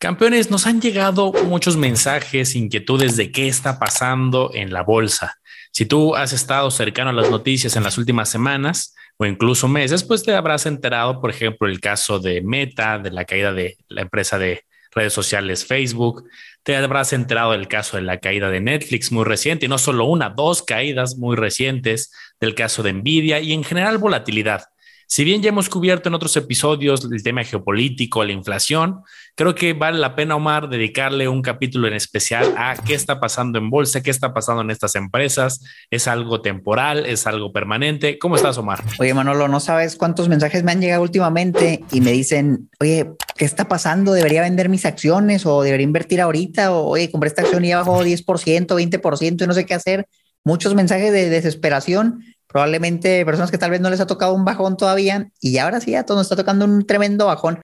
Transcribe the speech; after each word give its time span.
Campeones, 0.00 0.50
nos 0.50 0.66
han 0.66 0.80
llegado 0.80 1.30
muchos 1.44 1.76
mensajes, 1.76 2.56
inquietudes 2.56 3.18
de 3.18 3.30
qué 3.30 3.48
está 3.48 3.78
pasando 3.78 4.50
en 4.54 4.72
la 4.72 4.82
bolsa. 4.82 5.36
Si 5.72 5.84
tú 5.84 6.16
has 6.16 6.32
estado 6.32 6.70
cercano 6.70 7.10
a 7.10 7.12
las 7.12 7.30
noticias 7.30 7.76
en 7.76 7.82
las 7.82 7.98
últimas 7.98 8.30
semanas 8.30 8.94
o 9.18 9.26
incluso 9.26 9.68
meses, 9.68 10.02
pues 10.02 10.22
te 10.22 10.34
habrás 10.34 10.64
enterado, 10.64 11.20
por 11.20 11.28
ejemplo, 11.28 11.68
el 11.68 11.80
caso 11.80 12.18
de 12.18 12.40
Meta, 12.40 12.98
de 12.98 13.10
la 13.10 13.26
caída 13.26 13.52
de 13.52 13.76
la 13.88 14.00
empresa 14.00 14.38
de 14.38 14.64
redes 14.90 15.12
sociales 15.12 15.66
Facebook. 15.66 16.24
Te 16.62 16.76
habrás 16.76 17.12
enterado 17.12 17.52
del 17.52 17.68
caso 17.68 17.98
de 17.98 18.02
la 18.02 18.20
caída 18.20 18.48
de 18.48 18.62
Netflix 18.62 19.12
muy 19.12 19.24
reciente, 19.24 19.66
y 19.66 19.68
no 19.68 19.76
solo 19.76 20.06
una, 20.06 20.30
dos 20.30 20.62
caídas 20.62 21.18
muy 21.18 21.36
recientes, 21.36 22.10
del 22.40 22.54
caso 22.54 22.82
de 22.82 22.94
Nvidia 22.94 23.40
y 23.40 23.52
en 23.52 23.64
general 23.64 23.98
volatilidad. 23.98 24.64
Si 25.12 25.24
bien 25.24 25.42
ya 25.42 25.48
hemos 25.48 25.68
cubierto 25.68 26.08
en 26.08 26.14
otros 26.14 26.36
episodios 26.36 27.04
el 27.10 27.20
tema 27.24 27.42
geopolítico, 27.42 28.22
la 28.22 28.30
inflación, 28.30 29.00
creo 29.34 29.56
que 29.56 29.72
vale 29.72 29.98
la 29.98 30.14
pena, 30.14 30.36
Omar, 30.36 30.68
dedicarle 30.68 31.26
un 31.26 31.42
capítulo 31.42 31.88
en 31.88 31.94
especial 31.94 32.54
a 32.56 32.76
qué 32.76 32.94
está 32.94 33.18
pasando 33.18 33.58
en 33.58 33.70
bolsa, 33.70 34.04
qué 34.04 34.10
está 34.12 34.32
pasando 34.32 34.62
en 34.62 34.70
estas 34.70 34.94
empresas. 34.94 35.64
¿Es 35.90 36.06
algo 36.06 36.42
temporal? 36.42 37.06
¿Es 37.06 37.26
algo 37.26 37.52
permanente? 37.52 38.20
¿Cómo 38.20 38.36
estás, 38.36 38.56
Omar? 38.58 38.84
Oye, 39.00 39.12
Manolo, 39.12 39.48
no 39.48 39.58
sabes 39.58 39.96
cuántos 39.96 40.28
mensajes 40.28 40.62
me 40.62 40.70
han 40.70 40.80
llegado 40.80 41.02
últimamente 41.02 41.80
y 41.90 42.00
me 42.02 42.12
dicen, 42.12 42.70
oye, 42.78 43.10
¿qué 43.36 43.44
está 43.44 43.66
pasando? 43.66 44.12
¿Debería 44.12 44.42
vender 44.42 44.68
mis 44.68 44.86
acciones 44.86 45.44
o 45.44 45.62
debería 45.62 45.82
invertir 45.82 46.20
ahorita? 46.20 46.72
O, 46.72 46.86
oye, 46.86 47.10
compré 47.10 47.26
esta 47.26 47.42
acción 47.42 47.64
y 47.64 47.70
ya 47.70 47.78
bajó 47.78 48.04
10%, 48.04 48.76
20% 48.76 49.42
y 49.42 49.46
no 49.48 49.54
sé 49.54 49.66
qué 49.66 49.74
hacer. 49.74 50.06
Muchos 50.44 50.76
mensajes 50.76 51.12
de 51.12 51.28
desesperación 51.30 52.22
probablemente 52.50 53.24
personas 53.24 53.50
que 53.50 53.58
tal 53.58 53.70
vez 53.70 53.80
no 53.80 53.90
les 53.90 54.00
ha 54.00 54.06
tocado 54.06 54.34
un 54.34 54.44
bajón 54.44 54.76
todavía 54.76 55.30
y 55.40 55.58
ahora 55.58 55.80
sí 55.80 55.94
a 55.94 56.04
todos 56.04 56.18
nos 56.18 56.26
está 56.26 56.36
tocando 56.36 56.64
un 56.64 56.86
tremendo 56.86 57.26
bajón. 57.26 57.60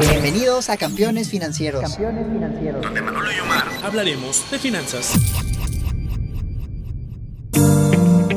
Bienvenidos 0.00 0.68
a 0.68 0.76
Campeones 0.76 1.30
Financieros. 1.30 1.82
Campeones 1.82 2.26
Financieros. 2.26 2.82
Donde 2.82 3.00
Manolo 3.00 3.32
y 3.32 3.40
Omar 3.40 3.64
hablaremos 3.82 4.44
de 4.50 4.58
finanzas. 4.58 5.14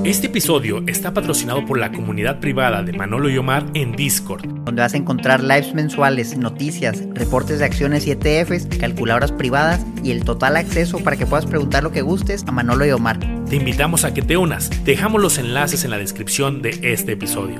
Este 0.06 0.28
episodio 0.28 0.84
está 0.88 1.14
patrocinado 1.14 1.66
por 1.66 1.78
la 1.78 1.92
comunidad 1.92 2.40
privada 2.40 2.82
de 2.82 2.94
Manolo 2.94 3.30
y 3.30 3.38
Omar 3.38 3.66
en 3.74 3.92
Discord, 3.92 4.46
donde 4.64 4.82
vas 4.82 4.94
a 4.94 4.98
encontrar 4.98 5.44
lives 5.44 5.74
mensuales, 5.74 6.38
noticias, 6.38 7.04
reportes 7.14 7.60
de 7.60 7.66
acciones 7.66 8.08
y 8.08 8.12
ETFs, 8.12 8.68
calculadoras 8.80 9.34
privadas 9.34 9.86
y 10.04 10.12
el 10.12 10.24
total 10.24 10.56
acceso 10.56 11.00
para 11.00 11.18
que 11.18 11.26
puedas 11.26 11.46
preguntar 11.46 11.84
lo 11.84 11.92
que 11.92 12.04
gustes 12.04 12.46
a 12.48 12.54
Manolo 12.54 12.86
y 12.86 12.92
Omar. 12.92 13.37
Te 13.50 13.56
invitamos 13.56 14.04
a 14.04 14.14
que 14.14 14.22
te 14.22 14.38
unas. 14.38 14.70
Dejamos 14.84 15.22
los 15.22 15.38
enlaces 15.38 15.84
en 15.84 15.92
la 15.92 15.98
descripción 15.98 16.62
de 16.62 16.80
este 16.84 17.14
episodio. 17.14 17.58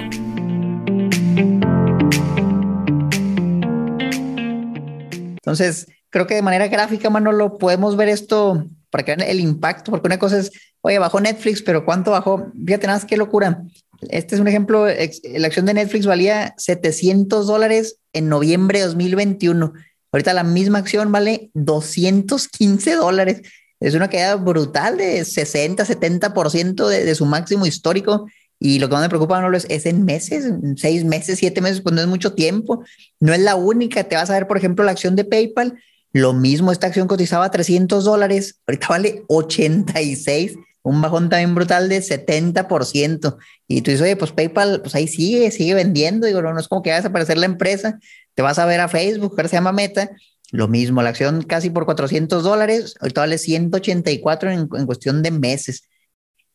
Entonces, 5.36 5.88
creo 6.10 6.28
que 6.28 6.36
de 6.36 6.42
manera 6.42 6.68
gráfica, 6.68 7.10
Manolo, 7.10 7.58
podemos 7.58 7.96
ver 7.96 8.10
esto 8.10 8.66
para 8.90 9.06
que 9.06 9.16
vean 9.16 9.30
el 9.30 9.40
impacto, 9.40 9.92
porque 9.92 10.08
una 10.08 10.20
cosa 10.20 10.40
es 10.40 10.52
Oye, 10.82 11.00
bajó 11.00 11.20
Netflix, 11.20 11.62
pero 11.62 11.84
¿cuánto 11.84 12.12
bajó? 12.12 12.52
Fíjate 12.66 12.88
nada, 12.88 13.06
qué 13.06 13.18
locura. 13.18 13.64
Este 14.10 14.36
es 14.36 14.42
un 14.42 14.48
ejemplo, 14.48 14.86
la 14.86 15.48
acción 15.48 15.66
de 15.66 15.74
Netflix 15.74 16.06
valía 16.06 16.54
700 16.58 17.48
dólares 17.48 18.00
en 18.14 18.30
noviembre 18.30 18.80
de 18.80 18.86
2021. 18.86 19.74
Ahorita 20.12 20.34
la 20.34 20.44
misma 20.44 20.80
acción 20.80 21.12
vale 21.12 21.50
215 21.56 22.96
dólares. 22.96 23.42
Es 23.80 23.94
una 23.94 24.10
caída 24.10 24.36
brutal 24.36 24.98
de 24.98 25.24
60, 25.24 25.86
70% 25.86 26.88
de, 26.88 27.06
de 27.06 27.16
su 27.16 27.26
máximo 27.26 27.66
histórico. 27.66 28.28
Y 28.60 28.80
lo 28.80 28.90
que 28.90 28.94
más 28.94 29.04
me 29.04 29.10
preocupa 29.10 29.40
no 29.40 29.56
es, 29.56 29.68
es 29.70 29.86
en 29.86 30.04
meses, 30.04 30.46
en 30.46 30.78
seis 30.78 31.04
meses, 31.04 31.38
siete 31.38 31.62
meses, 31.62 31.82
cuando 31.82 32.02
es 32.02 32.08
mucho 32.08 32.34
tiempo. 32.34 32.84
No 33.20 33.34
es 33.34 33.40
la 33.40 33.56
única. 33.56 34.04
Te 34.04 34.16
vas 34.16 34.30
a 34.30 34.34
ver, 34.34 34.48
por 34.48 34.58
ejemplo, 34.58 34.84
la 34.84 34.92
acción 34.92 35.16
de 35.16 35.26
PayPal. 35.26 35.78
Lo 36.12 36.34
mismo, 36.34 36.72
esta 36.72 36.88
acción 36.88 37.08
cotizaba 37.08 37.52
300 37.52 38.04
dólares. 38.04 38.60
Ahorita 38.66 38.88
vale 38.90 39.24
86 39.28 40.58
un 40.88 41.02
bajón 41.02 41.30
también 41.30 41.54
brutal 41.54 41.90
de 41.90 42.02
70%. 42.02 43.38
Y 43.68 43.82
tú 43.82 43.92
dices, 43.92 44.02
oye, 44.02 44.16
pues 44.16 44.32
PayPal, 44.32 44.82
pues 44.82 44.96
ahí 44.96 45.08
sigue, 45.08 45.52
sigue 45.52 45.74
vendiendo. 45.74 46.28
Digo, 46.28 46.42
no, 46.42 46.58
es 46.58 46.68
como 46.68 46.82
que 46.82 46.92
va 46.92 46.96
a 46.96 47.00
desaparecer 47.00 47.38
la 47.38 47.46
empresa. 47.46 48.00
Te 48.34 48.42
vas 48.42 48.58
a 48.58 48.66
ver 48.66 48.80
a 48.80 48.88
Facebook, 48.88 49.36
que 49.36 49.48
se 49.48 49.58
llama 49.58 49.74
Meta. 49.74 50.10
Lo 50.52 50.68
mismo, 50.68 51.02
la 51.02 51.10
acción 51.10 51.42
casi 51.42 51.70
por 51.70 51.86
400 51.86 52.44
dólares, 52.44 52.96
ahorita 53.02 53.22
vale 53.22 53.38
184 53.38 54.52
en, 54.52 54.70
en 54.74 54.86
cuestión 54.86 55.22
de 55.22 55.32
meses. 55.32 55.90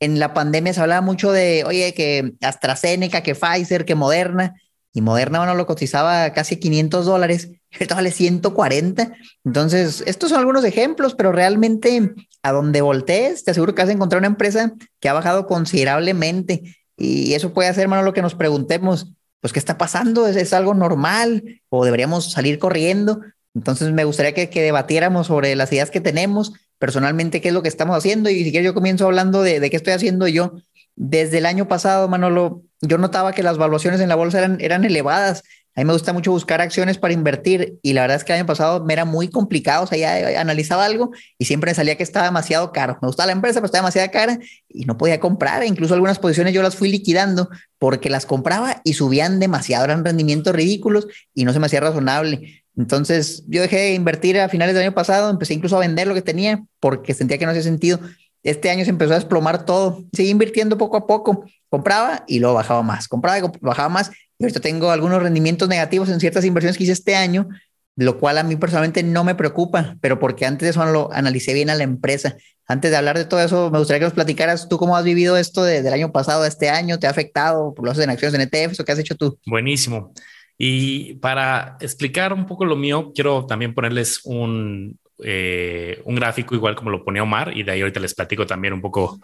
En 0.00 0.18
la 0.18 0.34
pandemia 0.34 0.72
se 0.72 0.80
hablaba 0.80 1.00
mucho 1.00 1.30
de, 1.30 1.64
oye, 1.66 1.94
que 1.94 2.34
AstraZeneca, 2.40 3.22
que 3.22 3.34
Pfizer, 3.34 3.84
que 3.84 3.94
Moderna 3.94 4.54
y 4.92 5.00
Moderna, 5.00 5.38
bueno, 5.38 5.54
lo 5.54 5.66
cotizaba 5.66 6.32
casi 6.32 6.56
500 6.56 7.06
dólares, 7.06 7.50
esto 7.70 7.94
vale 7.94 8.10
140. 8.10 9.12
Entonces, 9.44 10.02
estos 10.06 10.30
son 10.30 10.40
algunos 10.40 10.64
ejemplos, 10.64 11.14
pero 11.14 11.32
realmente 11.32 12.14
a 12.42 12.52
donde 12.52 12.80
voltees, 12.82 13.44
te 13.44 13.52
aseguro 13.52 13.74
que 13.74 13.82
vas 13.82 13.88
a 13.88 13.92
encontrar 13.92 14.20
una 14.20 14.26
empresa 14.26 14.72
que 15.00 15.08
ha 15.08 15.12
bajado 15.14 15.46
considerablemente. 15.46 16.76
Y 16.96 17.32
eso 17.34 17.54
puede 17.54 17.68
hacer, 17.68 17.84
hermano, 17.84 18.02
lo 18.02 18.12
que 18.12 18.22
nos 18.22 18.34
preguntemos, 18.34 19.12
pues, 19.40 19.52
¿qué 19.52 19.58
está 19.58 19.78
pasando? 19.78 20.26
¿Es, 20.26 20.36
¿Es, 20.36 20.52
algo 20.52 20.74
normal 20.74 21.60
o 21.70 21.84
deberíamos 21.84 22.30
salir 22.30 22.58
corriendo? 22.58 23.20
Entonces, 23.54 23.92
me 23.92 24.04
gustaría 24.04 24.32
que, 24.32 24.48
que, 24.48 24.62
debatiéramos 24.62 25.26
sobre 25.26 25.54
las 25.56 25.72
ideas 25.72 25.90
que 25.90 26.00
tenemos, 26.00 26.52
personalmente, 26.78 27.40
qué 27.40 27.48
es 27.48 27.54
lo 27.54 27.62
que 27.62 27.68
estamos 27.68 27.96
haciendo. 27.96 28.30
Y 28.30 28.44
si 28.44 28.50
quieres, 28.50 28.66
yo 28.66 28.74
comienzo 28.74 29.06
hablando 29.06 29.42
de, 29.42 29.60
de 29.60 29.70
qué 29.70 29.76
estoy 29.76 29.92
haciendo 29.92 30.26
yo. 30.26 30.54
Desde 30.96 31.38
el 31.38 31.46
año 31.46 31.68
pasado, 31.68 32.08
Manolo, 32.08 32.62
yo 32.80 32.98
notaba 32.98 33.32
que 33.32 33.42
las 33.42 33.58
valuaciones 33.58 34.00
en 34.00 34.08
la 34.08 34.14
bolsa 34.14 34.38
eran, 34.38 34.58
eran 34.60 34.84
elevadas. 34.84 35.42
A 35.74 35.80
mí 35.80 35.86
me 35.86 35.94
gusta 35.94 36.12
mucho 36.12 36.32
buscar 36.32 36.60
acciones 36.60 36.98
para 36.98 37.14
invertir 37.14 37.78
y 37.82 37.94
la 37.94 38.02
verdad 38.02 38.18
es 38.18 38.24
que 38.24 38.32
el 38.32 38.40
año 38.40 38.46
pasado 38.46 38.84
me 38.84 38.92
era 38.92 39.06
muy 39.06 39.28
complicado. 39.28 39.84
O 39.84 39.86
sea, 39.86 39.96
ya 39.96 40.38
analizaba 40.38 40.84
algo 40.84 41.12
y 41.38 41.46
siempre 41.46 41.70
me 41.70 41.74
salía 41.74 41.96
que 41.96 42.02
estaba 42.02 42.26
demasiado 42.26 42.72
caro. 42.72 42.98
Me 43.00 43.06
gustaba 43.06 43.28
la 43.28 43.32
empresa, 43.32 43.60
pero 43.60 43.66
estaba 43.66 43.82
demasiado 43.82 44.10
cara 44.10 44.38
y 44.68 44.84
no 44.84 44.98
podía 44.98 45.18
comprar. 45.18 45.64
Incluso 45.64 45.94
algunas 45.94 46.18
posiciones 46.18 46.52
yo 46.52 46.62
las 46.62 46.76
fui 46.76 46.90
liquidando 46.90 47.48
porque 47.78 48.10
las 48.10 48.26
compraba 48.26 48.82
y 48.84 48.92
subían 48.92 49.40
demasiado. 49.40 49.86
Eran 49.86 50.04
rendimientos 50.04 50.54
ridículos 50.54 51.06
y 51.32 51.44
no 51.44 51.54
se 51.54 51.58
me 51.58 51.66
hacía 51.66 51.80
razonable. 51.80 52.61
Entonces 52.76 53.44
yo 53.48 53.60
dejé 53.62 53.76
de 53.76 53.94
invertir 53.94 54.40
a 54.40 54.48
finales 54.48 54.74
del 54.74 54.84
año 54.84 54.94
pasado, 54.94 55.30
empecé 55.30 55.54
incluso 55.54 55.76
a 55.76 55.80
vender 55.80 56.06
lo 56.06 56.14
que 56.14 56.22
tenía 56.22 56.64
porque 56.80 57.14
sentía 57.14 57.38
que 57.38 57.44
no 57.44 57.50
hacía 57.50 57.62
sentido. 57.62 58.00
Este 58.42 58.70
año 58.70 58.84
se 58.84 58.90
empezó 58.90 59.12
a 59.12 59.16
desplomar 59.16 59.64
todo. 59.64 60.04
Seguí 60.12 60.30
invirtiendo 60.30 60.76
poco 60.76 60.96
a 60.96 61.06
poco. 61.06 61.44
Compraba 61.68 62.24
y 62.26 62.40
luego 62.40 62.54
bajaba 62.54 62.82
más. 62.82 63.06
Compraba 63.08 63.38
y 63.38 63.42
bajaba 63.60 63.88
más. 63.88 64.10
Y 64.38 64.44
ahorita 64.44 64.60
tengo 64.60 64.90
algunos 64.90 65.22
rendimientos 65.22 65.68
negativos 65.68 66.08
en 66.08 66.18
ciertas 66.18 66.44
inversiones 66.44 66.76
que 66.76 66.84
hice 66.84 66.92
este 66.92 67.14
año, 67.14 67.48
lo 67.94 68.18
cual 68.18 68.38
a 68.38 68.42
mí 68.42 68.56
personalmente 68.56 69.04
no 69.04 69.22
me 69.22 69.36
preocupa, 69.36 69.96
pero 70.00 70.18
porque 70.18 70.46
antes 70.46 70.66
de 70.66 70.70
eso 70.70 70.84
lo 70.86 71.12
analicé 71.12 71.54
bien 71.54 71.70
a 71.70 71.76
la 71.76 71.84
empresa. 71.84 72.36
Antes 72.66 72.90
de 72.90 72.96
hablar 72.96 73.16
de 73.18 73.24
todo 73.24 73.40
eso, 73.40 73.70
me 73.70 73.78
gustaría 73.78 74.00
que 74.00 74.06
nos 74.06 74.14
platicaras 74.14 74.68
tú 74.68 74.78
cómo 74.78 74.96
has 74.96 75.04
vivido 75.04 75.36
esto 75.36 75.62
desde 75.62 75.86
el 75.86 75.94
año 75.94 76.10
pasado 76.10 76.42
a 76.42 76.48
este 76.48 76.70
año. 76.70 76.98
¿Te 76.98 77.06
ha 77.06 77.10
afectado 77.10 77.74
por 77.74 77.84
los 77.84 77.98
en 77.98 78.10
acciones 78.10 78.34
en 78.34 78.40
ETFs 78.40 78.80
o 78.80 78.84
qué 78.84 78.92
has 78.92 78.98
hecho 78.98 79.14
tú? 79.14 79.38
Buenísimo. 79.46 80.12
Y 80.58 81.14
para 81.14 81.76
explicar 81.80 82.32
un 82.32 82.46
poco 82.46 82.64
lo 82.64 82.76
mío, 82.76 83.12
quiero 83.14 83.46
también 83.46 83.74
ponerles 83.74 84.20
un, 84.24 84.98
eh, 85.24 86.00
un 86.04 86.14
gráfico 86.14 86.54
igual 86.54 86.74
como 86.74 86.90
lo 86.90 87.04
ponía 87.04 87.22
Omar 87.22 87.56
y 87.56 87.62
de 87.62 87.72
ahí 87.72 87.80
ahorita 87.80 88.00
les 88.00 88.14
platico 88.14 88.46
también 88.46 88.74
un 88.74 88.80
poco 88.80 89.18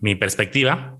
mi 0.00 0.14
perspectiva. 0.14 0.96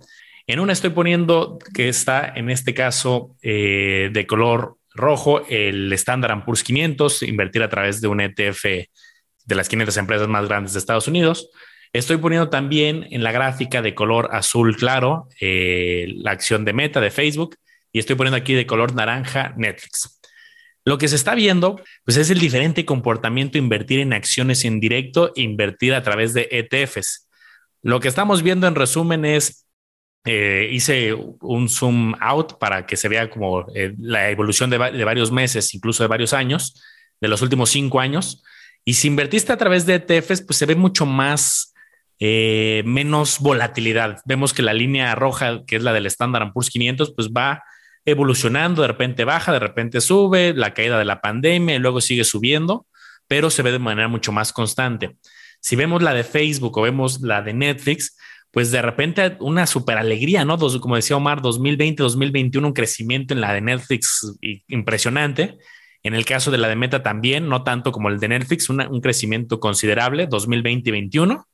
En 0.46 0.60
una 0.60 0.72
estoy 0.72 0.90
poniendo 0.90 1.58
que 1.74 1.88
está 1.88 2.32
en 2.34 2.50
este 2.50 2.74
caso 2.74 3.34
eh, 3.42 4.10
de 4.12 4.26
color 4.26 4.76
rojo 4.94 5.42
el 5.48 5.92
Standard 5.94 6.44
Poor's 6.44 6.62
500, 6.62 7.22
invertir 7.22 7.62
a 7.62 7.68
través 7.68 8.00
de 8.00 8.08
un 8.08 8.20
ETF 8.20 8.64
de 8.64 9.54
las 9.54 9.68
500 9.68 9.96
empresas 9.96 10.28
más 10.28 10.46
grandes 10.46 10.72
de 10.72 10.78
Estados 10.78 11.08
Unidos. 11.08 11.50
Estoy 11.92 12.18
poniendo 12.18 12.50
también 12.50 13.06
en 13.10 13.22
la 13.22 13.32
gráfica 13.32 13.80
de 13.80 13.94
color 13.94 14.28
azul 14.32 14.76
claro 14.76 15.28
eh, 15.40 16.12
la 16.16 16.32
acción 16.32 16.64
de 16.64 16.72
Meta 16.72 17.00
de 17.00 17.10
Facebook 17.10 17.56
y 17.94 18.00
estoy 18.00 18.16
poniendo 18.16 18.36
aquí 18.36 18.54
de 18.54 18.66
color 18.66 18.94
naranja 18.94 19.54
Netflix. 19.56 20.20
Lo 20.84 20.98
que 20.98 21.08
se 21.08 21.14
está 21.14 21.34
viendo, 21.34 21.80
pues 22.04 22.18
es 22.18 22.28
el 22.28 22.40
diferente 22.40 22.84
comportamiento 22.84 23.56
invertir 23.56 24.00
en 24.00 24.12
acciones 24.12 24.64
en 24.64 24.80
directo 24.80 25.32
e 25.36 25.42
invertir 25.42 25.94
a 25.94 26.02
través 26.02 26.34
de 26.34 26.48
ETFs. 26.50 27.28
Lo 27.82 28.00
que 28.00 28.08
estamos 28.08 28.42
viendo 28.42 28.66
en 28.66 28.74
resumen 28.74 29.24
es, 29.24 29.66
eh, 30.24 30.68
hice 30.72 31.14
un 31.14 31.68
zoom 31.68 32.14
out 32.20 32.58
para 32.58 32.84
que 32.84 32.96
se 32.96 33.08
vea 33.08 33.30
como 33.30 33.64
eh, 33.74 33.94
la 33.96 34.28
evolución 34.28 34.70
de, 34.70 34.76
varios 34.76 35.30
meses, 35.30 35.72
incluso 35.72 36.02
de 36.02 36.08
varios 36.08 36.32
años, 36.32 36.82
de 37.20 37.28
los 37.28 37.42
últimos 37.42 37.70
cinco 37.70 38.00
años. 38.00 38.42
Y 38.84 38.94
si 38.94 39.06
invertiste 39.06 39.52
a 39.52 39.56
través 39.56 39.86
de 39.86 39.94
ETFs, 39.94 40.42
pues 40.42 40.58
se 40.58 40.66
ve 40.66 40.74
mucho 40.74 41.06
más, 41.06 41.72
eh, 42.18 42.82
menos 42.84 43.38
volatilidad. 43.38 44.18
Vemos 44.24 44.52
que 44.52 44.62
la 44.62 44.72
línea 44.74 45.14
roja, 45.14 45.62
que 45.64 45.76
es 45.76 45.82
la 45.84 45.92
del 45.92 46.06
Standard 46.06 46.52
Poor's 46.52 46.70
500, 46.70 47.14
pues 47.14 47.28
va 47.30 47.62
evolucionando, 48.04 48.82
de 48.82 48.88
repente 48.88 49.24
baja, 49.24 49.52
de 49.52 49.58
repente 49.58 50.00
sube, 50.00 50.52
la 50.54 50.74
caída 50.74 50.98
de 50.98 51.04
la 51.04 51.20
pandemia 51.20 51.76
y 51.76 51.78
luego 51.78 52.00
sigue 52.00 52.24
subiendo, 52.24 52.86
pero 53.28 53.50
se 53.50 53.62
ve 53.62 53.72
de 53.72 53.78
manera 53.78 54.08
mucho 54.08 54.32
más 54.32 54.52
constante. 54.52 55.16
Si 55.60 55.76
vemos 55.76 56.02
la 56.02 56.12
de 56.12 56.24
Facebook 56.24 56.76
o 56.76 56.82
vemos 56.82 57.20
la 57.22 57.42
de 57.42 57.54
Netflix, 57.54 58.16
pues 58.50 58.70
de 58.70 58.82
repente 58.82 59.36
una 59.40 59.66
super 59.66 59.98
alegría, 59.98 60.44
¿no? 60.44 60.58
como 60.58 60.96
decía 60.96 61.16
Omar, 61.16 61.42
2020, 61.42 62.02
2021, 62.02 62.68
un 62.68 62.74
crecimiento 62.74 63.34
en 63.34 63.40
la 63.40 63.52
de 63.52 63.60
Netflix 63.60 64.36
impresionante. 64.68 65.56
En 66.02 66.14
el 66.14 66.26
caso 66.26 66.50
de 66.50 66.58
la 66.58 66.68
de 66.68 66.76
Meta 66.76 67.02
también, 67.02 67.48
no 67.48 67.64
tanto 67.64 67.90
como 67.90 68.10
el 68.10 68.20
de 68.20 68.28
Netflix, 68.28 68.68
un 68.68 69.00
crecimiento 69.00 69.58
considerable, 69.58 70.26
2020 70.26 70.88
y 70.88 70.92
2021. 70.92 71.48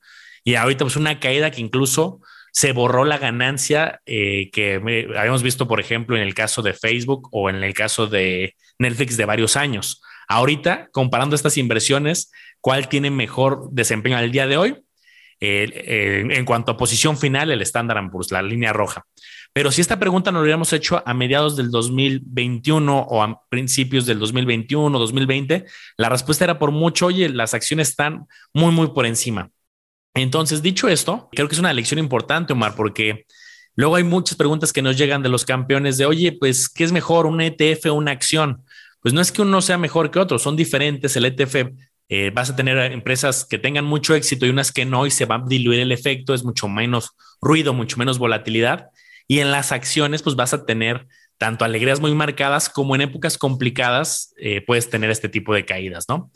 Y 0.44 0.56
ahorita 0.56 0.84
pues 0.84 0.96
una 0.96 1.20
caída 1.20 1.50
que 1.50 1.60
incluso 1.60 2.20
se 2.52 2.72
borró 2.72 3.04
la 3.04 3.18
ganancia 3.18 4.00
eh, 4.06 4.50
que 4.52 4.74
habíamos 5.16 5.42
visto, 5.42 5.68
por 5.68 5.80
ejemplo, 5.80 6.16
en 6.16 6.22
el 6.22 6.34
caso 6.34 6.62
de 6.62 6.74
Facebook 6.74 7.28
o 7.32 7.50
en 7.50 7.56
el 7.62 7.74
caso 7.74 8.06
de 8.06 8.54
Netflix 8.78 9.16
de 9.16 9.24
varios 9.24 9.56
años. 9.56 10.02
Ahorita, 10.28 10.88
comparando 10.92 11.36
estas 11.36 11.56
inversiones, 11.56 12.30
¿cuál 12.60 12.88
tiene 12.88 13.10
mejor 13.10 13.68
desempeño 13.72 14.16
al 14.16 14.30
día 14.30 14.46
de 14.46 14.56
hoy? 14.56 14.76
en 15.42 16.44
cuanto 16.44 16.72
a 16.72 16.76
posición 16.76 17.16
final, 17.16 17.50
el 17.50 17.62
Standard 17.62 18.10
Poor's, 18.10 18.30
la 18.30 18.42
línea 18.42 18.74
roja. 18.74 19.06
Pero 19.52 19.72
si 19.72 19.80
esta 19.80 19.98
pregunta 19.98 20.30
nos 20.30 20.40
lo 20.40 20.42
hubiéramos 20.44 20.72
hecho 20.72 21.02
a 21.04 21.12
mediados 21.12 21.56
del 21.56 21.70
2021 21.70 23.00
o 23.00 23.22
a 23.22 23.42
principios 23.48 24.06
del 24.06 24.20
2021, 24.20 24.96
2020, 24.96 25.64
la 25.96 26.08
respuesta 26.08 26.44
era 26.44 26.58
por 26.58 26.70
mucho, 26.70 27.06
oye, 27.06 27.28
las 27.28 27.52
acciones 27.54 27.88
están 27.88 28.26
muy, 28.54 28.70
muy 28.70 28.88
por 28.88 29.06
encima. 29.06 29.50
Entonces, 30.14 30.62
dicho 30.62 30.88
esto, 30.88 31.28
creo 31.32 31.48
que 31.48 31.54
es 31.54 31.60
una 31.60 31.72
lección 31.72 31.98
importante, 31.98 32.52
Omar, 32.52 32.74
porque 32.74 33.26
luego 33.74 33.96
hay 33.96 34.04
muchas 34.04 34.36
preguntas 34.36 34.72
que 34.72 34.82
nos 34.82 34.96
llegan 34.96 35.22
de 35.22 35.28
los 35.28 35.44
campeones 35.44 35.98
de, 35.98 36.06
oye, 36.06 36.32
pues, 36.32 36.68
¿qué 36.68 36.84
es 36.84 36.92
mejor, 36.92 37.26
un 37.26 37.40
ETF 37.40 37.86
o 37.86 37.94
una 37.94 38.10
acción? 38.10 38.64
Pues 39.02 39.14
no 39.14 39.20
es 39.20 39.32
que 39.32 39.42
uno 39.42 39.62
sea 39.62 39.78
mejor 39.78 40.10
que 40.10 40.18
otro, 40.18 40.38
son 40.38 40.56
diferentes. 40.56 41.16
El 41.16 41.24
ETF 41.24 41.72
eh, 42.08 42.30
vas 42.34 42.50
a 42.50 42.56
tener 42.56 42.76
empresas 42.92 43.44
que 43.44 43.58
tengan 43.58 43.84
mucho 43.84 44.14
éxito 44.14 44.46
y 44.46 44.50
unas 44.50 44.72
que 44.72 44.84
no, 44.84 45.06
y 45.06 45.10
se 45.10 45.26
va 45.26 45.36
a 45.36 45.44
diluir 45.46 45.80
el 45.80 45.92
efecto, 45.92 46.34
es 46.34 46.44
mucho 46.44 46.68
menos 46.68 47.12
ruido, 47.40 47.72
mucho 47.72 47.96
menos 47.96 48.18
volatilidad. 48.18 48.88
Y 49.28 49.38
en 49.38 49.52
las 49.52 49.70
acciones, 49.70 50.22
pues 50.22 50.34
vas 50.34 50.52
a 50.52 50.66
tener 50.66 51.06
tanto 51.38 51.64
alegrías 51.64 52.00
muy 52.00 52.12
marcadas 52.14 52.68
como 52.68 52.94
en 52.94 53.00
épocas 53.00 53.38
complicadas 53.38 54.34
eh, 54.36 54.60
puedes 54.60 54.90
tener 54.90 55.08
este 55.08 55.30
tipo 55.30 55.54
de 55.54 55.64
caídas, 55.64 56.06
¿no? 56.06 56.30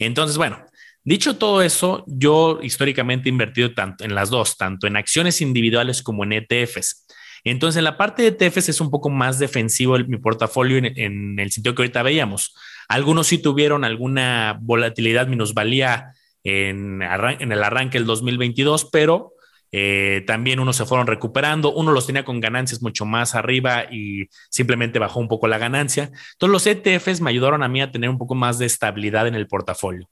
Entonces, 0.00 0.36
bueno, 0.36 0.64
dicho 1.08 1.36
todo 1.36 1.62
eso, 1.62 2.04
yo 2.06 2.60
históricamente 2.62 3.28
he 3.28 3.32
invertido 3.32 3.74
tanto 3.74 4.04
en 4.04 4.14
las 4.14 4.30
dos, 4.30 4.56
tanto 4.56 4.86
en 4.86 4.96
acciones 4.96 5.40
individuales 5.40 6.02
como 6.02 6.24
en 6.24 6.32
ETFs. 6.32 7.06
Entonces, 7.44 7.78
en 7.78 7.84
la 7.84 7.96
parte 7.96 8.22
de 8.22 8.28
ETFs 8.28 8.68
es 8.68 8.80
un 8.80 8.90
poco 8.90 9.10
más 9.10 9.38
defensivo 9.38 9.98
mi 9.98 10.18
portafolio 10.18 10.78
en, 10.78 11.38
el 11.38 11.50
sentido 11.50 11.74
que 11.74 11.82
ahorita 11.82 12.02
veíamos. 12.02 12.54
Algunos 12.88 13.26
sí 13.28 13.38
tuvieron 13.38 13.84
alguna 13.84 14.58
volatilidad 14.60 15.28
minusvalía 15.28 16.12
en, 16.44 17.00
en 17.02 17.52
el 17.52 17.62
arranque 17.62 17.98
del 17.98 18.06
2022, 18.06 18.88
pero 18.90 19.34
eh, 19.70 20.24
también 20.26 20.60
unos 20.60 20.76
se 20.76 20.86
fueron 20.86 21.06
recuperando, 21.06 21.72
uno 21.72 21.92
los 21.92 22.06
tenía 22.06 22.24
con 22.24 22.40
ganancias 22.40 22.80
mucho 22.82 23.04
más 23.04 23.34
arriba 23.34 23.84
y 23.90 24.28
simplemente 24.48 24.98
bajó 24.98 25.20
un 25.20 25.28
poco 25.28 25.46
la 25.46 25.58
ganancia. 25.58 26.10
Entonces 26.32 26.52
los 26.52 26.66
ETFs 26.66 27.20
me 27.20 27.30
ayudaron 27.30 27.62
a 27.62 27.68
mí 27.68 27.80
a 27.80 27.90
tener 27.90 28.10
un 28.10 28.18
poco 28.18 28.34
más 28.34 28.58
de 28.58 28.66
estabilidad 28.66 29.26
en 29.26 29.34
el 29.34 29.46
portafolio. 29.46 30.08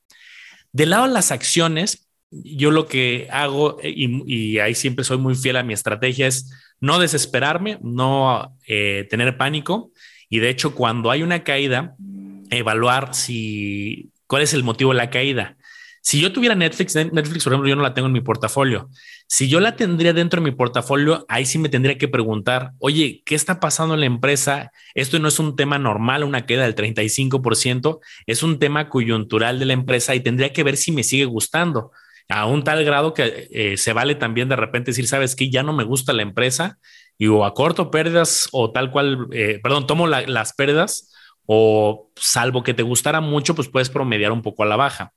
Del 0.73 0.91
lado 0.91 1.07
de 1.07 1.13
las 1.13 1.33
acciones, 1.33 2.09
yo 2.31 2.71
lo 2.71 2.87
que 2.87 3.29
hago, 3.31 3.79
eh, 3.83 3.93
y, 3.95 4.59
ahí 4.59 4.75
siempre 4.75 5.05
soy 5.05 5.19
muy 5.19 5.35
fiel 5.35 5.57
a 5.57 5.63
mi 5.63 5.73
estrategia, 5.73 6.27
es 6.27 6.53
no 6.81 6.99
desesperarme, 6.99 7.79
no 7.83 8.57
eh, 8.67 9.07
tener 9.11 9.37
pánico. 9.37 9.93
Y 10.29 10.41
de 10.41 10.51
hecho, 10.51 10.75
cuando 10.75 11.11
hay 11.11 11.23
una 11.23 11.45
caída, 11.45 11.95
evaluar 12.51 13.15
si 13.15 14.11
cuál 14.27 14.43
es 14.43 14.55
el 14.55 14.65
motivo 14.65 14.93
de 14.93 14.99
la 14.99 15.11
caída. 15.11 15.57
Si 16.03 16.21
yo 16.21 16.33
tuviera 16.33 16.55
Netflix, 16.55 16.95
Netflix, 16.95 17.45
por 17.45 17.53
ejemplo, 17.53 17.69
yo 17.69 17.77
no 17.77 17.83
la 17.83 17.95
tengo 17.95 18.07
en 18.07 18.13
mi 18.13 18.21
portafolio. 18.21 18.89
Si 19.29 19.49
yo 19.49 19.59
la 19.59 19.75
tendría 19.75 20.13
dentro 20.13 20.41
de 20.41 20.51
mi 20.51 20.57
portafolio, 20.57 21.25
ahí 21.29 21.47
sí 21.47 21.59
me 21.59 21.69
tendría 21.69 21.99
que 21.99 22.07
preguntar, 22.07 22.73
oye, 22.79 23.23
¿qué 23.27 23.35
está 23.35 23.59
pasando 23.59 23.95
en 23.95 24.01
la 24.01 24.07
empresa? 24.07 24.71
Esto 24.95 25.19
no 25.19 25.29
es 25.29 25.39
un 25.41 25.57
tema 25.57 25.79
normal, 25.79 26.23
una 26.23 26.47
queda 26.47 26.63
del 26.63 26.77
35%, 26.77 27.99
es 28.27 28.43
un 28.45 28.59
tema 28.61 28.89
coyuntural 28.89 29.59
de 29.59 29.65
la 29.67 29.73
empresa 29.73 30.15
y 30.15 30.21
tendría 30.21 30.53
que 30.53 30.63
ver 30.63 30.77
si 30.77 30.93
me 30.93 31.03
sigue 31.03 31.25
gustando 31.25 31.91
a 32.29 32.47
un 32.47 32.65
tal 32.65 32.85
grado 32.85 33.15
que 33.15 33.49
eh, 33.51 33.77
se 33.77 33.93
vale 33.93 34.15
también 34.15 34.49
de 34.49 34.57
repente 34.57 34.91
decir, 34.91 35.07
sabes 35.07 35.37
que 35.37 35.51
ya 35.51 35.63
no 35.63 35.73
me 35.73 35.85
gusta 35.85 36.13
la 36.13 36.23
empresa 36.23 36.79
y 37.19 37.29
o 37.29 37.45
acorto 37.45 37.91
pérdidas 37.91 38.49
o 38.53 38.73
tal 38.73 38.91
cual, 38.91 39.29
eh, 39.33 39.61
perdón, 39.63 39.87
tomo 39.87 40.07
las 40.07 40.53
pérdidas 40.55 41.13
o 41.47 42.11
salvo 42.17 42.63
que 42.63 42.75
te 42.75 42.83
gustara 42.83 43.21
mucho, 43.21 43.55
pues 43.55 43.69
puedes 43.69 43.91
promediar 43.91 44.33
un 44.33 44.43
poco 44.43 44.65
a 44.65 44.67
la 44.67 44.77
baja. 44.77 45.13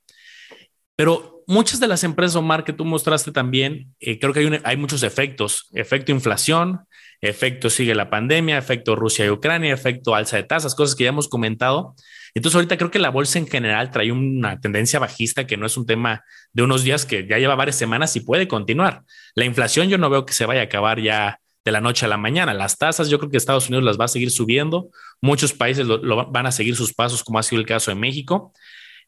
Pero 0.96 1.39
muchas 1.50 1.80
de 1.80 1.88
las 1.88 2.04
empresas, 2.04 2.36
Omar, 2.36 2.62
que 2.62 2.72
tú 2.72 2.84
mostraste 2.84 3.32
también, 3.32 3.92
eh, 3.98 4.18
creo 4.20 4.32
que 4.32 4.40
hay, 4.40 4.60
hay 4.62 4.76
muchos 4.76 5.02
efectos. 5.02 5.68
Efecto 5.74 6.12
inflación, 6.12 6.82
efecto 7.20 7.68
sigue 7.68 7.94
la 7.94 8.08
pandemia, 8.08 8.56
efecto 8.56 8.94
Rusia 8.94 9.26
y 9.26 9.30
Ucrania, 9.30 9.74
efecto 9.74 10.14
alza 10.14 10.36
de 10.36 10.44
tasas, 10.44 10.76
cosas 10.76 10.94
que 10.94 11.04
ya 11.04 11.10
hemos 11.10 11.28
comentado. 11.28 11.94
Entonces 12.34 12.54
ahorita 12.54 12.78
creo 12.78 12.92
que 12.92 13.00
la 13.00 13.10
bolsa 13.10 13.40
en 13.40 13.48
general 13.48 13.90
trae 13.90 14.12
una 14.12 14.60
tendencia 14.60 15.00
bajista 15.00 15.48
que 15.48 15.56
no 15.56 15.66
es 15.66 15.76
un 15.76 15.86
tema 15.86 16.22
de 16.52 16.62
unos 16.62 16.84
días 16.84 17.04
que 17.04 17.26
ya 17.26 17.38
lleva 17.38 17.56
varias 17.56 17.76
semanas 17.76 18.14
y 18.14 18.20
puede 18.20 18.46
continuar. 18.46 19.02
La 19.34 19.44
inflación 19.44 19.88
yo 19.88 19.98
no 19.98 20.08
veo 20.08 20.24
que 20.24 20.32
se 20.32 20.46
vaya 20.46 20.60
a 20.60 20.64
acabar 20.64 21.00
ya 21.00 21.40
de 21.64 21.72
la 21.72 21.80
noche 21.80 22.06
a 22.06 22.08
la 22.08 22.16
mañana. 22.16 22.54
Las 22.54 22.78
tasas 22.78 23.08
yo 23.08 23.18
creo 23.18 23.30
que 23.30 23.36
Estados 23.36 23.68
Unidos 23.68 23.84
las 23.84 23.98
va 23.98 24.04
a 24.04 24.08
seguir 24.08 24.30
subiendo. 24.30 24.90
Muchos 25.20 25.52
países 25.52 25.84
lo 25.84 26.30
van 26.30 26.46
a 26.46 26.52
seguir 26.52 26.76
sus 26.76 26.94
pasos 26.94 27.24
como 27.24 27.40
ha 27.40 27.42
sido 27.42 27.60
el 27.60 27.66
caso 27.66 27.90
de 27.90 27.96
México 27.96 28.52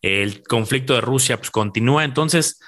el 0.02 0.42
conflicto 0.42 0.94
de 0.94 1.00
Rusia 1.00 1.38
pues, 1.38 1.50
continúa. 1.50 2.04
Entonces, 2.04 2.60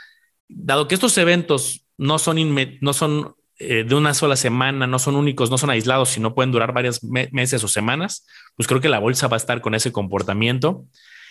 dado 0.49 0.89
que 0.89 0.95
estos 0.95 1.19
eventos 1.19 1.85
no 1.99 2.19
son, 2.19 3.37
eh, 3.59 3.85
de 3.85 3.95
una 3.95 4.15
sola 4.15 4.37
semana, 4.37 4.87
no 4.87 4.99
son 4.99 5.17
únicos, 5.17 5.51
no 5.51 5.59
son 5.59 5.71
aislados, 5.71 6.09
sino 6.09 6.35
pueden 6.35 6.53
durar 6.53 6.73
varios 6.73 7.03
meses 7.03 7.63
o 7.63 7.69
semanas, 7.69 8.27
pues 8.57 8.67
creo 8.67 8.81
que 8.81 8.89
la 8.89 8.99
bolsa 8.99 9.29
va 9.29 9.37
a 9.37 9.39
estar 9.39 9.61
con 9.61 9.75
ese 9.75 9.93
comportamiento 9.93 10.87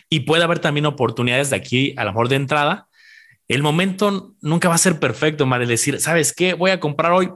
y 0.10 0.22
puede 0.22 0.44
haber 0.44 0.60
también 0.60 0.86
oportunidades 0.86 1.50
de 1.50 1.56
aquí 1.56 1.94
a 1.98 2.04
lo 2.04 2.12
mejor 2.12 2.30
de 2.30 2.36
entrada. 2.36 2.88
El 3.48 3.62
momento 3.62 4.36
nunca 4.42 4.70
va 4.70 4.76
a 4.76 4.80
ser 4.80 5.00
perfecto, 5.00 5.46
Madre, 5.46 5.66
decir, 5.68 6.00
¿sabes 6.00 6.34
qué? 6.34 6.54
Voy 6.54 6.72
a 6.72 6.80
comprar 6.80 7.12
hoy, 7.12 7.30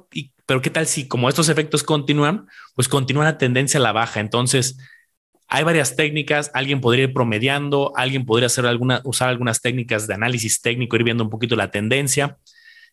pero 0.45 0.61
¿qué 0.61 0.69
tal 0.69 0.87
si 0.87 1.07
como 1.07 1.27
estos 1.27 1.49
efectos 1.49 1.83
continúan, 1.83 2.47
pues 2.75 2.87
continúa 2.87 3.25
la 3.25 3.37
tendencia 3.37 3.79
a 3.79 3.83
la 3.83 3.91
baja? 3.91 4.21
Entonces, 4.21 4.77
hay 5.47 5.63
varias 5.63 5.95
técnicas, 5.95 6.51
alguien 6.53 6.81
podría 6.81 7.05
ir 7.05 7.13
promediando, 7.13 7.93
alguien 7.95 8.25
podría 8.25 8.47
hacer 8.47 8.65
alguna, 8.65 9.01
usar 9.05 9.29
algunas 9.29 9.61
técnicas 9.61 10.05
de 10.05 10.13
análisis 10.13 10.61
técnico, 10.61 10.95
ir 10.97 11.03
viendo 11.03 11.23
un 11.23 11.29
poquito 11.29 11.55
la 11.55 11.71
tendencia. 11.71 12.37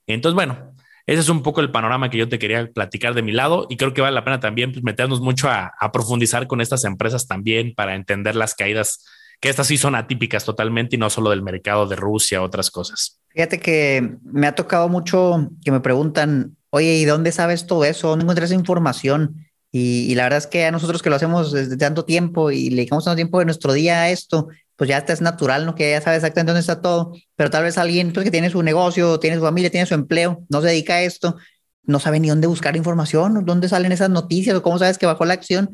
Entonces, 0.06 0.34
bueno, 0.34 0.74
ese 1.06 1.20
es 1.20 1.28
un 1.28 1.42
poco 1.42 1.60
el 1.60 1.70
panorama 1.70 2.10
que 2.10 2.16
yo 2.18 2.28
te 2.28 2.38
quería 2.38 2.70
platicar 2.72 3.14
de 3.14 3.22
mi 3.22 3.32
lado 3.32 3.66
y 3.68 3.76
creo 3.76 3.92
que 3.92 4.00
vale 4.00 4.14
la 4.14 4.24
pena 4.24 4.40
también 4.40 4.72
pues, 4.72 4.84
meternos 4.84 5.20
mucho 5.20 5.48
a, 5.50 5.72
profundizar 5.92 6.46
con 6.46 6.60
estas 6.60 6.84
empresas 6.84 7.26
también 7.26 7.74
para 7.74 7.94
entender 7.94 8.36
las 8.36 8.54
caídas, 8.54 9.04
que 9.40 9.48
estas 9.48 9.66
sí 9.66 9.76
son 9.76 9.96
atípicas 9.96 10.44
totalmente 10.44 10.96
y 10.96 10.98
no 10.98 11.10
solo 11.10 11.30
del 11.30 11.42
mercado 11.42 11.86
de 11.86 11.96
Rusia, 11.96 12.40
otras 12.40 12.70
cosas. 12.70 13.20
Fíjate 13.30 13.58
que 13.58 14.16
me 14.22 14.46
ha 14.46 14.54
tocado 14.54 14.88
mucho 14.88 15.50
que 15.62 15.72
me 15.72 15.80
preguntan, 15.80 16.56
oye, 16.70 16.94
¿y 16.94 17.04
dónde 17.04 17.32
sabes 17.32 17.66
todo 17.66 17.84
eso? 17.84 18.08
¿Dónde 18.08 18.22
encuentras 18.22 18.50
esa 18.50 18.58
información? 18.58 19.43
Y, 19.76 20.14
la 20.14 20.22
verdad 20.22 20.38
es 20.38 20.46
que 20.46 20.66
a 20.66 20.70
nosotros 20.70 21.02
que 21.02 21.10
lo 21.10 21.16
hacemos 21.16 21.50
desde 21.50 21.76
tanto 21.76 22.04
tiempo 22.04 22.52
y 22.52 22.70
le 22.70 22.76
dedicamos 22.76 23.06
tanto 23.06 23.16
tiempo 23.16 23.40
de 23.40 23.46
nuestro 23.46 23.72
día 23.72 24.02
a 24.02 24.10
esto, 24.10 24.46
pues 24.76 24.88
ya 24.88 24.98
es 24.98 25.20
natural, 25.20 25.66
¿no? 25.66 25.74
Que 25.74 25.90
ya 25.90 26.00
sabe 26.00 26.14
exactamente 26.14 26.52
dónde 26.52 26.60
está 26.60 26.80
todo, 26.80 27.12
pero 27.34 27.50
tal 27.50 27.64
vez 27.64 27.76
alguien 27.76 28.12
pues, 28.12 28.22
que 28.22 28.30
tiene 28.30 28.50
su 28.50 28.62
negocio, 28.62 29.18
tiene 29.18 29.34
su 29.34 29.42
familia, 29.42 29.70
tiene 29.70 29.86
su 29.86 29.94
empleo, 29.94 30.44
no 30.48 30.60
se 30.60 30.68
dedica 30.68 30.94
a 30.94 31.02
esto, 31.02 31.34
no 31.82 31.98
sabe 31.98 32.20
ni 32.20 32.28
dónde 32.28 32.46
buscar 32.46 32.76
información, 32.76 33.44
dónde 33.44 33.68
salen 33.68 33.90
esas 33.90 34.10
noticias 34.10 34.54
o 34.56 34.62
cómo 34.62 34.78
sabes 34.78 34.96
que 34.96 35.06
bajó 35.06 35.24
la 35.24 35.34
acción. 35.34 35.70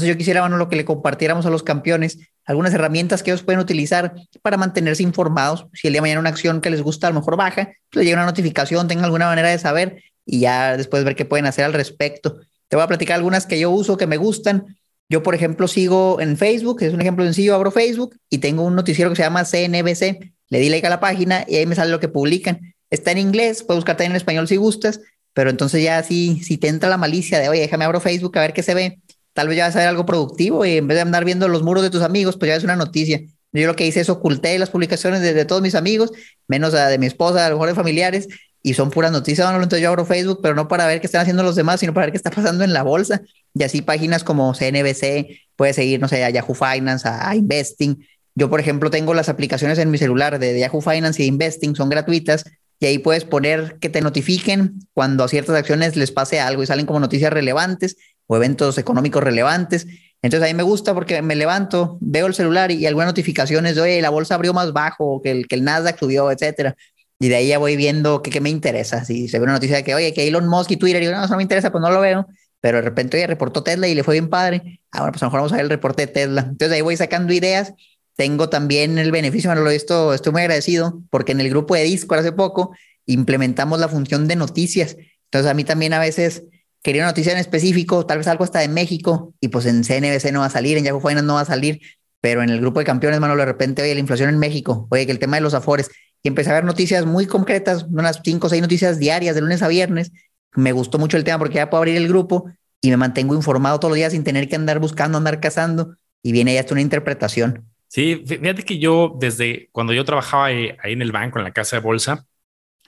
Sé, 0.00 0.08
yo 0.08 0.16
quisiera, 0.16 0.40
bueno, 0.40 0.56
lo 0.56 0.68
que 0.68 0.74
le 0.74 0.84
compartiéramos 0.84 1.46
a 1.46 1.50
los 1.50 1.62
campeones, 1.62 2.18
algunas 2.46 2.74
herramientas 2.74 3.22
que 3.22 3.30
ellos 3.30 3.44
pueden 3.44 3.60
utilizar 3.60 4.14
para 4.42 4.56
mantenerse 4.56 5.04
informados. 5.04 5.68
Si 5.74 5.86
el 5.86 5.92
día 5.92 5.98
de 5.98 6.02
mañana 6.02 6.18
una 6.18 6.30
acción 6.30 6.60
que 6.60 6.70
les 6.70 6.82
gusta 6.82 7.06
a 7.06 7.10
lo 7.10 7.20
mejor 7.20 7.36
baja, 7.36 7.70
pues 7.90 8.02
le 8.02 8.04
llega 8.04 8.16
una 8.16 8.26
notificación, 8.26 8.88
tengan 8.88 9.04
alguna 9.04 9.26
manera 9.26 9.50
de 9.50 9.60
saber 9.60 10.02
y 10.26 10.40
ya 10.40 10.76
después 10.76 11.04
ver 11.04 11.14
qué 11.14 11.24
pueden 11.24 11.46
hacer 11.46 11.64
al 11.64 11.72
respecto. 11.72 12.40
Te 12.68 12.76
voy 12.76 12.84
a 12.84 12.88
platicar 12.88 13.16
algunas 13.16 13.46
que 13.46 13.58
yo 13.58 13.70
uso, 13.70 13.96
que 13.96 14.06
me 14.06 14.16
gustan. 14.16 14.76
Yo, 15.08 15.22
por 15.22 15.34
ejemplo, 15.34 15.68
sigo 15.68 16.20
en 16.20 16.36
Facebook, 16.36 16.82
es 16.82 16.94
un 16.94 17.00
ejemplo 17.00 17.24
sencillo, 17.24 17.54
abro 17.54 17.70
Facebook 17.70 18.16
y 18.30 18.38
tengo 18.38 18.62
un 18.62 18.74
noticiero 18.74 19.10
que 19.10 19.16
se 19.16 19.22
llama 19.22 19.44
CNBC. 19.44 20.32
Le 20.48 20.58
di 20.58 20.68
like 20.68 20.86
a 20.86 20.90
la 20.90 21.00
página 21.00 21.44
y 21.46 21.56
ahí 21.56 21.66
me 21.66 21.74
sale 21.74 21.90
lo 21.90 22.00
que 22.00 22.08
publican. 22.08 22.74
Está 22.90 23.12
en 23.12 23.18
inglés, 23.18 23.62
puedes 23.62 23.78
buscar 23.78 23.96
también 23.96 24.12
en 24.12 24.16
español 24.16 24.48
si 24.48 24.56
gustas, 24.56 25.00
pero 25.32 25.50
entonces 25.50 25.82
ya 25.82 26.02
si, 26.02 26.42
si 26.42 26.58
te 26.58 26.68
entra 26.68 26.88
la 26.88 26.96
malicia 26.96 27.38
de, 27.38 27.48
oye, 27.48 27.60
déjame 27.60 27.84
abro 27.84 28.00
Facebook 28.00 28.38
a 28.38 28.42
ver 28.42 28.52
qué 28.52 28.62
se 28.62 28.74
ve, 28.74 29.00
tal 29.32 29.48
vez 29.48 29.56
ya 29.56 29.66
vas 29.66 29.76
a 29.76 29.80
ver 29.80 29.88
algo 29.88 30.06
productivo 30.06 30.64
y 30.64 30.78
en 30.78 30.86
vez 30.86 30.96
de 30.96 31.02
andar 31.02 31.24
viendo 31.24 31.48
los 31.48 31.62
muros 31.62 31.82
de 31.82 31.90
tus 31.90 32.02
amigos, 32.02 32.36
pues 32.36 32.48
ya 32.48 32.56
es 32.56 32.64
una 32.64 32.76
noticia. 32.76 33.20
Yo 33.52 33.66
lo 33.68 33.76
que 33.76 33.86
hice 33.86 34.00
es 34.00 34.08
oculté 34.08 34.58
las 34.58 34.70
publicaciones 34.70 35.20
de, 35.20 35.44
todos 35.44 35.62
mis 35.62 35.76
amigos, 35.76 36.10
menos 36.48 36.72
la 36.72 36.88
de 36.88 36.98
mi 36.98 37.06
esposa, 37.06 37.46
a 37.46 37.50
lo 37.50 37.56
mejor 37.56 37.68
de 37.68 37.74
familiares, 37.74 38.28
y 38.66 38.72
son 38.72 38.90
puras 38.90 39.12
noticias. 39.12 39.46
Bueno, 39.46 39.62
entonces 39.62 39.82
yo 39.82 39.90
abro 39.90 40.06
Facebook, 40.06 40.40
pero 40.42 40.54
no 40.54 40.68
para 40.68 40.86
ver 40.86 40.98
qué 40.98 41.06
están 41.06 41.20
haciendo 41.20 41.42
los 41.42 41.54
demás, 41.54 41.80
sino 41.80 41.92
para 41.92 42.06
ver 42.06 42.12
qué 42.12 42.16
está 42.16 42.30
pasando 42.30 42.64
en 42.64 42.72
la 42.72 42.82
bolsa. 42.82 43.20
Y 43.52 43.62
así 43.62 43.82
páginas 43.82 44.24
como 44.24 44.54
CNBC, 44.54 45.38
puedes 45.54 45.76
seguir, 45.76 46.00
no 46.00 46.08
sé, 46.08 46.24
a 46.24 46.30
Yahoo 46.30 46.54
Finance, 46.54 47.06
a, 47.06 47.36
Investing. 47.36 48.06
Yo, 48.34 48.48
por 48.48 48.60
ejemplo, 48.60 48.90
tengo 48.90 49.12
las 49.12 49.28
aplicaciones 49.28 49.78
en 49.78 49.90
mi 49.90 49.98
celular 49.98 50.38
de, 50.38 50.58
Yahoo 50.58 50.80
Finance 50.80 51.22
y 51.22 51.26
Investing, 51.26 51.76
son 51.76 51.90
gratuitas. 51.90 52.44
Y 52.80 52.86
ahí 52.86 52.98
puedes 52.98 53.26
poner 53.26 53.76
que 53.80 53.90
te 53.90 54.00
notifiquen 54.00 54.80
cuando 54.94 55.24
a 55.24 55.28
ciertas 55.28 55.56
acciones 55.56 55.94
les 55.94 56.10
pase 56.10 56.40
algo 56.40 56.62
y 56.62 56.66
salen 56.66 56.86
como 56.86 57.00
noticias 57.00 57.32
relevantes 57.32 57.96
o 58.26 58.36
eventos 58.36 58.78
económicos 58.78 59.22
relevantes. 59.22 59.86
Entonces 60.22 60.48
a 60.48 60.50
mí 60.50 60.56
me 60.56 60.62
gusta 60.62 60.94
porque 60.94 61.20
me 61.20 61.36
levanto, 61.36 61.98
veo 62.00 62.26
el 62.26 62.34
celular 62.34 62.70
y, 62.70 62.86
algunas 62.86 63.08
notificaciones 63.08 63.74
de, 63.74 63.82
oye, 63.82 64.00
la 64.00 64.08
bolsa 64.08 64.36
abrió 64.36 64.54
más 64.54 64.72
bajo, 64.72 65.20
que 65.20 65.30
el, 65.30 65.46
que 65.46 65.54
el 65.54 65.64
Nasdaq 65.64 65.98
subió, 65.98 66.30
etcétera. 66.30 66.74
Y 67.18 67.28
de 67.28 67.36
ahí 67.36 67.48
ya 67.48 67.58
voy 67.58 67.76
viendo 67.76 68.22
qué 68.22 68.40
me 68.40 68.50
interesa. 68.50 69.04
Si 69.04 69.28
se 69.28 69.38
ve 69.38 69.44
una 69.44 69.54
noticia 69.54 69.76
de 69.76 69.84
que, 69.84 69.94
oye, 69.94 70.12
que 70.12 70.26
Elon 70.26 70.48
Musk 70.48 70.72
y 70.72 70.76
Twitter, 70.76 71.02
y 71.02 71.06
yo, 71.06 71.12
no, 71.12 71.24
eso 71.24 71.30
no 71.30 71.36
me 71.36 71.42
interesa, 71.42 71.70
pues 71.70 71.80
no 71.80 71.90
lo 71.90 72.00
veo. 72.00 72.26
Pero 72.60 72.78
de 72.78 72.82
repente, 72.82 73.16
oye, 73.16 73.26
reportó 73.26 73.62
Tesla 73.62 73.88
y 73.88 73.94
le 73.94 74.02
fue 74.02 74.14
bien 74.14 74.28
padre. 74.28 74.80
Ah, 74.90 75.00
bueno, 75.00 75.12
pues 75.12 75.22
a 75.22 75.26
lo 75.26 75.30
mejor 75.30 75.40
vamos 75.40 75.52
a 75.52 75.56
ver 75.56 75.64
el 75.64 75.70
reporte 75.70 76.06
de 76.06 76.12
Tesla. 76.12 76.42
Entonces 76.42 76.74
ahí 76.74 76.80
voy 76.80 76.96
sacando 76.96 77.32
ideas. 77.32 77.74
Tengo 78.16 78.48
también 78.48 78.98
el 78.98 79.10
beneficio, 79.10 79.50
bueno, 79.50 79.62
lo 79.62 79.70
he 79.70 79.72
visto, 79.72 80.14
estoy 80.14 80.32
muy 80.32 80.42
agradecido 80.42 81.02
porque 81.10 81.32
en 81.32 81.40
el 81.40 81.50
grupo 81.50 81.74
de 81.74 81.82
Discord 81.82 82.20
hace 82.20 82.30
poco 82.30 82.74
implementamos 83.06 83.80
la 83.80 83.88
función 83.88 84.28
de 84.28 84.36
noticias. 84.36 84.96
Entonces 85.24 85.50
a 85.50 85.54
mí 85.54 85.64
también 85.64 85.92
a 85.94 85.98
veces 85.98 86.44
quería 86.82 87.02
una 87.02 87.10
noticia 87.10 87.32
en 87.32 87.38
específico, 87.38 88.06
tal 88.06 88.18
vez 88.18 88.28
algo 88.28 88.44
hasta 88.44 88.60
de 88.60 88.68
México, 88.68 89.34
y 89.40 89.48
pues 89.48 89.66
en 89.66 89.82
CNBC 89.82 90.30
no 90.32 90.40
va 90.40 90.46
a 90.46 90.50
salir, 90.50 90.76
en 90.76 90.84
Yahoo 90.84 91.00
Finance 91.00 91.26
no 91.26 91.34
va 91.34 91.40
a 91.40 91.44
salir, 91.46 91.80
pero 92.20 92.42
en 92.42 92.50
el 92.50 92.60
grupo 92.60 92.78
de 92.78 92.84
campeones, 92.84 93.20
mano, 93.20 93.34
de 93.36 93.44
repente, 93.44 93.82
oye, 93.82 93.94
la 93.94 94.00
inflación 94.00 94.28
en 94.28 94.38
México, 94.38 94.86
oye, 94.90 95.06
que 95.06 95.12
el 95.12 95.18
tema 95.18 95.36
de 95.36 95.40
los 95.40 95.54
afores, 95.54 95.90
y 96.24 96.28
empecé 96.28 96.50
a 96.50 96.54
ver 96.54 96.64
noticias 96.64 97.04
muy 97.04 97.26
concretas, 97.26 97.84
unas 97.84 98.20
cinco 98.24 98.46
o 98.46 98.50
seis 98.50 98.62
noticias 98.62 98.98
diarias 98.98 99.34
de 99.34 99.42
lunes 99.42 99.62
a 99.62 99.68
viernes. 99.68 100.10
Me 100.54 100.72
gustó 100.72 100.98
mucho 100.98 101.18
el 101.18 101.22
tema 101.22 101.38
porque 101.38 101.56
ya 101.56 101.68
puedo 101.68 101.82
abrir 101.82 101.96
el 101.96 102.08
grupo 102.08 102.50
y 102.80 102.88
me 102.88 102.96
mantengo 102.96 103.34
informado 103.34 103.78
todos 103.78 103.90
los 103.90 103.96
días 103.96 104.12
sin 104.12 104.24
tener 104.24 104.48
que 104.48 104.56
andar 104.56 104.78
buscando, 104.78 105.18
andar 105.18 105.38
cazando, 105.38 105.96
y 106.22 106.32
viene 106.32 106.54
ya 106.54 106.60
hasta 106.60 106.72
una 106.72 106.80
interpretación. 106.80 107.66
Sí, 107.88 108.24
fíjate 108.26 108.62
que 108.62 108.78
yo 108.78 109.14
desde 109.20 109.68
cuando 109.70 109.92
yo 109.92 110.04
trabajaba 110.04 110.46
ahí, 110.46 110.72
en 110.84 111.02
el 111.02 111.12
banco, 111.12 111.38
en 111.38 111.44
la 111.44 111.52
casa 111.52 111.76
de 111.76 111.82
bolsa, 111.82 112.26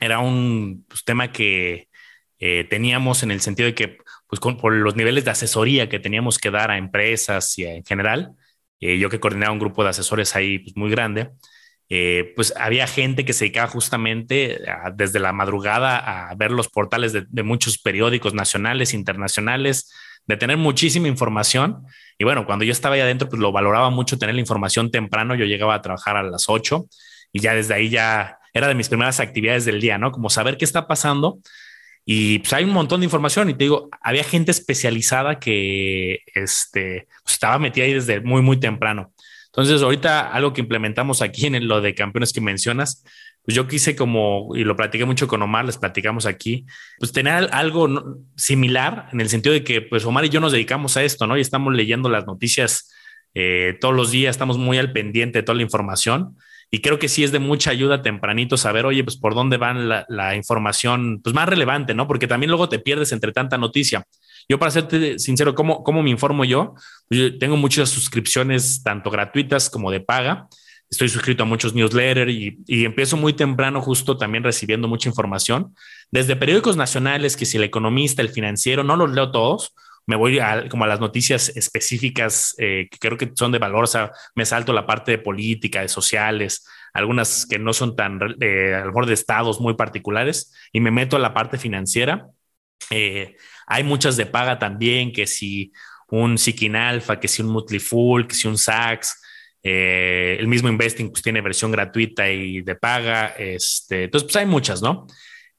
era 0.01 0.19
un 0.19 0.87
pues, 0.89 1.05
tema 1.05 1.31
que 1.31 1.89
eh, 2.39 2.67
teníamos 2.71 3.23
en 3.23 3.31
el 3.31 3.43
sentido 3.43 3.67
de 3.67 3.75
que, 3.75 3.99
pues, 4.29 4.41
por 4.41 4.73
los 4.73 4.97
niveles 4.97 5.27
de 5.27 5.31
asesoría 5.31 5.91
que 5.91 5.99
teníamos 5.99 6.39
que 6.39 6.51
dar 6.51 6.71
a 6.71 6.79
empresas 6.79 7.59
y 7.59 7.65
en 7.65 7.85
general, 7.85 8.33
eh, 8.81 8.99
yo 8.99 9.11
que 9.11 9.21
coordinaba 9.21 9.53
un 9.53 9.59
grupo 9.59 9.85
de 9.85 9.91
asesores 9.91 10.35
ahí 10.35 10.59
pues, 10.59 10.75
muy 10.75 10.91
grande, 10.91 11.31
eh, 11.89 12.33
pues 12.35 12.53
había 12.57 12.87
gente 12.87 13.25
que 13.25 13.33
se 13.33 13.45
dedicaba 13.45 13.69
justamente 13.69 14.61
desde 14.95 15.21
la 15.21 15.33
madrugada 15.33 16.31
a 16.31 16.35
ver 16.35 16.51
los 16.51 16.69
portales 16.69 17.13
de, 17.13 17.43
muchos 17.43 17.79
periódicos 17.79 18.35
nacionales, 18.35 18.95
internacionales, 18.95 19.93
de 20.27 20.37
tener 20.37 20.57
muchísima 20.57 21.09
información. 21.09 21.85
Y 22.19 22.25
bueno, 22.25 22.47
cuando 22.47 22.65
yo 22.65 22.73
estaba 22.73 22.97
ahí 22.97 23.01
adentro, 23.01 23.29
pues 23.29 23.41
lo 23.41 23.53
valoraba 23.53 23.91
mucho 23.91 24.19
tener 24.19 24.35
la 24.35 24.41
información 24.41 24.91
temprano. 24.91 25.35
Yo 25.35 25.45
llegaba 25.45 25.75
a 25.75 25.83
trabajar 25.83 26.17
a 26.17 26.23
las 26.23 26.49
8 26.49 26.87
y 27.33 27.41
ya 27.41 27.55
desde 27.55 27.75
ahí 27.75 27.89
ya 27.89 28.39
era 28.53 28.69
de 28.69 28.75
mis 28.75 28.89
primeras 28.89 29.21
actividades 29.21 29.65
del 29.65 29.81
día, 29.81 29.99
¿no? 29.99 30.11
Como 30.11 30.31
saber 30.31 30.57
qué 30.57 30.65
está 30.65 30.89
pasando 30.89 31.41
y 32.09 32.39
pues 32.39 32.53
hay 32.53 32.63
un 32.63 32.71
montón 32.71 33.01
de 33.01 33.05
información 33.05 33.51
y 33.51 33.55
te 33.55 33.65
digo, 33.65 33.91
había 34.01 34.23
gente 34.23 34.53
especializada 34.53 35.41
que 35.41 36.21
este, 36.35 37.09
pues, 37.25 37.35
estaba 37.35 37.59
metida 37.59 37.85
ahí 37.85 37.95
desde 37.95 38.21
muy, 38.21 38.43
muy 38.43 38.61
temprano. 38.61 39.13
Entonces, 39.57 39.81
ahorita 39.81 40.33
algo 40.33 40.53
que 40.53 40.61
implementamos 40.61 41.23
aquí 41.23 41.47
en 41.47 41.67
lo 41.67 41.81
de 41.81 41.95
campeones 41.95 42.35
que 42.35 42.43
mencionas, 42.43 43.03
pues 43.43 43.55
yo 43.55 43.67
quise 43.67 43.97
como, 43.97 44.55
y 44.55 44.65
lo 44.65 44.77
platiqué 44.77 45.07
mucho 45.07 45.27
con 45.29 45.41
Omar, 45.41 45.65
les 45.65 45.79
platicamos 45.79 46.27
aquí, 46.27 46.67
pues 46.99 47.13
tener 47.13 47.49
algo 47.53 48.19
similar 48.37 49.09
en 49.13 49.21
el 49.23 49.31
sentido 49.31 49.55
de 49.55 49.65
que 49.65 49.81
pues 49.81 50.05
Omar 50.05 50.27
y 50.27 50.29
yo 50.29 50.41
nos 50.41 50.53
dedicamos 50.53 50.99
a 50.99 51.05
esto, 51.05 51.27
¿no? 51.27 51.39
Y 51.39 51.41
estamos 51.41 51.73
leyendo 51.73 52.11
las 52.11 52.27
noticias 52.27 52.93
eh, 53.33 53.79
todos 53.81 53.95
los 53.95 54.11
días, 54.11 54.33
estamos 54.33 54.59
muy 54.59 54.77
al 54.77 54.93
pendiente 54.93 55.39
de 55.39 55.43
toda 55.43 55.57
la 55.57 55.63
información. 55.63 56.37
Y 56.71 56.81
creo 56.81 56.99
que 56.99 57.09
sí 57.09 57.23
es 57.25 57.33
de 57.33 57.39
mucha 57.39 57.71
ayuda 57.71 58.03
tempranito 58.03 58.57
saber, 58.57 58.85
oye, 58.85 59.05
pues 59.05 59.17
por 59.17 59.35
dónde 59.35 59.57
van 59.57 59.89
la, 59.89 60.35
información 60.35 61.21
pues 61.23 61.35
más 61.35 61.49
relevante, 61.49 61.95
¿no? 61.95 62.07
Porque 62.09 62.27
también 62.27 62.51
luego 62.51 62.69
te 62.69 62.79
pierdes 62.79 63.13
entre 63.13 63.33
tanta 63.33 63.57
noticia. 63.57 64.05
Yo, 64.49 64.59
para 64.59 64.71
serte 64.71 65.19
sincero, 65.19 65.55
¿cómo, 65.55 65.83
cómo 65.83 66.03
me 66.03 66.11
informo 66.11 66.45
yo? 66.45 66.75
Yo 67.11 67.37
tengo 67.39 67.57
muchas 67.57 67.91
suscripciones, 67.91 68.83
tanto 68.83 69.11
gratuitas 69.11 69.69
como 69.71 69.91
de 69.91 70.01
paga. 70.01 70.49
Estoy 70.89 71.09
suscrito 71.09 71.43
a 71.43 71.47
muchos 71.47 71.75
newsletters 71.75 72.31
y, 72.31 72.59
y, 72.67 72.85
empiezo 72.85 73.17
muy 73.17 73.33
temprano, 73.33 73.83
justo 73.83 74.17
también 74.17 74.45
recibiendo 74.45 74.87
mucha 74.87 75.09
información. 75.09 75.75
Desde 76.13 76.37
periódicos 76.37 76.77
nacionales, 76.77 77.37
que 77.37 77.45
si 77.45 77.57
el 77.57 77.65
economista, 77.65 78.23
el 78.23 78.29
financiero, 78.29 78.85
no 78.85 78.95
los 78.95 79.11
leo 79.11 79.33
todos, 79.33 79.75
me 80.07 80.17
voy 80.17 80.39
a, 80.39 80.69
como 80.69 80.85
a 80.85 80.87
las 80.87 81.01
noticias 81.01 81.49
específicas 81.57 82.55
eh, 82.59 82.89
que 82.91 82.99
creo 82.99 83.19
que 83.19 83.33
son 83.35 83.53
de 83.53 83.59
valor, 83.59 83.85
o 83.85 83.89
sea, 83.89 84.13
me 84.35 84.47
salto 84.47 84.73
la 84.73 84.87
parte 84.87 85.11
de 85.13 85.19
política, 85.19 85.81
de 85.81 85.89
sociales, 85.89 86.67
algunas 86.93 87.47
que 87.47 87.59
no 87.59 87.73
son 87.73 87.97
tan, 87.97 88.21
eh, 88.41 88.75
a 88.75 88.81
lo 88.81 88.87
mejor 88.87 89.07
de 89.07 89.15
estados 89.15 89.61
muy 89.61 89.75
particulares, 89.75 90.55
y 90.73 90.81
me 90.81 90.93
meto 90.93 91.17
a 91.17 91.21
la 91.21 91.35
parte 91.35 91.59
financiera. 91.59 92.29
Eh, 92.91 93.37
hay 93.67 93.83
muchas 93.83 94.17
de 94.17 94.27
paga 94.27 94.59
también, 94.59 95.13
que 95.13 95.27
si 95.27 95.73
un 96.09 96.39
Sikin 96.39 96.77
Alpha, 96.77 97.19
que 97.19 97.29
si 97.29 97.43
un 97.43 97.65
Full, 97.81 98.27
que 98.27 98.35
si 98.35 98.49
un 98.49 98.57
Sax, 98.57 99.21
el 99.63 100.47
mismo 100.47 100.69
Investing 100.69 101.11
pues 101.11 101.23
tiene 101.23 101.41
versión 101.41 101.73
gratuita 101.73 102.31
y 102.31 102.63
de 102.63 102.77
paga. 102.77 103.35
Este, 103.37 104.05
entonces, 104.05 104.25
pues 104.25 104.37
hay 104.37 104.47
muchas, 104.47 104.81
¿no? 104.81 105.07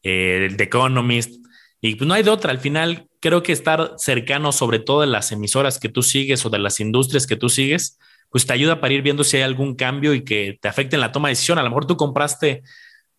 el 0.01 0.55
The 0.57 0.63
Economist. 0.63 1.45
Y 1.81 1.95
pues 1.95 2.07
no 2.07 2.13
hay 2.13 2.23
de 2.23 2.29
otra. 2.29 2.51
Al 2.51 2.59
final, 2.59 3.07
creo 3.19 3.43
que 3.43 3.51
estar 3.51 3.95
cercano, 3.97 4.51
sobre 4.51 4.79
todo 4.79 5.01
de 5.01 5.07
las 5.07 5.31
emisoras 5.31 5.79
que 5.79 5.89
tú 5.89 6.01
sigues 6.01 6.45
o 6.45 6.49
de 6.49 6.59
las 6.59 6.79
industrias 6.79 7.27
que 7.27 7.35
tú 7.35 7.49
sigues, 7.49 7.99
pues 8.29 8.45
te 8.45 8.53
ayuda 8.53 8.79
para 8.81 8.93
ir 8.93 9.01
viendo 9.01 9.23
si 9.23 9.37
hay 9.37 9.43
algún 9.43 9.75
cambio 9.75 10.13
y 10.13 10.23
que 10.23 10.57
te 10.61 10.67
afecte 10.67 10.95
en 10.95 11.01
la 11.01 11.11
toma 11.11 11.27
de 11.27 11.33
decisión. 11.33 11.59
A 11.59 11.63
lo 11.63 11.69
mejor 11.69 11.85
tú 11.85 11.97
compraste 11.97 12.63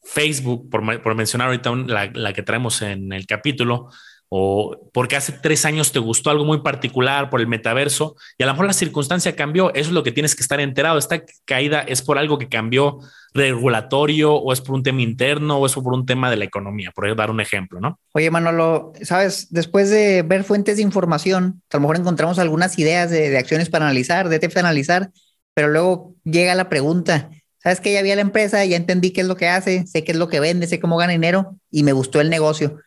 Facebook, 0.02 0.70
por, 0.70 1.14
mencionar 1.14 1.48
ahorita 1.48 1.74
la, 2.14 2.32
que 2.32 2.42
traemos 2.42 2.82
en 2.82 3.12
el 3.12 3.26
capítulo, 3.26 3.90
o 4.28 4.90
porque 4.92 5.16
hace 5.16 5.32
tres 5.32 5.64
años 5.64 5.92
te 5.92 5.98
gustó 5.98 6.30
algo 6.30 6.44
muy 6.44 6.60
particular 6.60 7.30
por 7.30 7.40
el 7.40 7.46
metaverso 7.46 8.16
y 8.36 8.42
a 8.42 8.46
lo 8.46 8.52
mejor 8.52 8.66
la 8.66 8.72
circunstancia 8.72 9.34
cambió. 9.34 9.70
Eso 9.74 9.88
es 9.88 9.92
lo 9.92 10.02
que 10.02 10.12
tienes 10.12 10.34
que 10.34 10.42
estar 10.42 10.60
enterado. 10.60 10.98
Esta 10.98 11.22
caída 11.44 11.80
es 11.80 12.02
por 12.02 12.18
algo 12.18 12.38
que 12.38 12.48
cambió 12.48 13.00
regulatorio 13.34 14.34
o 14.34 14.52
es 14.52 14.60
por 14.60 14.74
un 14.74 14.82
tema 14.82 15.02
interno 15.02 15.58
o 15.58 15.66
es 15.66 15.74
por 15.74 15.92
un 15.92 16.06
tema 16.06 16.30
de 16.30 16.36
la 16.36 16.44
economía, 16.44 16.90
por 16.94 17.14
dar 17.16 17.30
un 17.30 17.40
ejemplo, 17.40 17.80
¿no? 17.80 17.98
Oye, 18.12 18.30
Manolo, 18.30 18.92
sabes, 19.02 19.48
después 19.50 19.90
de 19.90 20.22
ver 20.22 20.44
fuentes 20.44 20.76
de 20.76 20.82
información, 20.82 21.62
a 21.70 21.76
lo 21.76 21.82
mejor 21.82 21.96
encontramos 21.96 22.38
algunas 22.38 22.78
ideas 22.78 23.10
de, 23.10 23.36
acciones 23.38 23.70
para 23.70 23.86
analizar, 23.86 24.28
de 24.28 24.40
para 24.40 24.60
analizar, 24.60 25.10
pero 25.54 25.68
luego 25.68 26.14
llega 26.24 26.54
la 26.54 26.68
pregunta, 26.68 27.30
sabes 27.62 27.80
que 27.80 27.92
ya 27.92 28.02
vi 28.02 28.14
la 28.14 28.20
empresa, 28.20 28.64
ya 28.64 28.76
entendí 28.76 29.10
qué 29.10 29.20
es 29.22 29.26
lo 29.26 29.36
que 29.36 29.48
hace, 29.48 29.86
sé 29.86 30.04
qué 30.04 30.12
es 30.12 30.18
lo 30.18 30.28
que 30.28 30.40
vende, 30.40 30.66
sé 30.66 30.80
cómo 30.80 30.96
gana 30.96 31.12
dinero 31.12 31.56
y 31.70 31.82
me 31.82 31.92
gustó 31.92 32.20
el 32.20 32.30
negocio, 32.30 32.78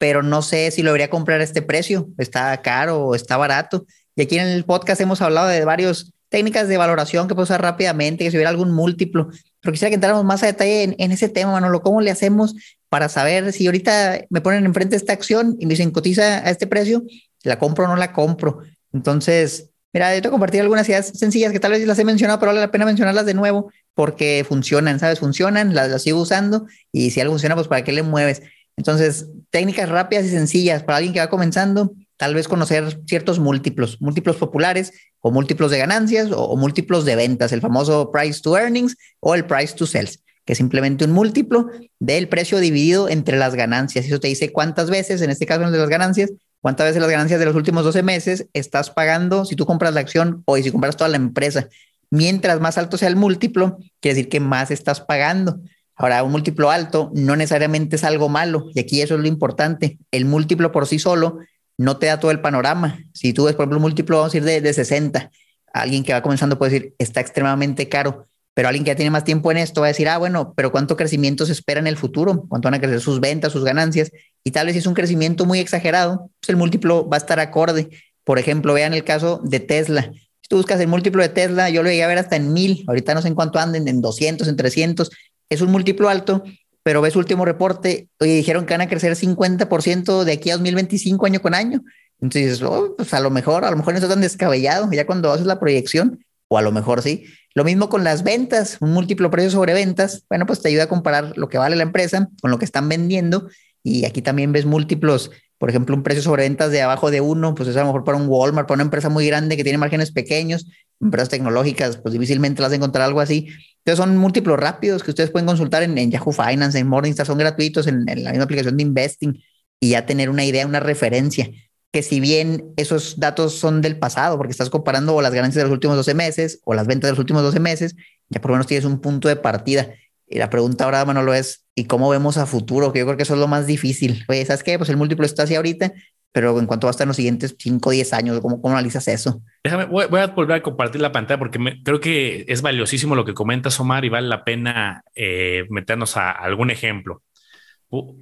pero 0.00 0.22
no 0.22 0.40
sé 0.40 0.70
si 0.70 0.82
lo 0.82 0.88
debería 0.88 1.10
comprar 1.10 1.42
a 1.42 1.44
este 1.44 1.60
precio, 1.60 2.08
está 2.16 2.56
caro 2.62 3.04
o 3.04 3.14
está 3.14 3.36
barato. 3.36 3.84
Y 4.16 4.22
aquí 4.22 4.38
en 4.38 4.48
el 4.48 4.64
podcast 4.64 4.98
hemos 5.02 5.20
hablado 5.20 5.48
de 5.48 5.62
varios 5.66 6.14
técnicas 6.30 6.68
de 6.68 6.78
valoración 6.78 7.28
que 7.28 7.34
puedo 7.34 7.44
usar 7.44 7.60
rápidamente, 7.60 8.24
que 8.24 8.30
si 8.30 8.38
hubiera 8.38 8.48
algún 8.48 8.72
múltiplo. 8.72 9.28
Pero 9.60 9.72
quisiera 9.72 9.90
que 9.90 9.96
entráramos 9.96 10.24
más 10.24 10.42
a 10.42 10.46
detalle 10.46 10.96
en, 10.96 11.12
ese 11.12 11.28
tema, 11.28 11.52
Manolo. 11.52 11.82
¿Cómo 11.82 12.00
le 12.00 12.10
hacemos 12.10 12.54
para 12.88 13.10
saber 13.10 13.52
si 13.52 13.66
ahorita 13.66 14.22
me 14.30 14.40
ponen 14.40 14.64
enfrente 14.64 14.96
esta 14.96 15.12
acción 15.12 15.56
y 15.58 15.66
me 15.66 15.74
dicen 15.74 15.90
cotiza 15.90 16.38
a 16.38 16.48
este 16.48 16.66
precio, 16.66 17.02
la 17.42 17.58
compro 17.58 17.84
o 17.84 17.88
no 17.88 17.96
la 17.96 18.14
compro? 18.14 18.62
Entonces, 18.94 19.68
mira, 19.92 20.16
yo 20.16 20.22
te 20.22 20.30
compartir 20.30 20.62
algunas 20.62 20.88
ideas 20.88 21.08
sencillas 21.08 21.52
que 21.52 21.60
tal 21.60 21.72
vez 21.72 21.86
las 21.86 21.98
he 21.98 22.06
mencionado, 22.06 22.40
pero 22.40 22.52
vale 22.52 22.60
la 22.60 22.70
pena 22.70 22.86
mencionarlas 22.86 23.26
de 23.26 23.34
nuevo 23.34 23.70
porque 23.92 24.46
funcionan, 24.48 24.98
¿sabes? 24.98 25.18
Funcionan, 25.18 25.74
las, 25.74 25.90
las 25.90 26.00
sigo 26.00 26.22
usando 26.22 26.64
y 26.90 27.10
si 27.10 27.20
algo 27.20 27.34
funciona, 27.34 27.54
pues 27.54 27.68
¿para 27.68 27.84
qué 27.84 27.92
le 27.92 28.02
mueves? 28.02 28.40
Entonces, 28.80 29.26
técnicas 29.50 29.90
rápidas 29.90 30.24
y 30.24 30.30
sencillas 30.30 30.82
para 30.82 30.96
alguien 30.96 31.12
que 31.12 31.20
va 31.20 31.28
comenzando 31.28 31.92
tal 32.16 32.34
vez 32.34 32.48
conocer 32.48 32.98
ciertos 33.06 33.38
múltiplos, 33.38 34.00
múltiplos 34.00 34.36
populares 34.36 34.94
o 35.20 35.30
múltiplos 35.30 35.70
de 35.70 35.76
ganancias 35.76 36.30
o, 36.32 36.56
múltiplos 36.56 37.04
de 37.04 37.14
ventas, 37.14 37.52
el 37.52 37.60
famoso 37.60 38.10
price 38.10 38.40
to 38.40 38.56
earnings 38.56 38.96
o 39.20 39.34
el 39.34 39.44
price 39.44 39.74
to 39.76 39.86
sales, 39.86 40.24
que 40.46 40.54
es 40.54 40.56
simplemente 40.56 41.04
un 41.04 41.12
múltiplo 41.12 41.68
del 41.98 42.26
precio 42.30 42.58
dividido 42.58 43.10
entre 43.10 43.36
las 43.36 43.54
ganancias. 43.54 44.06
Eso 44.06 44.18
te 44.18 44.28
dice 44.28 44.50
cuántas 44.50 44.88
veces, 44.88 45.20
en 45.20 45.28
este 45.28 45.44
caso 45.44 45.62
el 45.62 45.72
de 45.72 45.78
las 45.78 45.90
ganancias, 45.90 46.32
cuántas 46.62 46.86
veces 46.86 47.02
las 47.02 47.10
ganancias 47.10 47.38
de 47.38 47.44
los 47.44 47.56
últimos 47.56 47.84
12 47.84 48.02
meses 48.02 48.46
estás 48.54 48.88
pagando 48.88 49.44
si 49.44 49.56
tú 49.56 49.66
compras 49.66 49.92
la 49.92 50.00
acción 50.00 50.42
o 50.46 50.56
si 50.56 50.70
compras 50.70 50.96
toda 50.96 51.10
la 51.10 51.18
empresa. 51.18 51.68
Mientras 52.08 52.60
más 52.60 52.78
alto 52.78 52.96
sea 52.96 53.08
el 53.08 53.16
múltiplo, 53.16 53.76
quiere 54.00 54.14
decir 54.14 54.30
que 54.30 54.40
más 54.40 54.70
estás 54.70 55.02
pagando. 55.02 55.60
Ahora, 56.00 56.22
un 56.22 56.32
múltiplo 56.32 56.70
alto 56.70 57.12
no 57.14 57.36
necesariamente 57.36 57.96
es 57.96 58.04
algo 58.04 58.30
malo, 58.30 58.70
y 58.74 58.80
aquí 58.80 59.02
eso 59.02 59.16
es 59.16 59.20
lo 59.20 59.28
importante. 59.28 59.98
El 60.10 60.24
múltiplo 60.24 60.72
por 60.72 60.86
sí 60.86 60.98
solo 60.98 61.40
no 61.76 61.98
te 61.98 62.06
da 62.06 62.18
todo 62.18 62.30
el 62.30 62.40
panorama. 62.40 62.98
Si 63.12 63.34
tú 63.34 63.44
ves, 63.44 63.54
por 63.54 63.64
ejemplo, 63.64 63.76
un 63.76 63.82
múltiplo, 63.82 64.16
vamos 64.16 64.32
a 64.32 64.36
ir 64.38 64.44
de, 64.44 64.62
de 64.62 64.72
60, 64.72 65.30
alguien 65.74 66.02
que 66.02 66.14
va 66.14 66.22
comenzando 66.22 66.56
puede 66.56 66.72
decir, 66.72 66.94
está 66.98 67.20
extremadamente 67.20 67.90
caro, 67.90 68.26
pero 68.54 68.68
alguien 68.68 68.82
que 68.82 68.92
ya 68.92 68.96
tiene 68.96 69.10
más 69.10 69.24
tiempo 69.24 69.50
en 69.50 69.58
esto 69.58 69.82
va 69.82 69.88
a 69.88 69.88
decir, 69.88 70.08
ah, 70.08 70.16
bueno, 70.16 70.54
pero 70.56 70.72
¿cuánto 70.72 70.96
crecimiento 70.96 71.44
se 71.44 71.52
espera 71.52 71.80
en 71.80 71.86
el 71.86 71.98
futuro? 71.98 72.46
¿Cuánto 72.48 72.66
van 72.66 72.74
a 72.74 72.80
crecer 72.80 73.02
sus 73.02 73.20
ventas, 73.20 73.52
sus 73.52 73.62
ganancias? 73.62 74.10
Y 74.42 74.52
tal 74.52 74.66
vez 74.66 74.74
si 74.74 74.78
es 74.78 74.86
un 74.86 74.94
crecimiento 74.94 75.44
muy 75.44 75.58
exagerado, 75.58 76.30
pues 76.40 76.48
el 76.48 76.56
múltiplo 76.56 77.06
va 77.08 77.16
a 77.16 77.18
estar 77.18 77.40
acorde. 77.40 77.90
Por 78.24 78.38
ejemplo, 78.38 78.72
vean 78.72 78.94
el 78.94 79.04
caso 79.04 79.40
de 79.44 79.60
Tesla. 79.60 80.10
Si 80.12 80.48
tú 80.48 80.56
buscas 80.56 80.80
el 80.80 80.88
múltiplo 80.88 81.22
de 81.22 81.28
Tesla, 81.28 81.70
yo 81.70 81.82
lo 81.82 81.90
llegué 81.90 82.04
a 82.04 82.08
ver 82.08 82.18
hasta 82.18 82.36
en 82.36 82.52
mil, 82.52 82.84
ahorita 82.88 83.14
no 83.14 83.22
sé 83.22 83.28
en 83.28 83.34
cuánto 83.34 83.58
anden, 83.58 83.86
en 83.86 84.00
200, 84.00 84.48
en 84.48 84.56
300. 84.56 85.10
Es 85.50 85.60
un 85.60 85.70
múltiplo 85.70 86.08
alto, 86.08 86.44
pero 86.82 87.02
ves 87.02 87.12
su 87.12 87.18
último 87.18 87.44
reporte, 87.44 88.08
y 88.20 88.26
dijeron 88.26 88.64
que 88.64 88.74
van 88.74 88.80
a 88.80 88.88
crecer 88.88 89.14
50% 89.14 90.24
de 90.24 90.32
aquí 90.32 90.50
a 90.50 90.54
2025 90.54 91.26
año 91.26 91.42
con 91.42 91.54
año. 91.54 91.82
Entonces, 92.20 92.62
oh, 92.62 92.94
pues 92.96 93.12
a 93.12 93.20
lo 93.20 93.30
mejor, 93.30 93.64
a 93.64 93.70
lo 93.70 93.76
mejor 93.76 93.92
no 93.92 93.98
está 93.98 94.08
tan 94.08 94.20
descabellado 94.20 94.90
ya 94.92 95.06
cuando 95.06 95.32
haces 95.32 95.46
la 95.46 95.60
proyección, 95.60 96.24
o 96.48 96.58
a 96.58 96.62
lo 96.62 96.72
mejor 96.72 97.02
sí. 97.02 97.24
Lo 97.54 97.64
mismo 97.64 97.88
con 97.88 98.04
las 98.04 98.22
ventas, 98.22 98.76
un 98.80 98.92
múltiplo 98.92 99.30
precio 99.30 99.50
sobre 99.50 99.74
ventas. 99.74 100.24
Bueno, 100.28 100.46
pues 100.46 100.62
te 100.62 100.68
ayuda 100.68 100.84
a 100.84 100.88
comparar 100.88 101.36
lo 101.36 101.48
que 101.48 101.58
vale 101.58 101.76
la 101.76 101.82
empresa 101.82 102.28
con 102.40 102.50
lo 102.50 102.58
que 102.58 102.64
están 102.64 102.88
vendiendo. 102.88 103.48
Y 103.82 104.04
aquí 104.04 104.22
también 104.22 104.52
ves 104.52 104.66
múltiplos, 104.66 105.30
por 105.60 105.68
ejemplo, 105.68 105.94
un 105.94 106.02
precio 106.02 106.22
sobre 106.22 106.44
ventas 106.44 106.70
de 106.70 106.80
abajo 106.80 107.10
de 107.10 107.20
uno, 107.20 107.54
pues 107.54 107.68
es 107.68 107.76
a 107.76 107.80
lo 107.80 107.86
mejor 107.88 108.02
para 108.02 108.16
un 108.16 108.28
Walmart, 108.28 108.66
para 108.66 108.76
una 108.76 108.84
empresa 108.84 109.10
muy 109.10 109.26
grande 109.26 109.58
que 109.58 109.62
tiene 109.62 109.76
márgenes 109.76 110.10
pequeños, 110.10 110.66
empresas 110.98 111.28
tecnológicas, 111.28 111.98
pues 111.98 112.14
difícilmente 112.14 112.62
las 112.62 112.72
encontrar 112.72 113.04
algo 113.04 113.20
así. 113.20 113.48
Entonces 113.84 113.98
son 113.98 114.16
múltiplos 114.16 114.58
rápidos 114.58 115.02
que 115.02 115.10
ustedes 115.10 115.30
pueden 115.30 115.46
consultar 115.46 115.82
en, 115.82 116.10
Yahoo 116.10 116.32
Finance, 116.32 116.78
en 116.78 116.86
Morningstar, 116.86 117.26
son 117.26 117.36
gratuitos 117.36 117.86
en, 117.88 118.08
en 118.08 118.24
la 118.24 118.30
misma 118.30 118.44
aplicación 118.44 118.78
de 118.78 118.84
Investing 118.84 119.38
y 119.78 119.90
ya 119.90 120.06
tener 120.06 120.30
una 120.30 120.46
idea, 120.46 120.66
una 120.66 120.80
referencia 120.80 121.50
que 121.92 122.02
si 122.02 122.20
bien 122.20 122.72
esos 122.76 123.20
datos 123.20 123.58
son 123.58 123.82
del 123.82 123.98
pasado, 123.98 124.38
porque 124.38 124.52
estás 124.52 124.70
comparando 124.70 125.20
las 125.20 125.34
ganancias 125.34 125.62
de 125.62 125.64
los 125.64 125.74
últimos 125.74 125.96
12 125.96 126.14
meses 126.14 126.60
o 126.64 126.72
las 126.72 126.86
ventas 126.86 127.08
de 127.08 127.12
los 127.12 127.18
últimos 127.18 127.42
12 127.42 127.60
meses, 127.60 127.96
ya 128.30 128.40
por 128.40 128.50
lo 128.50 128.54
menos 128.54 128.66
tienes 128.66 128.86
un 128.86 129.00
punto 129.02 129.28
de 129.28 129.36
partida. 129.36 129.90
Y 130.30 130.38
la 130.38 130.48
pregunta 130.48 130.84
ahora, 130.84 131.04
Manolo, 131.04 131.34
es, 131.34 131.66
¿y 131.74 131.84
cómo 131.84 132.08
vemos 132.08 132.38
a 132.38 132.46
futuro? 132.46 132.92
Que 132.92 133.00
yo 133.00 133.04
creo 133.04 133.16
que 133.16 133.24
eso 133.24 133.34
es 133.34 133.40
lo 133.40 133.48
más 133.48 133.66
difícil. 133.66 134.24
Oye, 134.28 134.46
¿sabes 134.46 134.62
qué? 134.62 134.78
Pues 134.78 134.88
el 134.88 134.96
múltiplo 134.96 135.26
está 135.26 135.42
así 135.42 135.56
ahorita, 135.56 135.92
pero 136.30 136.56
en 136.58 136.66
cuanto 136.66 136.86
va 136.86 136.90
a 136.90 136.92
estar 136.92 137.04
en 137.04 137.08
los 137.08 137.16
siguientes 137.16 137.56
5 137.58 137.88
o 137.88 137.92
10 137.92 138.12
años, 138.12 138.40
¿cómo, 138.40 138.62
¿cómo, 138.62 138.74
analizas 138.74 139.08
eso? 139.08 139.42
Déjame, 139.64 139.86
voy, 139.86 140.20
a 140.20 140.28
volver 140.28 140.58
a 140.58 140.62
compartir 140.62 141.00
la 141.00 141.10
pantalla 141.10 141.38
porque 141.38 141.58
creo 141.84 142.00
que 142.00 142.44
es 142.46 142.62
valiosísimo 142.62 143.16
lo 143.16 143.24
que 143.24 143.34
comentas, 143.34 143.80
Omar, 143.80 144.04
y 144.04 144.08
vale 144.08 144.28
la 144.28 144.44
pena 144.44 145.02
eh, 145.16 145.66
meternos 145.68 146.16
a 146.16 146.30
algún 146.30 146.70
ejemplo 146.70 147.22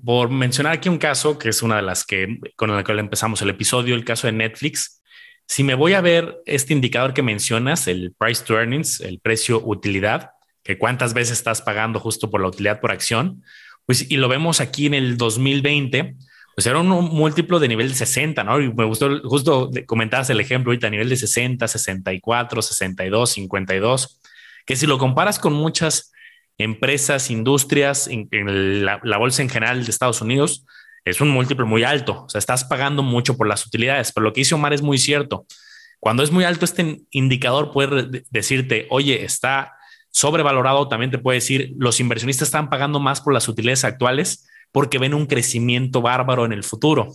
por 0.05 0.31
mencionar 0.31 0.73
aquí 0.73 0.89
un 0.89 0.99
caso 0.99 1.39
que 1.39 1.51
es 1.51 1.63
una 1.63 1.77
de 1.77 1.83
las 1.83 2.05
que 2.05 2.39
con 2.57 2.75
la 2.75 2.83
que 2.83 2.93
empezamos 2.93 3.43
el 3.43 3.51
episodio, 3.51 3.95
el 3.95 4.05
caso 4.05 4.27
de 4.27 4.33
Netflix. 4.33 5.03
Si 5.47 5.63
me 5.63 5.75
voy 5.75 5.93
a 5.93 6.01
ver 6.01 6.41
este 6.47 6.73
indicador 6.73 7.15
que 7.15 7.23
mencionas, 7.23 7.87
el 7.87 8.15
price 8.19 8.45
to 8.45 8.55
earnings, 8.55 9.01
el 9.01 9.21
precio 9.21 9.63
utilidad, 9.63 10.31
que 10.69 10.77
cuántas 10.77 11.15
veces 11.15 11.39
estás 11.39 11.63
pagando 11.63 11.99
justo 11.99 12.31
por 12.31 12.43
la 12.43 12.49
utilidad 12.49 12.79
por 12.79 12.93
acción, 12.93 13.43
pues 13.87 14.11
y 14.11 14.19
lo 14.19 14.29
vemos 14.29 14.61
aquí 14.61 14.85
en 14.85 14.93
el 14.93 15.17
2020, 15.17 16.15
pues 16.55 16.67
era 16.67 16.79
un 16.79 16.89
múltiplo 16.89 17.59
de 17.59 17.69
nivel 17.69 17.89
de 17.89 17.95
60, 17.95 18.45
¿no? 18.45 18.61
Y 18.61 18.71
me 18.75 18.85
gustó 18.85 19.19
justo 19.23 19.71
comentabas 19.87 20.29
el 20.29 20.41
ejemplo 20.41 20.71
ahorita 20.71 20.91
nivel 20.91 21.09
de 21.09 21.17
60, 21.17 21.67
64, 21.67 22.61
62, 22.61 23.31
52, 23.31 24.21
que 24.67 24.77
si 24.77 24.87
lo 24.87 24.99
comparas 24.99 25.39
con 25.39 25.55
muchas 25.55 26.13
empresas, 26.59 27.31
industrias, 27.31 28.07
en, 28.07 28.85
la, 28.85 28.99
bolsa 29.17 29.41
en 29.41 29.49
general 29.49 29.83
de 29.83 29.91
Estados 29.91 30.21
Unidos, 30.21 30.67
es 31.03 31.23
un 31.23 31.31
múltiplo 31.31 31.67
muy 31.67 31.83
alto. 31.83 32.25
O 32.25 32.29
sea, 32.29 32.41
estás 32.41 32.65
pagando 32.65 33.03
mucho 33.03 33.39
por 33.39 33.49
las 33.49 33.65
utilidades. 33.65 34.13
Pero 34.13 34.25
lo 34.25 34.35
que 34.35 34.43
dice 34.43 34.55
Omar 34.55 34.75
es 34.75 34.83
muy 34.83 34.99
cierto. 34.99 35.47
Cuando 35.99 36.23
es 36.23 36.31
muy 36.31 36.45
alto 36.45 36.67
este 36.67 37.01
indicador 37.11 37.73
puede 37.73 38.27
decirte, 38.31 38.87
oye, 38.91 39.25
está 39.25 39.78
sobrevalorado. 40.19 40.89
También 40.89 41.13
te 41.13 41.19
puede 41.19 41.37
decir, 41.37 41.75
los 41.79 42.01
inversionistas 42.01 42.49
están 42.49 42.71
pagando 42.71 42.99
más 42.99 43.21
por 43.21 43.33
las 43.33 43.49
utilidades 43.49 43.85
actuales 43.85 44.49
porque 44.73 44.99
ven 44.99 45.15
un 45.15 45.27
crecimiento 45.27 46.03
bárbaro 46.03 46.45
en 46.45 46.53
el 46.53 46.65
futuro. 46.65 47.13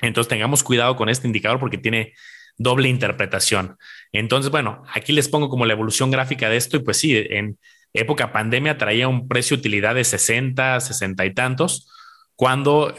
Entonces 0.00 0.28
tengamos 0.28 0.62
cuidado 0.62 0.94
con 0.94 1.08
este 1.08 1.26
indicador 1.26 1.58
porque 1.58 1.76
tiene 1.76 2.12
doble 2.56 2.88
interpretación. 2.88 3.76
Entonces, 4.12 4.52
bueno, 4.52 4.84
aquí 4.94 5.12
les 5.12 5.28
pongo 5.28 5.48
como 5.48 5.66
la 5.66 5.72
evolución 5.72 6.12
gráfica 6.12 6.48
de 6.48 6.56
esto 6.56 6.76
y 6.76 6.80
pues 6.80 6.98
sí, 6.98 7.16
en 7.16 7.58
época 7.92 8.32
pandemia 8.32 8.78
traía 8.78 9.08
un 9.08 9.26
precio 9.26 9.56
utilidad 9.56 9.96
de 9.96 10.04
60, 10.04 10.80
60 10.80 11.26
y 11.26 11.34
tantos, 11.34 11.90
cuando, 12.36 12.94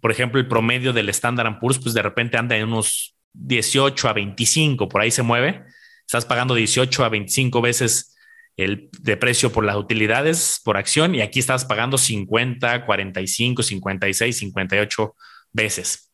por 0.00 0.12
ejemplo, 0.12 0.38
el 0.38 0.46
promedio 0.46 0.92
del 0.92 1.08
Standard 1.08 1.58
Poor's, 1.58 1.78
pues 1.78 1.94
de 1.94 2.02
repente 2.02 2.36
anda 2.36 2.56
en 2.56 2.68
unos 2.68 3.16
18 3.32 4.08
a 4.08 4.12
25, 4.12 4.88
por 4.88 5.00
ahí 5.00 5.10
se 5.10 5.22
mueve. 5.22 5.64
Estás 6.06 6.26
pagando 6.26 6.54
18 6.54 7.04
a 7.04 7.08
25 7.08 7.60
veces 7.60 8.14
el 8.58 8.90
de 9.00 9.16
precio 9.16 9.50
por 9.50 9.64
las 9.64 9.76
utilidades 9.76 10.60
por 10.62 10.76
acción 10.76 11.14
y 11.14 11.22
aquí 11.22 11.38
estás 11.38 11.64
pagando 11.64 11.96
50, 11.96 12.84
45, 12.84 13.62
56, 13.62 14.36
58 14.36 15.14
veces. 15.52 16.12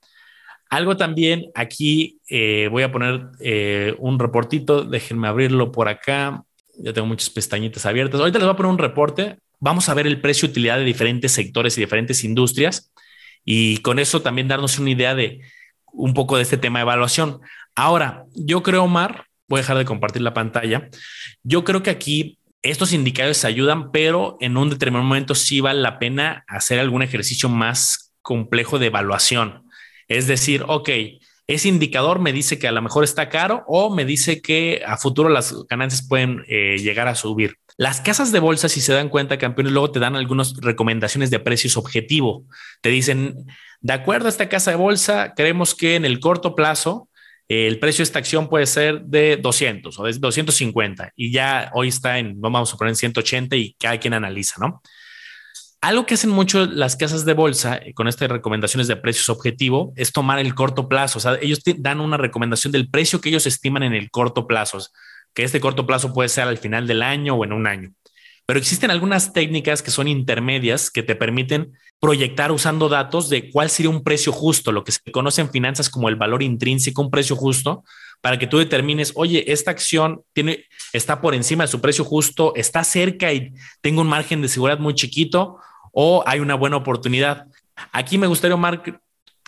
Algo 0.70 0.96
también 0.96 1.46
aquí 1.57 2.20
eh, 2.28 2.68
voy 2.70 2.85
a 2.85 2.92
poner 2.92 3.26
eh, 3.40 3.96
un 3.98 4.20
reportito, 4.20 4.85
déjenme 4.85 5.26
abrirlo 5.26 5.72
por 5.72 5.88
acá 5.88 6.44
ya 6.78 6.92
tengo 6.92 7.07
muchas 7.07 7.30
pestañitas 7.30 7.87
abiertas. 7.87 8.20
Ahorita 8.20 8.38
les 8.38 8.46
voy 8.46 8.54
a 8.54 8.57
poner 8.57 8.72
un 8.72 8.78
reporte. 8.78 9.38
Vamos 9.61 9.88
a 9.88 9.94
ver 9.94 10.07
el 10.07 10.20
precio 10.20 10.48
utilidad 10.48 10.78
de 10.78 10.85
diferentes 10.85 11.33
sectores 11.33 11.76
y 11.76 11.80
diferentes 11.80 12.24
industrias 12.24 12.92
y 13.44 13.78
con 13.78 13.98
eso 13.98 14.22
también 14.22 14.48
darnos 14.48 14.78
una 14.78 14.90
idea 14.90 15.14
de 15.14 15.40
un 15.92 16.14
poco 16.14 16.37
de 16.37 16.42
este 16.42 16.57
tema 16.57 16.80
de 16.80 16.83
evaluación. 16.83 17.40
Ahora, 17.74 18.24
yo 18.35 18.62
creo, 18.62 18.85
Omar, 18.85 19.26
voy 19.48 19.59
a 19.59 19.62
dejar 19.62 19.78
de 19.78 19.85
compartir 19.85 20.22
la 20.22 20.35
pantalla. 20.35 20.88
Yo 21.42 21.64
creo 21.64 21.83
que 21.83 21.90
aquí 21.90 22.38
estos 22.62 22.92
indicadores 22.92 23.44
ayudan, 23.44 23.92
pero 23.92 24.38
en 24.40 24.57
un 24.57 24.70
determinado 24.70 25.04
momento 25.04 25.35
sí 25.35 25.61
vale 25.61 25.80
la 25.80 25.98
pena 25.98 26.44
hacer 26.48 26.80
algún 26.80 27.02
ejercicio 27.02 27.48
más 27.48 28.14
complejo 28.22 28.78
de 28.78 28.87
evaluación. 28.87 29.68
Es 30.09 30.26
decir, 30.26 30.64
ok, 30.66 30.88
ese 31.46 31.68
indicador 31.68 32.20
me 32.20 32.33
dice 32.33 32.59
que 32.59 32.66
a 32.66 32.72
lo 32.72 32.80
mejor 32.80 33.04
está 33.04 33.28
caro 33.28 33.64
o 33.66 33.94
me 33.94 34.07
dice 34.07 34.40
que 34.40 34.83
a 34.87 34.96
futuro 34.96 35.28
las 35.28 35.54
ganancias 35.68 36.07
pueden 36.09 36.42
eh, 36.48 36.78
llegar 36.78 37.07
a 37.07 37.14
subir. 37.14 37.59
Las 37.76 38.00
casas 38.00 38.33
de 38.33 38.38
bolsa, 38.38 38.68
si 38.68 38.80
se 38.80 38.94
dan 38.94 39.11
cuenta, 39.11 39.37
campeones, 39.37 39.72
luego 39.72 39.90
te 39.90 40.00
dan 40.00 40.16
algunas 40.16 40.57
recomendaciones 40.57 41.30
de 41.30 41.40
precios 41.40 41.76
objetivo. 41.76 42.44
Te 42.80 42.88
dicen, 42.88 43.46
de 43.80 43.92
acuerdo 43.92 44.26
a 44.26 44.30
esta 44.30 44.48
casa 44.48 44.70
de 44.70 44.76
bolsa, 44.76 45.35
creemos 45.37 45.74
que 45.74 45.96
en 45.96 46.07
el 46.07 46.20
corto 46.20 46.54
plazo 46.54 47.09
el 47.48 47.78
precio 47.78 48.02
de 48.02 48.04
esta 48.04 48.18
acción 48.18 48.48
puede 48.48 48.66
ser 48.66 49.02
de 49.02 49.37
200 49.37 49.98
o 49.98 50.04
de 50.04 50.12
250 50.14 51.12
y 51.14 51.30
ya 51.30 51.70
hoy 51.74 51.88
está 51.88 52.18
en, 52.18 52.40
vamos 52.40 52.72
a 52.72 52.76
poner 52.76 52.90
en 52.90 52.96
180 52.96 53.57
y 53.57 53.74
cada 53.74 53.98
quien 53.98 54.14
analiza, 54.14 54.57
¿no? 54.61 54.83
Algo 55.85 56.07
que 56.07 56.14
hacen 56.14 56.30
mucho 56.30 56.64
las 56.64 56.96
casas 56.96 57.26
de 57.26 57.35
bolsa 57.35 57.76
eh, 57.76 57.92
con 57.92 58.09
estas 58.09 58.30
recomendaciones 58.30 58.88
de 58.88 58.96
precios 58.96 59.28
objetivo 59.28 59.92
es 59.96 60.12
tomar 60.12 60.38
el 60.38 60.54
corto 60.54 60.88
plazo. 60.88 61.18
O 61.18 61.20
sea, 61.20 61.37
ellos 61.42 61.61
dan 61.76 62.00
una 62.00 62.16
recomendación 62.16 62.72
del 62.72 62.88
precio 62.88 63.20
que 63.20 63.28
ellos 63.28 63.46
estiman 63.46 63.83
en 63.83 63.92
el 63.92 64.11
corto 64.11 64.46
plazo, 64.46 64.78
que 65.35 65.44
este 65.44 65.61
corto 65.61 65.87
plazo 65.87 66.14
puede 66.14 66.30
ser 66.30 66.48
al 66.48 66.57
final 66.57 66.87
del 66.87 67.02
año 67.02 67.35
o 67.35 67.44
en 67.44 67.52
un 67.52 67.66
año. 67.66 67.92
Pero 68.46 68.59
existen 68.59 68.90
algunas 68.90 69.33
técnicas 69.33 69.83
que 69.83 69.90
son 69.90 70.07
intermedias 70.07 70.90
que 70.90 71.02
te 71.02 71.14
permiten 71.14 71.72
proyectar 71.98 72.52
usando 72.52 72.88
datos 72.88 73.30
de 73.30 73.50
cuál 73.50 73.70
sería 73.70 73.90
un 73.90 74.02
precio 74.02 74.33
justo, 74.33 74.72
lo 74.72 74.85
que 74.85 74.92
se 74.92 75.00
conoce 75.11 75.40
en 75.40 75.50
finanzas 75.50 75.88
como 75.88 76.09
el 76.09 76.16
valor 76.16 76.42
intrínseco, 76.42 77.00
un 77.00 77.11
precio 77.11 77.37
justo, 77.37 77.85
para 78.20 78.38
que 78.38 78.46
tú 78.46 78.59
determines, 78.59 79.12
oye, 79.16 79.52
esta 79.52 79.70
acción 79.70 80.22
tiene, 80.33 80.66
está 80.92 81.20
por 81.20 81.35
encima 81.35 81.64
de 81.64 81.68
su 81.68 81.80
precio 81.80 82.04
justo, 82.04 82.52
está 82.57 82.85
cerca 82.85 83.33
y 83.33 83.54
tengo 83.80 84.02
un 84.02 84.09
margen 84.09 84.42
de 84.42 84.48
seguridad 84.48 84.78
muy 84.78 84.94
chiquito, 84.94 85.59
o 85.92 86.22
hay 86.26 86.40
una 86.40 86.54
buena 86.54 86.76
oportunidad. 86.76 87.46
Aquí 87.92 88.18
me 88.18 88.26
gustaría, 88.26 88.54
Omar, 88.54 88.83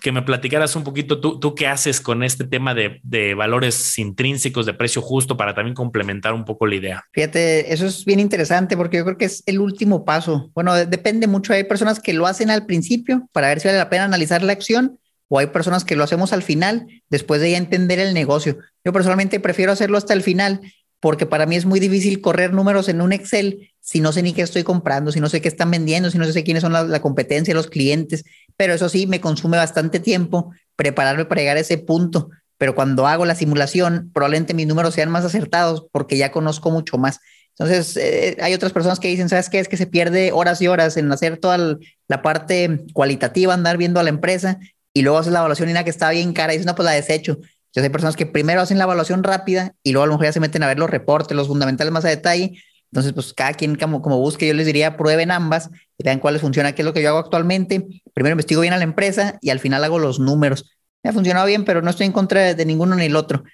que 0.00 0.12
me 0.12 0.22
platicaras 0.22 0.76
un 0.76 0.84
poquito 0.84 1.20
tú, 1.20 1.40
tú 1.40 1.54
qué 1.54 1.66
haces 1.66 2.00
con 2.00 2.22
este 2.22 2.44
tema 2.44 2.74
de, 2.74 3.00
de, 3.02 3.34
valores 3.34 3.98
intrínsecos 3.98 4.66
de 4.66 4.74
precio 4.74 5.02
justo 5.02 5.36
para 5.36 5.54
también 5.54 5.74
complementar 5.74 6.32
un 6.34 6.44
poco 6.44 6.66
la 6.66 6.74
idea. 6.74 7.04
Fíjate, 7.12 7.72
eso 7.72 7.86
es 7.86 8.04
bien 8.04 8.20
interesante 8.20 8.76
porque 8.76 8.98
yo 8.98 9.04
creo 9.04 9.18
que 9.18 9.24
es 9.24 9.42
el 9.46 9.58
último 9.58 10.04
paso. 10.04 10.50
Bueno, 10.54 10.74
depende 10.74 11.26
mucho. 11.26 11.52
Hay 11.52 11.64
personas 11.64 12.00
que 12.00 12.12
lo 12.12 12.26
hacen 12.26 12.50
al 12.50 12.66
principio 12.66 13.28
para 13.32 13.48
ver 13.48 13.60
si 13.60 13.68
vale 13.68 13.78
la 13.78 13.90
pena 13.90 14.04
analizar 14.04 14.42
la 14.42 14.52
acción 14.52 14.98
o 15.28 15.38
hay 15.38 15.48
personas 15.48 15.84
que 15.84 15.96
lo 15.96 16.04
hacemos 16.04 16.32
al 16.32 16.42
final 16.42 16.86
después 17.08 17.40
de 17.40 17.50
ya 17.50 17.58
entender 17.58 17.98
el 17.98 18.14
negocio. 18.14 18.58
Yo 18.84 18.92
personalmente 18.92 19.40
prefiero 19.40 19.72
hacerlo 19.72 19.98
hasta 19.98 20.14
el 20.14 20.22
final 20.22 20.60
porque 21.00 21.26
para 21.26 21.46
mí 21.46 21.56
es 21.56 21.66
muy 21.66 21.80
difícil 21.80 22.20
correr 22.20 22.52
números 22.52 22.88
en 22.88 23.00
un 23.00 23.12
Excel 23.12 23.72
si 23.80 24.00
no 24.00 24.12
sé 24.12 24.22
ni 24.22 24.32
qué 24.32 24.42
estoy 24.42 24.64
comprando, 24.64 25.12
si 25.12 25.20
no 25.20 25.28
sé 25.28 25.40
qué 25.40 25.46
están 25.46 25.70
vendiendo, 25.70 26.10
si 26.10 26.18
no 26.18 26.24
sé 26.24 26.42
quiénes 26.42 26.62
son 26.62 26.72
la, 26.72 27.00
competencia, 27.00 27.54
los 27.54 27.68
clientes, 27.68 28.24
pero 28.56 28.74
eso 28.74 28.88
sí, 28.88 29.06
me 29.06 29.20
consume 29.20 29.56
bastante 29.56 30.00
tiempo 30.00 30.52
prepararme 30.76 31.24
para 31.24 31.40
llegar 31.40 31.56
a 31.56 31.60
ese 31.60 31.78
punto, 31.78 32.30
pero 32.58 32.74
cuando 32.74 33.06
hago 33.06 33.26
la 33.26 33.34
simulación, 33.34 34.10
probablemente 34.14 34.54
mis 34.54 34.66
números 34.66 34.94
sean 34.94 35.10
más 35.10 35.24
acertados 35.24 35.86
porque 35.92 36.16
ya 36.16 36.32
conozco 36.32 36.70
mucho 36.70 36.98
más. 36.98 37.20
Entonces, 37.58 37.96
eh, 37.96 38.36
hay 38.40 38.52
otras 38.54 38.72
personas 38.72 39.00
que 39.00 39.08
dicen, 39.08 39.28
¿sabes 39.28 39.48
qué? 39.48 39.58
Es 39.58 39.68
que 39.68 39.76
se 39.76 39.86
pierde 39.86 40.32
horas 40.32 40.60
y 40.60 40.68
horas 40.68 40.96
en 40.96 41.10
hacer 41.10 41.38
toda 41.38 41.78
la 42.08 42.22
parte 42.22 42.84
cualitativa, 42.92 43.54
andar 43.54 43.78
viendo 43.78 43.98
a 43.98 44.02
la 44.02 44.10
empresa 44.10 44.58
y 44.92 45.02
luego 45.02 45.18
haces 45.18 45.32
la 45.32 45.38
evaluación 45.38 45.68
y 45.68 45.72
una 45.72 45.84
que 45.84 45.90
está 45.90 46.10
bien 46.10 46.32
cara 46.32 46.52
y 46.52 46.56
dices, 46.56 46.66
no, 46.66 46.74
pues 46.74 46.84
la 46.84 46.92
desecho. 46.92 47.32
Entonces, 47.32 47.84
hay 47.84 47.88
personas 47.90 48.16
que 48.16 48.26
primero 48.26 48.60
hacen 48.60 48.78
la 48.78 48.84
evaluación 48.84 49.22
rápida 49.22 49.74
y 49.82 49.92
luego 49.92 50.04
a 50.04 50.06
lo 50.06 50.12
mejor 50.14 50.26
ya 50.26 50.32
se 50.32 50.40
meten 50.40 50.62
a 50.62 50.66
ver 50.66 50.78
los 50.78 50.90
reportes, 50.90 51.36
los 51.36 51.48
fundamentales 51.48 51.92
más 51.92 52.04
a 52.04 52.08
detalle 52.08 52.62
entonces, 52.92 53.12
pues 53.12 53.34
cada 53.34 53.52
quien 53.54 53.76
como, 53.76 54.00
como 54.00 54.18
busque, 54.18 54.46
yo 54.46 54.54
les 54.54 54.66
diría, 54.66 54.96
prueben 54.96 55.30
ambas 55.30 55.70
y 55.98 56.04
vean 56.04 56.18
cuáles 56.18 56.40
funcionan, 56.40 56.72
qué 56.74 56.82
es 56.82 56.86
lo 56.86 56.92
que 56.92 57.02
yo 57.02 57.10
hago 57.10 57.18
actualmente. 57.18 57.86
Primero 58.14 58.34
investigo 58.34 58.60
bien 58.60 58.72
a 58.72 58.78
la 58.78 58.84
empresa 58.84 59.38
y 59.42 59.50
al 59.50 59.60
final 59.60 59.84
hago 59.84 59.98
los 59.98 60.18
números. 60.18 60.70
Me 61.02 61.10
ha 61.10 61.12
funcionado 61.12 61.46
bien, 61.46 61.64
pero 61.64 61.82
no 61.82 61.90
estoy 61.90 62.06
en 62.06 62.12
contra 62.12 62.54
de 62.54 62.64
ninguno 62.64 62.96
ni 62.96 63.04
el 63.04 63.16
otro. 63.16 63.44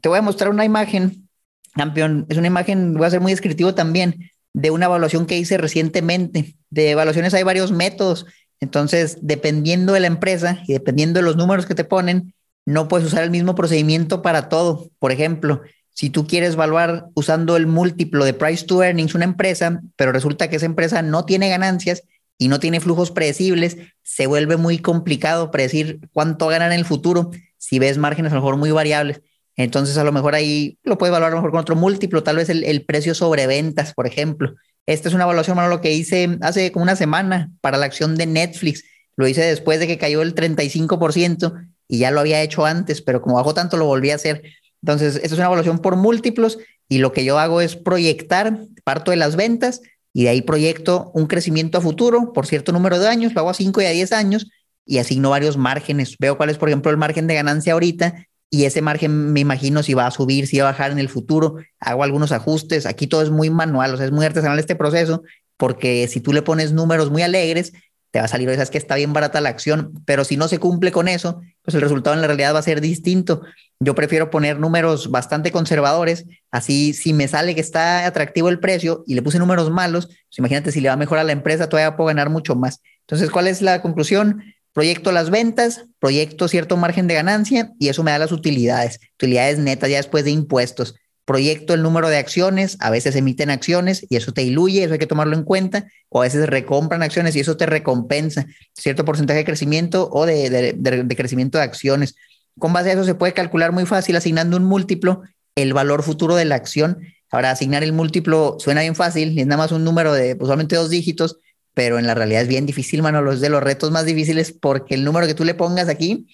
Te 0.00 0.08
voy 0.08 0.18
a 0.18 0.22
mostrar 0.22 0.50
una 0.50 0.64
imagen, 0.64 1.28
campeón. 1.74 2.26
Es 2.28 2.38
una 2.38 2.46
imagen, 2.46 2.94
voy 2.94 3.06
a 3.06 3.10
ser 3.10 3.20
muy 3.20 3.32
descriptivo 3.32 3.74
también, 3.74 4.30
de 4.52 4.70
una 4.70 4.86
evaluación 4.86 5.26
que 5.26 5.36
hice 5.36 5.58
recientemente. 5.58 6.56
De 6.70 6.90
evaluaciones 6.90 7.34
hay 7.34 7.42
varios 7.42 7.72
métodos. 7.72 8.26
Entonces, 8.60 9.18
dependiendo 9.20 9.92
de 9.92 10.00
la 10.00 10.06
empresa 10.06 10.62
y 10.66 10.72
dependiendo 10.72 11.18
de 11.18 11.24
los 11.24 11.36
números 11.36 11.66
que 11.66 11.74
te 11.74 11.84
ponen, 11.84 12.34
no 12.64 12.88
puedes 12.88 13.06
usar 13.06 13.22
el 13.22 13.30
mismo 13.30 13.54
procedimiento 13.54 14.22
para 14.22 14.48
todo. 14.48 14.90
Por 14.98 15.12
ejemplo, 15.12 15.62
si 15.96 16.10
tú 16.10 16.26
quieres 16.26 16.52
evaluar 16.52 17.06
usando 17.14 17.56
el 17.56 17.66
múltiplo 17.66 18.26
de 18.26 18.34
price 18.34 18.66
to 18.66 18.82
earnings 18.82 19.14
una 19.14 19.24
empresa, 19.24 19.80
pero 19.96 20.12
resulta 20.12 20.50
que 20.50 20.56
esa 20.56 20.66
empresa 20.66 21.00
no 21.00 21.24
tiene 21.24 21.48
ganancias 21.48 22.02
y 22.36 22.48
no 22.48 22.60
tiene 22.60 22.80
flujos 22.80 23.10
predecibles, 23.10 23.78
se 24.02 24.26
vuelve 24.26 24.58
muy 24.58 24.78
complicado 24.78 25.50
predecir 25.50 26.00
cuánto 26.12 26.48
ganar 26.48 26.70
en 26.70 26.78
el 26.78 26.84
futuro 26.84 27.30
si 27.56 27.78
ves 27.78 27.96
márgenes 27.96 28.32
a 28.32 28.34
lo 28.34 28.42
mejor 28.42 28.58
muy 28.58 28.72
variables. 28.72 29.22
Entonces, 29.56 29.96
a 29.96 30.04
lo 30.04 30.12
mejor 30.12 30.34
ahí 30.34 30.78
lo 30.82 30.98
puedes 30.98 31.18
lo 31.18 31.30
mejor 31.30 31.50
con 31.50 31.60
otro 31.60 31.76
múltiplo, 31.76 32.22
tal 32.22 32.36
vez 32.36 32.50
el, 32.50 32.84
precio 32.84 33.14
sobre 33.14 33.46
ventas, 33.46 33.94
por 33.94 34.06
ejemplo. 34.06 34.54
Esta 34.84 35.08
es 35.08 35.14
una 35.14 35.24
evaluación, 35.24 35.56
mano, 35.56 35.70
lo 35.70 35.80
que 35.80 35.94
hice 35.94 36.36
hace 36.42 36.72
como 36.72 36.82
una 36.82 36.96
semana 36.96 37.50
para 37.62 37.78
la 37.78 37.86
acción 37.86 38.16
de 38.16 38.26
Netflix. 38.26 38.84
Lo 39.16 39.26
hice 39.26 39.40
después 39.40 39.80
de 39.80 39.86
que 39.86 39.96
cayó 39.96 40.20
el 40.20 40.34
35% 40.34 41.68
y 41.88 41.98
ya 41.98 42.10
lo 42.10 42.20
había 42.20 42.42
hecho 42.42 42.66
antes, 42.66 43.00
pero 43.00 43.22
como 43.22 43.36
bajó 43.36 43.54
tanto 43.54 43.78
lo 43.78 43.86
volví 43.86 44.10
a 44.10 44.16
hacer. 44.16 44.42
Entonces, 44.82 45.16
esta 45.16 45.26
es 45.26 45.32
una 45.32 45.46
evaluación 45.46 45.78
por 45.78 45.96
múltiplos 45.96 46.58
y 46.88 46.98
lo 46.98 47.12
que 47.12 47.24
yo 47.24 47.38
hago 47.38 47.60
es 47.60 47.76
proyectar, 47.76 48.60
parto 48.84 49.10
de 49.10 49.16
las 49.16 49.36
ventas 49.36 49.80
y 50.12 50.24
de 50.24 50.30
ahí 50.30 50.42
proyecto 50.42 51.10
un 51.14 51.26
crecimiento 51.26 51.78
a 51.78 51.80
futuro 51.80 52.32
por 52.32 52.46
cierto 52.46 52.72
número 52.72 52.98
de 52.98 53.08
años, 53.08 53.34
lo 53.34 53.40
hago 53.40 53.50
a 53.50 53.54
5 53.54 53.82
y 53.82 53.84
a 53.84 53.90
10 53.90 54.12
años 54.12 54.48
y 54.86 54.98
asigno 54.98 55.30
varios 55.30 55.56
márgenes. 55.56 56.16
Veo 56.18 56.36
cuál 56.36 56.50
es, 56.50 56.58
por 56.58 56.68
ejemplo, 56.68 56.90
el 56.90 56.96
margen 56.96 57.26
de 57.26 57.34
ganancia 57.34 57.72
ahorita 57.72 58.26
y 58.48 58.64
ese 58.64 58.80
margen 58.80 59.32
me 59.32 59.40
imagino 59.40 59.82
si 59.82 59.94
va 59.94 60.06
a 60.06 60.10
subir, 60.10 60.46
si 60.46 60.58
va 60.58 60.68
a 60.68 60.72
bajar 60.72 60.92
en 60.92 60.98
el 60.98 61.08
futuro. 61.08 61.56
Hago 61.80 62.04
algunos 62.04 62.32
ajustes. 62.32 62.86
Aquí 62.86 63.06
todo 63.06 63.22
es 63.22 63.30
muy 63.30 63.50
manual, 63.50 63.92
o 63.92 63.96
sea, 63.96 64.06
es 64.06 64.12
muy 64.12 64.24
artesanal 64.24 64.58
este 64.58 64.76
proceso, 64.76 65.22
porque 65.56 66.06
si 66.08 66.20
tú 66.20 66.32
le 66.32 66.42
pones 66.42 66.72
números 66.72 67.10
muy 67.10 67.22
alegres, 67.22 67.72
te 68.16 68.20
va 68.20 68.24
a 68.24 68.28
salir, 68.28 68.48
sabes 68.48 68.70
que 68.70 68.78
está 68.78 68.94
bien 68.94 69.12
barata 69.12 69.42
la 69.42 69.50
acción, 69.50 69.92
pero 70.06 70.24
si 70.24 70.38
no 70.38 70.48
se 70.48 70.58
cumple 70.58 70.90
con 70.90 71.06
eso, 71.06 71.42
pues 71.60 71.74
el 71.74 71.82
resultado 71.82 72.16
en 72.16 72.22
la 72.22 72.26
realidad 72.26 72.54
va 72.54 72.60
a 72.60 72.62
ser 72.62 72.80
distinto. 72.80 73.42
Yo 73.78 73.94
prefiero 73.94 74.30
poner 74.30 74.58
números 74.58 75.10
bastante 75.10 75.52
conservadores, 75.52 76.24
así 76.50 76.94
si 76.94 77.12
me 77.12 77.28
sale 77.28 77.54
que 77.54 77.60
está 77.60 78.06
atractivo 78.06 78.48
el 78.48 78.58
precio 78.58 79.04
y 79.06 79.16
le 79.16 79.20
puse 79.20 79.38
números 79.38 79.70
malos, 79.70 80.06
pues 80.06 80.38
imagínate 80.38 80.72
si 80.72 80.80
le 80.80 80.88
va 80.88 80.96
mejor 80.96 81.18
a 81.18 81.24
la 81.24 81.32
empresa, 81.32 81.68
todavía 81.68 81.94
puedo 81.94 82.08
ganar 82.08 82.30
mucho 82.30 82.54
más. 82.56 82.80
Entonces, 83.00 83.28
¿cuál 83.28 83.48
es 83.48 83.60
la 83.60 83.82
conclusión? 83.82 84.42
Proyecto 84.72 85.12
las 85.12 85.28
ventas, 85.28 85.84
proyecto 85.98 86.48
cierto 86.48 86.78
margen 86.78 87.08
de 87.08 87.14
ganancia 87.16 87.72
y 87.78 87.88
eso 87.88 88.02
me 88.02 88.12
da 88.12 88.18
las 88.18 88.32
utilidades, 88.32 88.98
utilidades 89.16 89.58
netas 89.58 89.90
ya 89.90 89.98
después 89.98 90.24
de 90.24 90.30
impuestos. 90.30 90.94
Proyecto 91.26 91.74
el 91.74 91.82
número 91.82 92.08
de 92.08 92.16
acciones, 92.16 92.78
a 92.80 92.88
veces 92.88 93.14
emiten 93.14 93.50
acciones 93.50 94.06
y 94.08 94.16
eso 94.16 94.32
te 94.32 94.40
diluye, 94.40 94.84
eso 94.84 94.94
hay 94.94 94.98
que 94.98 95.06
tomarlo 95.06 95.36
en 95.36 95.42
cuenta, 95.42 95.86
o 96.08 96.20
a 96.20 96.24
veces 96.24 96.48
recompran 96.48 97.02
acciones 97.02 97.36
y 97.36 97.40
eso 97.40 97.58
te 97.58 97.66
recompensa 97.66 98.46
cierto 98.74 99.04
porcentaje 99.04 99.40
de 99.40 99.44
crecimiento 99.44 100.08
o 100.10 100.24
de, 100.24 100.72
de 100.72 101.16
crecimiento 101.16 101.58
de 101.58 101.64
acciones. 101.64 102.14
Con 102.58 102.72
base 102.72 102.90
a 102.90 102.92
eso 102.94 103.04
se 103.04 103.14
puede 103.14 103.34
calcular 103.34 103.72
muy 103.72 103.84
fácil 103.84 104.16
asignando 104.16 104.56
un 104.56 104.64
múltiplo 104.64 105.22
el 105.56 105.72
valor 105.72 106.02
futuro 106.02 106.36
de 106.36 106.44
la 106.44 106.54
acción. 106.54 107.00
Ahora, 107.30 107.50
asignar 107.50 107.82
el 107.82 107.92
múltiplo 107.92 108.56
suena 108.60 108.82
bien 108.82 108.94
fácil, 108.94 109.38
es 109.38 109.46
nada 109.46 109.62
más 109.62 109.72
un 109.72 109.82
número 109.82 110.12
de 110.12 110.36
pues, 110.36 110.46
solamente 110.46 110.76
dos 110.76 110.90
dígitos, 110.90 111.38
pero 111.74 111.98
en 111.98 112.06
la 112.06 112.14
realidad 112.14 112.42
es 112.42 112.48
bien 112.48 112.66
difícil, 112.66 113.02
mano, 113.02 113.32
es 113.32 113.40
de 113.40 113.50
los 113.50 113.62
retos 113.62 113.90
más 113.90 114.06
difíciles 114.06 114.52
porque 114.52 114.94
el 114.94 115.04
número 115.04 115.26
que 115.26 115.34
tú 115.34 115.44
le 115.44 115.54
pongas 115.54 115.88
aquí 115.88 116.26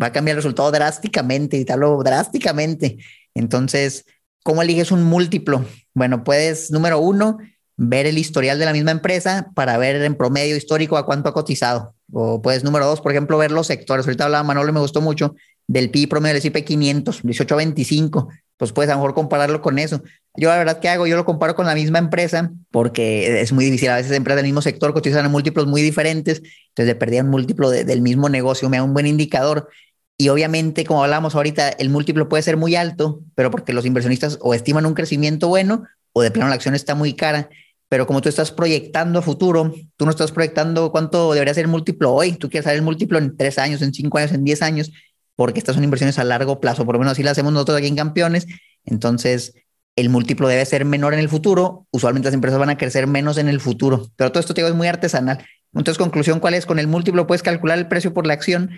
va 0.00 0.08
a 0.08 0.12
cambiar 0.12 0.34
el 0.34 0.42
resultado 0.42 0.70
drásticamente 0.70 1.56
y 1.56 1.64
tal, 1.64 1.80
drásticamente. 2.02 2.98
Entonces, 3.34 4.04
¿cómo 4.44 4.62
eliges 4.62 4.92
un 4.92 5.02
múltiplo? 5.02 5.64
Bueno, 5.94 6.24
puedes, 6.24 6.70
número 6.70 6.98
uno, 6.98 7.38
ver 7.76 8.06
el 8.06 8.18
historial 8.18 8.58
de 8.58 8.64
la 8.64 8.72
misma 8.72 8.90
empresa 8.90 9.50
para 9.54 9.78
ver 9.78 9.96
en 10.02 10.14
promedio 10.14 10.56
histórico 10.56 10.96
a 10.96 11.06
cuánto 11.06 11.28
ha 11.28 11.34
cotizado. 11.34 11.94
O 12.12 12.42
puedes, 12.42 12.64
número 12.64 12.86
dos, 12.86 13.00
por 13.00 13.12
ejemplo, 13.12 13.38
ver 13.38 13.52
los 13.52 13.66
sectores. 13.66 14.06
Ahorita 14.06 14.24
hablaba 14.24 14.44
Manolo, 14.44 14.72
me 14.72 14.80
gustó 14.80 15.00
mucho 15.00 15.34
del 15.66 15.90
PI 15.90 16.06
promedio 16.08 16.34
del 16.34 16.42
S&P 16.42 16.64
500, 16.64 17.22
18 17.22 17.54
a 17.54 17.56
25 17.56 18.28
pues 18.60 18.72
puedes 18.72 18.90
a 18.90 18.92
lo 18.92 18.98
mejor 18.98 19.14
compararlo 19.14 19.62
con 19.62 19.78
eso. 19.78 20.02
Yo 20.36 20.50
la 20.50 20.58
verdad 20.58 20.80
que 20.80 20.90
hago, 20.90 21.06
yo 21.06 21.16
lo 21.16 21.24
comparo 21.24 21.54
con 21.54 21.64
la 21.64 21.74
misma 21.74 21.98
empresa 21.98 22.52
porque 22.70 23.40
es 23.40 23.52
muy 23.52 23.64
difícil. 23.64 23.88
A 23.88 23.96
veces 23.96 24.12
empresas 24.12 24.36
del 24.36 24.44
mismo 24.44 24.60
sector 24.60 24.92
cotizan 24.92 25.24
en 25.24 25.32
múltiplos 25.32 25.66
muy 25.66 25.80
diferentes, 25.80 26.42
entonces 26.68 26.86
de 26.86 26.94
perdían 26.94 27.30
múltiplo 27.30 27.70
del 27.70 28.02
mismo 28.02 28.28
negocio 28.28 28.68
me 28.68 28.76
da 28.76 28.82
un 28.82 28.92
buen 28.92 29.06
indicador. 29.06 29.70
Y 30.20 30.28
obviamente, 30.28 30.84
como 30.84 31.02
hablamos 31.02 31.34
ahorita, 31.34 31.70
el 31.70 31.88
múltiplo 31.88 32.28
puede 32.28 32.42
ser 32.42 32.58
muy 32.58 32.76
alto, 32.76 33.22
pero 33.34 33.50
porque 33.50 33.72
los 33.72 33.86
inversionistas 33.86 34.36
o 34.42 34.52
estiman 34.52 34.84
un 34.84 34.92
crecimiento 34.92 35.48
bueno 35.48 35.84
o 36.12 36.20
de 36.20 36.30
plano 36.30 36.50
la 36.50 36.56
acción 36.56 36.74
está 36.74 36.94
muy 36.94 37.14
cara. 37.14 37.48
Pero 37.88 38.06
como 38.06 38.20
tú 38.20 38.28
estás 38.28 38.50
proyectando 38.52 39.20
a 39.20 39.22
futuro, 39.22 39.72
tú 39.96 40.04
no 40.04 40.10
estás 40.10 40.30
proyectando 40.30 40.92
cuánto 40.92 41.32
debería 41.32 41.54
ser 41.54 41.64
el 41.64 41.70
múltiplo 41.70 42.12
hoy. 42.12 42.32
Tú 42.32 42.50
quieres 42.50 42.64
saber 42.64 42.76
el 42.76 42.84
múltiplo 42.84 43.16
en 43.16 43.34
tres 43.34 43.58
años, 43.58 43.80
en 43.80 43.94
cinco 43.94 44.18
años, 44.18 44.32
en 44.32 44.44
diez 44.44 44.60
años 44.60 44.90
porque 45.36 45.58
estas 45.58 45.74
son 45.74 45.84
inversiones 45.84 46.18
a 46.18 46.24
largo 46.24 46.60
plazo, 46.60 46.84
por 46.84 46.96
lo 46.96 46.98
menos 46.98 47.12
así 47.12 47.22
las 47.22 47.32
hacemos 47.32 47.54
nosotros 47.54 47.78
aquí 47.78 47.86
en 47.86 47.96
Campeones. 47.96 48.46
Entonces, 48.84 49.54
el 49.96 50.10
múltiplo 50.10 50.48
debe 50.48 50.66
ser 50.66 50.84
menor 50.84 51.14
en 51.14 51.20
el 51.20 51.30
futuro. 51.30 51.86
Usualmente 51.92 52.26
las 52.26 52.34
empresas 52.34 52.58
van 52.58 52.68
a 52.68 52.76
crecer 52.76 53.06
menos 53.06 53.38
en 53.38 53.48
el 53.48 53.58
futuro, 53.58 54.10
pero 54.16 54.30
todo 54.32 54.40
esto 54.40 54.52
te 54.52 54.60
digo 54.60 54.68
es 54.68 54.74
muy 54.74 54.86
artesanal. 54.86 55.46
Entonces, 55.72 55.96
conclusión, 55.96 56.40
¿cuál 56.40 56.52
es? 56.52 56.66
Con 56.66 56.78
el 56.78 56.88
múltiplo 56.88 57.26
puedes 57.26 57.42
calcular 57.42 57.78
el 57.78 57.88
precio 57.88 58.12
por 58.12 58.26
la 58.26 58.34
acción 58.34 58.70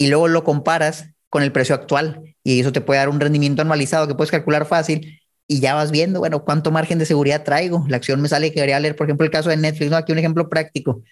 y 0.00 0.06
luego 0.06 0.28
lo 0.28 0.44
comparas 0.44 1.10
con 1.28 1.42
el 1.42 1.52
precio 1.52 1.74
actual 1.74 2.22
y 2.42 2.58
eso 2.58 2.72
te 2.72 2.80
puede 2.80 2.98
dar 3.00 3.10
un 3.10 3.20
rendimiento 3.20 3.60
anualizado 3.60 4.08
que 4.08 4.14
puedes 4.14 4.30
calcular 4.30 4.64
fácil 4.64 5.20
y 5.46 5.60
ya 5.60 5.74
vas 5.74 5.90
viendo, 5.90 6.20
bueno, 6.20 6.42
cuánto 6.42 6.70
margen 6.70 6.98
de 6.98 7.04
seguridad 7.04 7.44
traigo. 7.44 7.84
La 7.86 7.98
acción 7.98 8.22
me 8.22 8.28
sale 8.28 8.48
que 8.48 8.60
debería 8.60 8.80
leer, 8.80 8.96
por 8.96 9.06
ejemplo, 9.06 9.26
el 9.26 9.30
caso 9.30 9.50
de 9.50 9.58
Netflix, 9.58 9.90
¿no? 9.90 9.98
Aquí 9.98 10.10
un 10.10 10.18
ejemplo 10.18 10.48
práctico. 10.48 11.02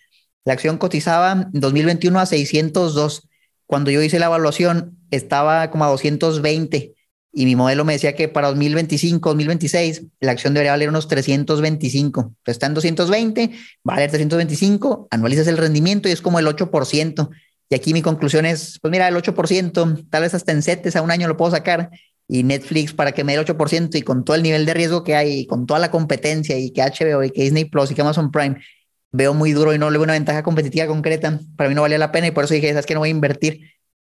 La 0.46 0.54
acción 0.54 0.78
cotizaba 0.78 1.50
en 1.52 1.60
2021 1.60 2.18
a 2.18 2.24
602 2.24 3.28
cuando 3.66 3.90
yo 3.90 4.00
hice 4.00 4.18
la 4.18 4.26
evaluación 4.26 4.96
estaba 5.10 5.70
como 5.70 5.84
a 5.84 5.88
220 5.88 6.94
y 7.30 7.44
mi 7.44 7.56
modelo 7.56 7.84
me 7.84 7.92
decía 7.92 8.14
que 8.14 8.28
para 8.28 8.48
2025, 8.48 9.28
2026 9.28 10.04
la 10.20 10.32
acción 10.32 10.54
debería 10.54 10.72
valer 10.72 10.88
unos 10.88 11.08
325. 11.08 12.20
Entonces 12.20 12.34
está 12.46 12.66
en 12.66 12.74
220, 12.74 13.50
va 13.86 13.92
a 13.92 13.96
valer 13.96 14.10
325, 14.10 15.08
anualizas 15.10 15.46
el 15.46 15.58
rendimiento 15.58 16.08
y 16.08 16.12
es 16.12 16.22
como 16.22 16.38
el 16.38 16.46
8%. 16.46 17.28
Y 17.70 17.74
aquí 17.74 17.92
mi 17.92 18.02
conclusión 18.02 18.46
es, 18.46 18.78
pues 18.80 18.90
mira, 18.90 19.08
el 19.08 19.16
8%, 19.16 20.08
tal 20.08 20.22
vez 20.22 20.34
hasta 20.34 20.52
en 20.52 20.62
CETES 20.62 20.96
a 20.96 21.02
un 21.02 21.10
año 21.10 21.28
lo 21.28 21.36
puedo 21.36 21.50
sacar 21.50 21.90
y 22.26 22.42
Netflix 22.42 22.92
para 22.92 23.12
que 23.12 23.24
me 23.24 23.32
dé 23.32 23.40
el 23.40 23.46
8% 23.46 23.96
y 23.98 24.02
con 24.02 24.24
todo 24.24 24.36
el 24.36 24.42
nivel 24.42 24.66
de 24.66 24.74
riesgo 24.74 25.02
que 25.02 25.14
hay 25.14 25.40
y 25.40 25.46
con 25.46 25.66
toda 25.66 25.80
la 25.80 25.90
competencia 25.90 26.58
y 26.58 26.70
que 26.70 26.82
HBO 26.82 27.24
y 27.24 27.30
que 27.30 27.42
Disney 27.42 27.64
Plus 27.64 27.90
y 27.90 27.94
que 27.94 28.02
Amazon 28.02 28.30
Prime 28.30 28.56
veo 29.12 29.34
muy 29.34 29.52
duro 29.52 29.74
y 29.74 29.78
no 29.78 29.90
le 29.90 29.98
veo 29.98 30.04
una 30.04 30.12
ventaja 30.12 30.42
competitiva 30.42 30.86
concreta, 30.86 31.40
para 31.56 31.68
mí 31.70 31.74
no 31.74 31.82
valía 31.82 31.98
la 31.98 32.12
pena 32.12 32.26
y 32.26 32.30
por 32.30 32.44
eso 32.44 32.54
dije, 32.54 32.68
¿sabes 32.68 32.86
que 32.86 32.94
No 32.94 33.00
voy 33.00 33.08
a 33.08 33.12
invertir. 33.12 33.60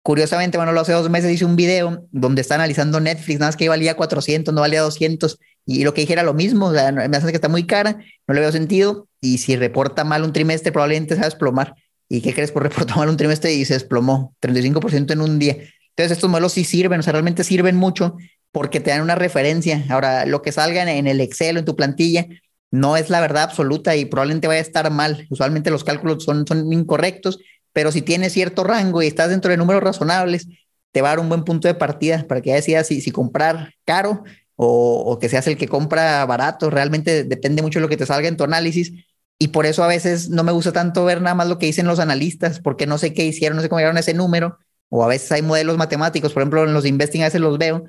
Curiosamente, 0.02 0.56
bueno, 0.58 0.78
hace 0.80 0.92
dos 0.92 1.10
meses 1.10 1.30
hice 1.30 1.44
un 1.44 1.56
video 1.56 2.06
donde 2.10 2.40
está 2.40 2.54
analizando 2.54 2.98
Netflix, 2.98 3.38
nada 3.38 3.48
más 3.48 3.56
que 3.56 3.68
valía 3.68 3.94
400, 3.94 4.54
no 4.54 4.60
valía 4.62 4.80
200, 4.80 5.38
y 5.66 5.84
lo 5.84 5.92
que 5.92 6.00
dije 6.00 6.14
era 6.14 6.22
lo 6.22 6.32
mismo, 6.34 6.66
o 6.66 6.72
sea, 6.72 6.90
me 6.92 7.16
hace 7.16 7.26
que 7.28 7.34
está 7.34 7.48
muy 7.48 7.66
cara, 7.66 7.98
no 8.26 8.34
le 8.34 8.40
veo 8.40 8.50
sentido, 8.50 9.08
y 9.20 9.38
si 9.38 9.56
reporta 9.56 10.04
mal 10.04 10.22
un 10.22 10.32
trimestre, 10.32 10.72
probablemente 10.72 11.14
se 11.14 11.20
va 11.20 11.26
a 11.26 11.30
desplomar. 11.30 11.74
¿Y 12.08 12.20
qué 12.20 12.32
crees? 12.34 12.52
Por 12.52 12.62
reportar 12.62 12.96
mal 12.96 13.08
un 13.08 13.16
trimestre 13.16 13.52
y 13.52 13.64
se 13.64 13.74
desplomó 13.74 14.34
35% 14.40 15.12
en 15.12 15.20
un 15.20 15.38
día. 15.38 15.56
Entonces, 15.90 16.16
estos 16.16 16.30
modelos 16.30 16.52
sí 16.52 16.64
sirven, 16.64 17.00
o 17.00 17.02
sea, 17.02 17.12
realmente 17.12 17.44
sirven 17.44 17.76
mucho 17.76 18.16
porque 18.52 18.80
te 18.80 18.90
dan 18.90 19.02
una 19.02 19.14
referencia. 19.14 19.84
Ahora, 19.90 20.24
lo 20.26 20.42
que 20.42 20.52
salga 20.52 20.90
en 20.90 21.06
el 21.06 21.20
Excel 21.20 21.56
o 21.56 21.58
en 21.58 21.64
tu 21.64 21.76
plantilla, 21.76 22.26
no 22.70 22.96
es 22.96 23.10
la 23.10 23.20
verdad 23.20 23.44
absoluta 23.44 23.96
y 23.96 24.04
probablemente 24.04 24.46
vaya 24.46 24.60
a 24.60 24.62
estar 24.62 24.90
mal. 24.90 25.26
Usualmente 25.30 25.70
los 25.70 25.84
cálculos 25.84 26.24
son, 26.24 26.46
son 26.46 26.72
incorrectos, 26.72 27.38
pero 27.72 27.92
si 27.92 28.02
tienes 28.02 28.32
cierto 28.32 28.64
rango 28.64 29.02
y 29.02 29.06
estás 29.06 29.30
dentro 29.30 29.50
de 29.50 29.56
números 29.56 29.82
razonables, 29.82 30.46
te 30.92 31.02
va 31.02 31.08
a 31.08 31.12
dar 31.12 31.20
un 31.20 31.28
buen 31.28 31.44
punto 31.44 31.68
de 31.68 31.74
partida 31.74 32.26
para 32.26 32.40
que 32.40 32.50
ya 32.50 32.56
decidas 32.56 32.86
si, 32.86 33.00
si 33.00 33.10
comprar 33.10 33.74
caro 33.84 34.24
o, 34.56 35.04
o, 35.06 35.18
que 35.18 35.28
seas 35.28 35.46
el 35.46 35.56
que 35.56 35.68
compra 35.68 36.24
barato. 36.26 36.70
Realmente 36.70 37.24
depende 37.24 37.62
mucho 37.62 37.78
de 37.78 37.82
lo 37.82 37.88
que 37.88 37.96
te 37.96 38.06
salga 38.06 38.28
en 38.28 38.36
tu 38.36 38.44
análisis. 38.44 38.92
Y 39.38 39.48
por 39.48 39.66
eso 39.66 39.84
a 39.84 39.88
veces 39.88 40.30
no 40.30 40.42
me 40.42 40.52
gusta 40.52 40.72
tanto 40.72 41.04
ver 41.04 41.22
nada 41.22 41.34
más 41.34 41.48
lo 41.48 41.58
que 41.58 41.66
dicen 41.66 41.86
los 41.86 42.00
analistas, 42.00 42.60
porque 42.60 42.86
no 42.86 42.98
sé 42.98 43.14
qué 43.14 43.24
hicieron, 43.24 43.56
no 43.56 43.62
sé 43.62 43.68
cómo 43.68 43.78
llegaron 43.78 43.96
a 43.96 44.00
ese 44.00 44.14
número. 44.14 44.58
O 44.88 45.04
a 45.04 45.08
veces 45.08 45.30
hay 45.32 45.42
modelos 45.42 45.76
matemáticos, 45.76 46.32
por 46.32 46.42
ejemplo, 46.42 46.64
en 46.64 46.72
los 46.72 46.86
investing 46.86 47.22
a 47.22 47.26
veces 47.26 47.40
los 47.40 47.58
veo 47.58 47.84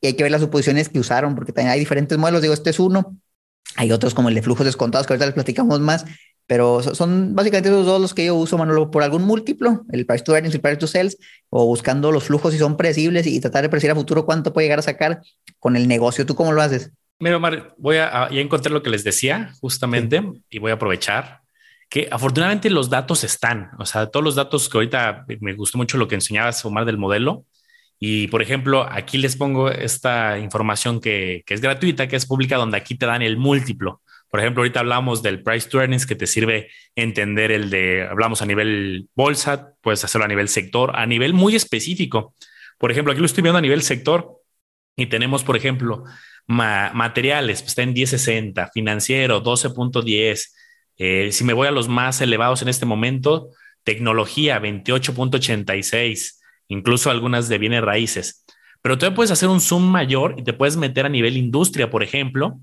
y 0.00 0.06
hay 0.06 0.14
que 0.14 0.22
ver 0.22 0.32
las 0.32 0.40
suposiciones 0.40 0.88
que 0.88 0.98
usaron, 0.98 1.34
porque 1.34 1.52
también 1.52 1.72
hay 1.72 1.80
diferentes 1.80 2.16
modelos. 2.16 2.40
Digo, 2.42 2.54
este 2.54 2.70
es 2.70 2.78
uno, 2.78 3.18
hay 3.76 3.92
otros 3.92 4.14
como 4.14 4.28
el 4.28 4.34
de 4.34 4.42
flujos 4.42 4.64
descontados 4.64 5.06
que 5.06 5.12
ahorita 5.12 5.26
les 5.26 5.34
platicamos 5.34 5.80
más, 5.80 6.04
pero 6.46 6.82
son 6.82 7.34
básicamente 7.34 7.68
esos 7.68 7.84
dos 7.84 8.00
los 8.00 8.14
que 8.14 8.24
yo 8.24 8.34
uso, 8.34 8.56
Manolo, 8.56 8.90
por 8.90 9.02
algún 9.02 9.22
múltiplo, 9.22 9.84
el 9.92 10.06
price 10.06 10.24
to 10.24 10.34
earnings 10.34 10.54
el 10.54 10.60
price 10.60 10.78
to 10.78 10.86
sales, 10.86 11.18
o 11.50 11.66
buscando 11.66 12.10
los 12.10 12.24
flujos 12.24 12.52
si 12.52 12.58
son 12.58 12.76
predecibles 12.76 13.26
y 13.26 13.40
tratar 13.40 13.62
de 13.62 13.68
predecir 13.68 13.90
a 13.90 13.94
futuro 13.94 14.24
cuánto 14.24 14.52
puede 14.52 14.66
llegar 14.66 14.78
a 14.78 14.82
sacar 14.82 15.20
con 15.58 15.76
el 15.76 15.88
negocio. 15.88 16.24
¿Tú 16.24 16.34
cómo 16.34 16.52
lo 16.52 16.62
haces? 16.62 16.90
Mira, 17.20 17.36
Omar, 17.36 17.74
voy 17.78 17.96
a, 17.96 18.28
ya 18.30 18.40
encontrar 18.40 18.72
lo 18.72 18.82
que 18.82 18.90
les 18.90 19.02
decía 19.02 19.52
justamente 19.60 20.22
y 20.50 20.58
voy 20.58 20.70
a 20.70 20.74
aprovechar 20.74 21.40
que 21.90 22.06
afortunadamente 22.10 22.70
los 22.70 22.90
datos 22.90 23.24
están, 23.24 23.70
o 23.78 23.86
sea, 23.86 24.06
todos 24.08 24.22
los 24.22 24.34
datos 24.34 24.68
que 24.68 24.78
ahorita 24.78 25.24
me 25.40 25.54
gustó 25.54 25.78
mucho 25.78 25.96
lo 25.96 26.06
que 26.06 26.16
enseñabas, 26.16 26.64
Omar, 26.64 26.84
del 26.84 26.98
modelo, 26.98 27.44
y 27.98 28.28
por 28.28 28.42
ejemplo, 28.42 28.86
aquí 28.88 29.18
les 29.18 29.36
pongo 29.36 29.70
esta 29.70 30.38
información 30.38 31.00
que, 31.00 31.42
es 31.46 31.60
gratuita, 31.60 32.06
que 32.06 32.16
es 32.16 32.26
pública, 32.26 32.56
donde 32.56 32.76
aquí 32.76 32.96
te 32.96 33.06
dan 33.06 33.22
el 33.22 33.36
múltiplo. 33.36 34.02
Por 34.30 34.40
ejemplo, 34.40 34.60
ahorita 34.60 34.80
hablamos 34.80 35.22
del 35.22 35.42
price 35.42 35.68
to 35.68 35.80
earnings 35.80 36.06
que 36.06 36.14
te 36.14 36.26
sirve 36.26 36.70
entender 36.94 37.50
el 37.50 37.70
de, 37.70 38.06
hablamos 38.08 38.42
a 38.42 38.46
nivel 38.46 39.08
bolsa, 39.14 39.72
puedes 39.80 40.04
hacerlo 40.04 40.26
a 40.26 40.28
nivel 40.28 40.48
sector, 40.48 40.92
a 40.94 41.06
nivel 41.06 41.32
muy 41.34 41.56
específico. 41.56 42.34
Por 42.78 42.92
ejemplo, 42.92 43.12
aquí 43.12 43.20
lo 43.20 43.26
estoy 43.26 43.42
viendo 43.42 43.58
a 43.58 43.62
nivel 43.62 43.82
sector 43.82 44.36
y 44.94 45.06
tenemos, 45.06 45.42
por 45.42 45.56
ejemplo, 45.56 46.04
materiales, 46.48 47.60
pues 47.60 47.70
está 47.70 47.82
en 47.82 47.92
1060, 47.92 48.70
financiero 48.72 49.42
12.10. 49.42 50.46
Eh, 50.96 51.30
si 51.30 51.44
me 51.44 51.52
voy 51.52 51.68
a 51.68 51.70
los 51.70 51.88
más 51.88 52.20
elevados 52.20 52.62
en 52.62 52.68
este 52.68 52.86
momento, 52.86 53.50
tecnología 53.84 54.60
28.86, 54.60 56.40
incluso 56.68 57.10
algunas 57.10 57.48
de 57.48 57.58
bienes 57.58 57.82
raíces. 57.82 58.44
Pero 58.82 58.98
tú 58.98 59.12
puedes 59.14 59.30
hacer 59.30 59.48
un 59.48 59.60
zoom 59.60 59.84
mayor 59.84 60.34
y 60.38 60.44
te 60.44 60.52
puedes 60.52 60.76
meter 60.76 61.06
a 61.06 61.08
nivel 61.08 61.36
industria, 61.36 61.90
por 61.90 62.02
ejemplo, 62.02 62.60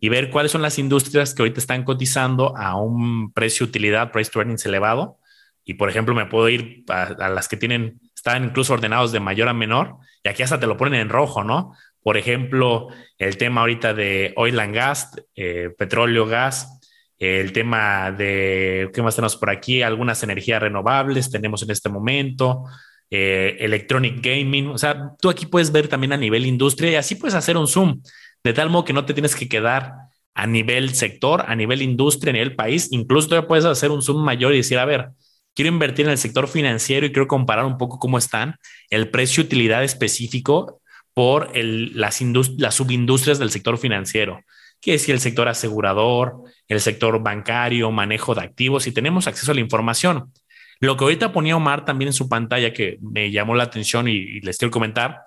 y 0.00 0.08
ver 0.08 0.30
cuáles 0.30 0.52
son 0.52 0.62
las 0.62 0.78
industrias 0.78 1.34
que 1.34 1.42
ahorita 1.42 1.60
están 1.60 1.84
cotizando 1.84 2.56
a 2.56 2.76
un 2.76 3.32
precio 3.32 3.66
utilidad, 3.66 4.12
price 4.12 4.30
to 4.30 4.40
earnings 4.40 4.64
elevado. 4.66 5.18
Y 5.64 5.74
por 5.74 5.90
ejemplo, 5.90 6.14
me 6.14 6.26
puedo 6.26 6.48
ir 6.48 6.84
a, 6.88 7.28
las 7.28 7.48
que 7.48 7.56
tienen, 7.56 8.00
están 8.14 8.44
incluso 8.44 8.72
ordenados 8.72 9.12
de 9.12 9.20
mayor 9.20 9.48
a 9.48 9.54
menor, 9.54 9.96
y 10.24 10.28
aquí 10.28 10.42
hasta 10.42 10.58
te 10.58 10.66
lo 10.66 10.76
ponen 10.76 11.00
en 11.00 11.08
rojo, 11.08 11.44
¿no? 11.44 11.74
Por 12.02 12.16
ejemplo, 12.16 12.88
el 13.18 13.36
tema 13.36 13.62
ahorita 13.62 13.94
de 13.94 14.32
oil 14.36 14.58
and 14.60 14.74
gas, 14.74 15.10
eh, 15.34 15.70
petróleo, 15.76 16.26
gas, 16.26 16.80
el 17.18 17.52
tema 17.52 18.12
de, 18.12 18.90
¿qué 18.94 19.02
más 19.02 19.16
tenemos 19.16 19.36
por 19.36 19.50
aquí? 19.50 19.82
Algunas 19.82 20.22
energías 20.22 20.62
renovables 20.62 21.30
tenemos 21.30 21.62
en 21.62 21.70
este 21.70 21.88
momento, 21.88 22.64
eh, 23.10 23.56
electronic 23.60 24.20
gaming, 24.24 24.68
o 24.68 24.78
sea, 24.78 25.12
tú 25.20 25.28
aquí 25.28 25.46
puedes 25.46 25.72
ver 25.72 25.88
también 25.88 26.12
a 26.12 26.16
nivel 26.16 26.46
industria 26.46 26.90
y 26.92 26.94
así 26.94 27.14
puedes 27.16 27.34
hacer 27.34 27.56
un 27.56 27.66
zoom 27.66 28.02
de 28.44 28.52
tal 28.52 28.70
modo 28.70 28.84
que 28.84 28.92
no 28.92 29.04
te 29.04 29.14
tienes 29.14 29.34
que 29.34 29.48
quedar 29.48 29.94
a 30.34 30.46
nivel 30.46 30.94
sector, 30.94 31.44
a 31.48 31.56
nivel 31.56 31.82
industria, 31.82 32.30
a 32.30 32.34
nivel 32.34 32.54
país. 32.54 32.88
Incluso 32.92 33.28
tú 33.28 33.46
puedes 33.48 33.64
hacer 33.64 33.90
un 33.90 34.02
zoom 34.02 34.22
mayor 34.22 34.54
y 34.54 34.58
decir, 34.58 34.78
a 34.78 34.84
ver, 34.84 35.08
quiero 35.54 35.70
invertir 35.70 36.06
en 36.06 36.12
el 36.12 36.18
sector 36.18 36.46
financiero 36.46 37.06
y 37.06 37.12
quiero 37.12 37.26
comparar 37.26 37.64
un 37.64 37.76
poco 37.76 37.98
cómo 37.98 38.18
están 38.18 38.54
el 38.90 39.10
precio 39.10 39.42
utilidad 39.42 39.82
específico 39.82 40.80
por 41.18 41.50
las, 41.56 42.20
las 42.58 42.74
subindustrias 42.76 43.40
del 43.40 43.50
sector 43.50 43.76
financiero, 43.76 44.44
que 44.80 44.94
es 44.94 45.08
el 45.08 45.18
sector 45.18 45.48
asegurador, 45.48 46.44
el 46.68 46.78
sector 46.78 47.20
bancario, 47.20 47.90
manejo 47.90 48.36
de 48.36 48.42
activos, 48.42 48.86
y 48.86 48.92
tenemos 48.92 49.26
acceso 49.26 49.50
a 49.50 49.54
la 49.56 49.60
información. 49.60 50.32
Lo 50.78 50.96
que 50.96 51.02
ahorita 51.02 51.32
ponía 51.32 51.56
Omar 51.56 51.84
también 51.84 52.10
en 52.10 52.12
su 52.12 52.28
pantalla, 52.28 52.72
que 52.72 52.98
me 53.00 53.32
llamó 53.32 53.56
la 53.56 53.64
atención 53.64 54.06
y, 54.06 54.12
y 54.12 54.40
les 54.42 54.58
quiero 54.58 54.70
comentar, 54.70 55.22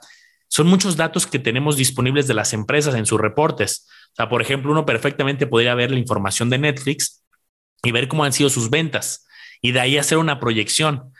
son 0.47 0.67
muchos 0.67 0.95
datos 0.95 1.27
que 1.27 1.39
tenemos 1.39 1.75
disponibles 1.75 2.25
de 2.25 2.36
las 2.36 2.54
empresas 2.54 2.95
en 2.95 3.06
sus 3.06 3.19
reportes. 3.19 3.86
O 4.13 4.15
sea, 4.15 4.30
por 4.30 4.41
ejemplo, 4.41 4.71
uno 4.71 4.86
perfectamente 4.86 5.45
podría 5.45 5.75
ver 5.75 5.91
la 5.91 5.99
información 5.99 6.49
de 6.49 6.58
Netflix 6.58 7.21
y 7.84 7.91
ver 7.91 8.08
cómo 8.08 8.23
han 8.23 8.32
sido 8.32 8.49
sus 8.49 8.69
ventas 8.69 9.27
y 9.60 9.73
de 9.73 9.82
ahí 9.82 9.97
hacer 9.97 10.19
una 10.19 10.39
proyección. 10.39 11.12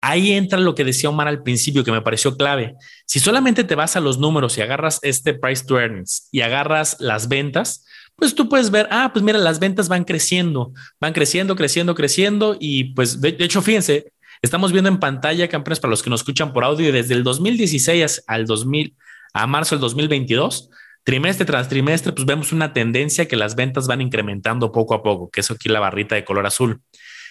Ahí 0.00 0.32
entra 0.32 0.60
lo 0.60 0.74
que 0.74 0.84
decía 0.84 1.10
Omar 1.10 1.28
al 1.28 1.42
principio, 1.42 1.84
que 1.84 1.92
me 1.92 2.02
pareció 2.02 2.36
clave. 2.36 2.76
Si 3.06 3.18
solamente 3.18 3.64
te 3.64 3.74
vas 3.74 3.96
a 3.96 4.00
los 4.00 4.18
números 4.18 4.56
y 4.56 4.62
agarras 4.62 5.00
este 5.02 5.34
price 5.34 5.64
to 5.64 5.78
earnings 5.78 6.28
y 6.30 6.42
agarras 6.42 6.96
las 7.00 7.28
ventas, 7.28 7.84
pues 8.14 8.34
tú 8.34 8.48
puedes 8.48 8.70
ver, 8.70 8.88
ah, 8.90 9.10
pues 9.12 9.24
mira, 9.24 9.38
las 9.38 9.58
ventas 9.58 9.88
van 9.88 10.04
creciendo, 10.04 10.72
van 11.00 11.12
creciendo, 11.12 11.56
creciendo, 11.56 11.94
creciendo. 11.94 12.56
Y 12.58 12.94
pues 12.94 13.20
de, 13.20 13.36
hecho, 13.38 13.62
fíjense, 13.62 14.12
Estamos 14.40 14.70
viendo 14.70 14.88
en 14.88 15.00
pantalla, 15.00 15.48
campeones, 15.48 15.80
para 15.80 15.90
los 15.90 16.02
que 16.02 16.10
nos 16.10 16.20
escuchan 16.20 16.52
por 16.52 16.62
audio, 16.62 16.92
desde 16.92 17.14
el 17.14 17.24
2016 17.24 18.22
al 18.26 18.46
2000, 18.46 18.94
a 19.32 19.46
marzo 19.48 19.74
del 19.74 19.80
2022, 19.80 20.70
trimestre 21.02 21.44
tras 21.44 21.68
trimestre, 21.68 22.12
pues 22.12 22.24
vemos 22.24 22.52
una 22.52 22.72
tendencia 22.72 23.26
que 23.26 23.34
las 23.34 23.56
ventas 23.56 23.88
van 23.88 24.00
incrementando 24.00 24.70
poco 24.70 24.94
a 24.94 25.02
poco, 25.02 25.28
que 25.28 25.40
es 25.40 25.50
aquí 25.50 25.68
la 25.68 25.80
barrita 25.80 26.14
de 26.14 26.24
color 26.24 26.46
azul. 26.46 26.80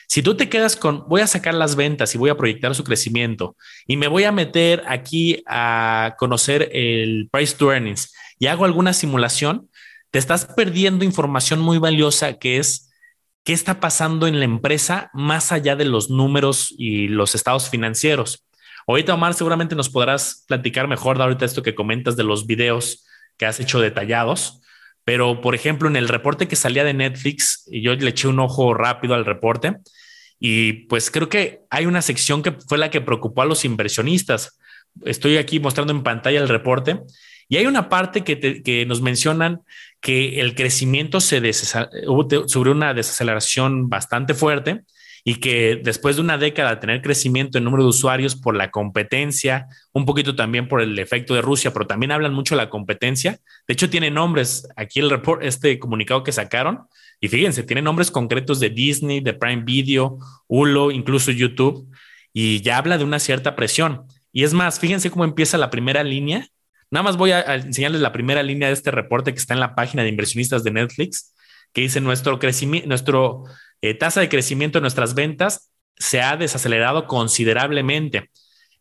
Si 0.07 0.23
tú 0.23 0.35
te 0.35 0.49
quedas 0.49 0.75
con, 0.75 1.07
voy 1.07 1.21
a 1.21 1.27
sacar 1.27 1.53
las 1.53 1.75
ventas 1.75 2.15
y 2.15 2.17
voy 2.17 2.29
a 2.29 2.37
proyectar 2.37 2.73
su 2.73 2.83
crecimiento 2.83 3.57
y 3.85 3.97
me 3.97 4.07
voy 4.07 4.23
a 4.23 4.31
meter 4.31 4.83
aquí 4.87 5.43
a 5.45 6.15
conocer 6.17 6.69
el 6.71 7.29
price 7.31 7.55
to 7.55 7.71
earnings 7.71 8.13
y 8.39 8.47
hago 8.47 8.65
alguna 8.65 8.93
simulación, 8.93 9.69
te 10.11 10.19
estás 10.19 10.45
perdiendo 10.45 11.03
información 11.03 11.59
muy 11.59 11.77
valiosa 11.77 12.33
que 12.39 12.57
es 12.57 12.89
qué 13.43 13.53
está 13.53 13.79
pasando 13.79 14.27
en 14.27 14.39
la 14.39 14.45
empresa 14.45 15.09
más 15.13 15.51
allá 15.51 15.75
de 15.75 15.85
los 15.85 16.09
números 16.09 16.73
y 16.77 17.09
los 17.09 17.35
estados 17.35 17.69
financieros. 17.69 18.45
Ahorita, 18.87 19.13
Omar, 19.13 19.33
seguramente 19.33 19.75
nos 19.75 19.89
podrás 19.89 20.45
platicar 20.47 20.87
mejor 20.87 21.17
de 21.17 21.23
ahorita 21.23 21.45
esto 21.45 21.61
que 21.61 21.75
comentas 21.75 22.15
de 22.15 22.23
los 22.23 22.47
videos 22.47 23.05
que 23.37 23.45
has 23.45 23.59
hecho 23.59 23.81
detallados. 23.81 24.61
Pero, 25.07 25.39
por 25.39 25.55
ejemplo, 25.55 25.87
en 25.87 25.95
el 25.95 26.09
reporte 26.09 26.49
que 26.49 26.57
salía 26.57 26.83
de 26.83 26.93
Netflix, 26.93 27.63
yo 27.71 27.95
le 27.95 28.09
eché 28.09 28.27
un 28.27 28.41
ojo 28.41 28.73
rápido 28.73 29.15
al 29.15 29.23
reporte, 29.23 29.77
y 30.37 30.73
pues 30.87 31.09
creo 31.09 31.29
que 31.29 31.61
hay 31.69 31.85
una 31.85 32.01
sección 32.01 32.43
que 32.43 32.51
fue 32.51 32.77
la 32.77 32.89
que 32.89 32.99
preocupó 32.99 33.41
a 33.41 33.45
los 33.45 33.63
inversionistas. 33.63 34.59
Estoy 35.05 35.37
aquí 35.37 35.61
mostrando 35.61 35.93
en 35.93 36.03
pantalla 36.03 36.41
el 36.41 36.49
reporte 36.49 36.99
y 37.47 37.55
hay 37.55 37.67
una 37.67 37.87
parte 37.87 38.25
que, 38.25 38.61
que 38.61 38.85
nos 38.85 39.01
mencionan 39.01 39.61
que 40.01 40.41
el 40.41 40.55
crecimiento 40.55 41.21
se 41.21 41.37
hubo 42.07 42.27
sobre 42.49 42.71
una 42.71 42.93
desaceleración 42.93 43.87
bastante 43.87 44.33
fuerte 44.33 44.81
y 45.27 45.41
que 45.41 45.81
después 45.83 46.15
de 46.15 46.21
una 46.21 46.37
década 46.37 46.69
de 46.69 46.77
tener 46.77 47.01
crecimiento 47.01 47.57
en 47.57 47.65
número 47.65 47.83
de 47.83 47.89
usuarios 47.89 48.37
por 48.37 48.55
la 48.55 48.71
competencia, 48.71 49.67
un 49.91 50.05
poquito 50.05 50.37
también 50.37 50.69
por 50.69 50.79
el 50.79 50.97
efecto 50.99 51.33
de 51.33 51.41
Rusia, 51.41 51.73
pero 51.73 51.85
también 51.85 52.13
hablan 52.13 52.33
mucho 52.33 52.55
de 52.55 52.61
la 52.61 52.69
competencia. 52.69 53.37
De 53.67 53.73
hecho, 53.73 53.89
tiene 53.89 54.09
nombres 54.09 54.69
aquí 54.77 55.01
el 55.01 55.09
report, 55.09 55.43
este 55.43 55.79
comunicado 55.79 56.23
que 56.23 56.31
sacaron. 56.31 56.87
Y 57.19 57.27
fíjense, 57.27 57.63
tiene 57.63 57.81
nombres 57.81 58.09
concretos 58.09 58.61
de 58.61 58.69
Disney, 58.69 59.19
de 59.19 59.33
Prime 59.33 59.63
Video, 59.65 60.17
Hulu, 60.47 60.91
incluso 60.91 61.33
YouTube. 61.33 61.85
Y 62.31 62.61
ya 62.61 62.77
habla 62.77 62.97
de 62.97 63.03
una 63.03 63.19
cierta 63.19 63.53
presión. 63.53 64.03
Y 64.31 64.45
es 64.45 64.53
más, 64.53 64.79
fíjense 64.79 65.11
cómo 65.11 65.25
empieza 65.25 65.57
la 65.57 65.69
primera 65.69 66.05
línea 66.05 66.47
Nada 66.89 67.03
más 67.03 67.17
voy 67.17 67.31
a, 67.31 67.41
enseñarles 67.55 67.99
la 67.99 68.13
primera 68.13 68.41
línea 68.43 68.69
de 68.69 68.73
este 68.73 68.91
reporte 68.91 69.33
que 69.33 69.39
está 69.39 69.53
en 69.53 69.59
la 69.59 69.75
página 69.75 70.03
de 70.03 70.09
inversionistas 70.09 70.63
de 70.63 70.71
Netflix, 70.71 71.33
que 71.73 71.81
dice 71.81 71.99
nuestro 71.99 72.39
crecimiento, 72.39 72.87
nuestro 72.87 73.43
eh, 73.81 73.93
tasa 73.93 74.21
de 74.21 74.29
crecimiento 74.29 74.79
de 74.79 74.81
nuestras 74.81 75.13
ventas 75.13 75.71
se 75.97 76.21
ha 76.21 76.37
desacelerado 76.37 77.07
considerablemente. 77.07 78.29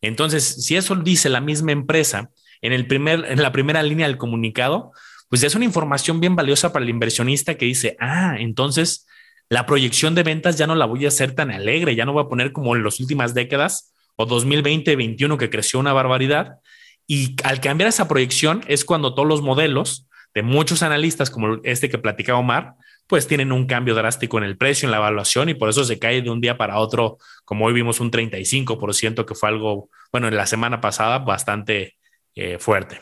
Entonces, 0.01 0.63
si 0.65 0.75
eso 0.75 0.95
dice 0.95 1.29
la 1.29 1.41
misma 1.41 1.71
empresa 1.71 2.29
en, 2.61 2.73
el 2.73 2.87
primer, 2.87 3.25
en 3.27 3.41
la 3.41 3.51
primera 3.51 3.81
línea 3.83 4.07
del 4.07 4.17
comunicado, 4.17 4.91
pues 5.29 5.43
es 5.43 5.55
una 5.55 5.65
información 5.65 6.19
bien 6.19 6.35
valiosa 6.35 6.71
para 6.71 6.83
el 6.83 6.89
inversionista 6.89 7.55
que 7.55 7.65
dice, 7.65 7.97
ah, 7.99 8.35
entonces 8.39 9.05
la 9.49 9.65
proyección 9.65 10.13
de 10.15 10.23
ventas 10.23 10.57
ya 10.57 10.67
no 10.67 10.75
la 10.75 10.85
voy 10.85 11.05
a 11.05 11.09
hacer 11.09 11.33
tan 11.33 11.51
alegre, 11.51 11.95
ya 11.95 12.05
no 12.05 12.13
voy 12.13 12.23
a 12.23 12.29
poner 12.29 12.51
como 12.51 12.75
en 12.75 12.83
las 12.83 12.99
últimas 12.99 13.33
décadas 13.33 13.93
o 14.15 14.27
2020-21 14.27 15.37
que 15.37 15.49
creció 15.49 15.79
una 15.79 15.93
barbaridad, 15.93 16.57
y 17.07 17.35
al 17.43 17.61
cambiar 17.61 17.87
esa 17.87 18.07
proyección 18.07 18.63
es 18.67 18.83
cuando 18.83 19.15
todos 19.15 19.27
los 19.27 19.41
modelos 19.41 20.07
de 20.33 20.43
muchos 20.43 20.83
analistas, 20.83 21.29
como 21.29 21.59
este 21.63 21.89
que 21.89 21.97
platicaba 21.97 22.39
Omar, 22.39 22.73
pues 23.07 23.27
tienen 23.27 23.51
un 23.51 23.65
cambio 23.65 23.95
drástico 23.95 24.37
en 24.37 24.43
el 24.43 24.57
precio, 24.57 24.85
en 24.85 24.91
la 24.91 24.97
evaluación, 24.97 25.49
y 25.49 25.53
por 25.53 25.69
eso 25.69 25.83
se 25.83 25.97
cae 25.97 26.21
de 26.21 26.29
un 26.29 26.41
día 26.41 26.57
para 26.57 26.77
otro, 26.77 27.17
como 27.45 27.65
hoy 27.65 27.73
vimos 27.73 27.99
un 27.99 28.11
35%, 28.11 29.25
que 29.25 29.35
fue 29.35 29.49
algo, 29.49 29.89
bueno, 30.11 30.27
en 30.27 30.35
la 30.35 30.45
semana 30.45 30.81
pasada 30.81 31.19
bastante 31.19 31.95
eh, 32.35 32.57
fuerte. 32.59 33.01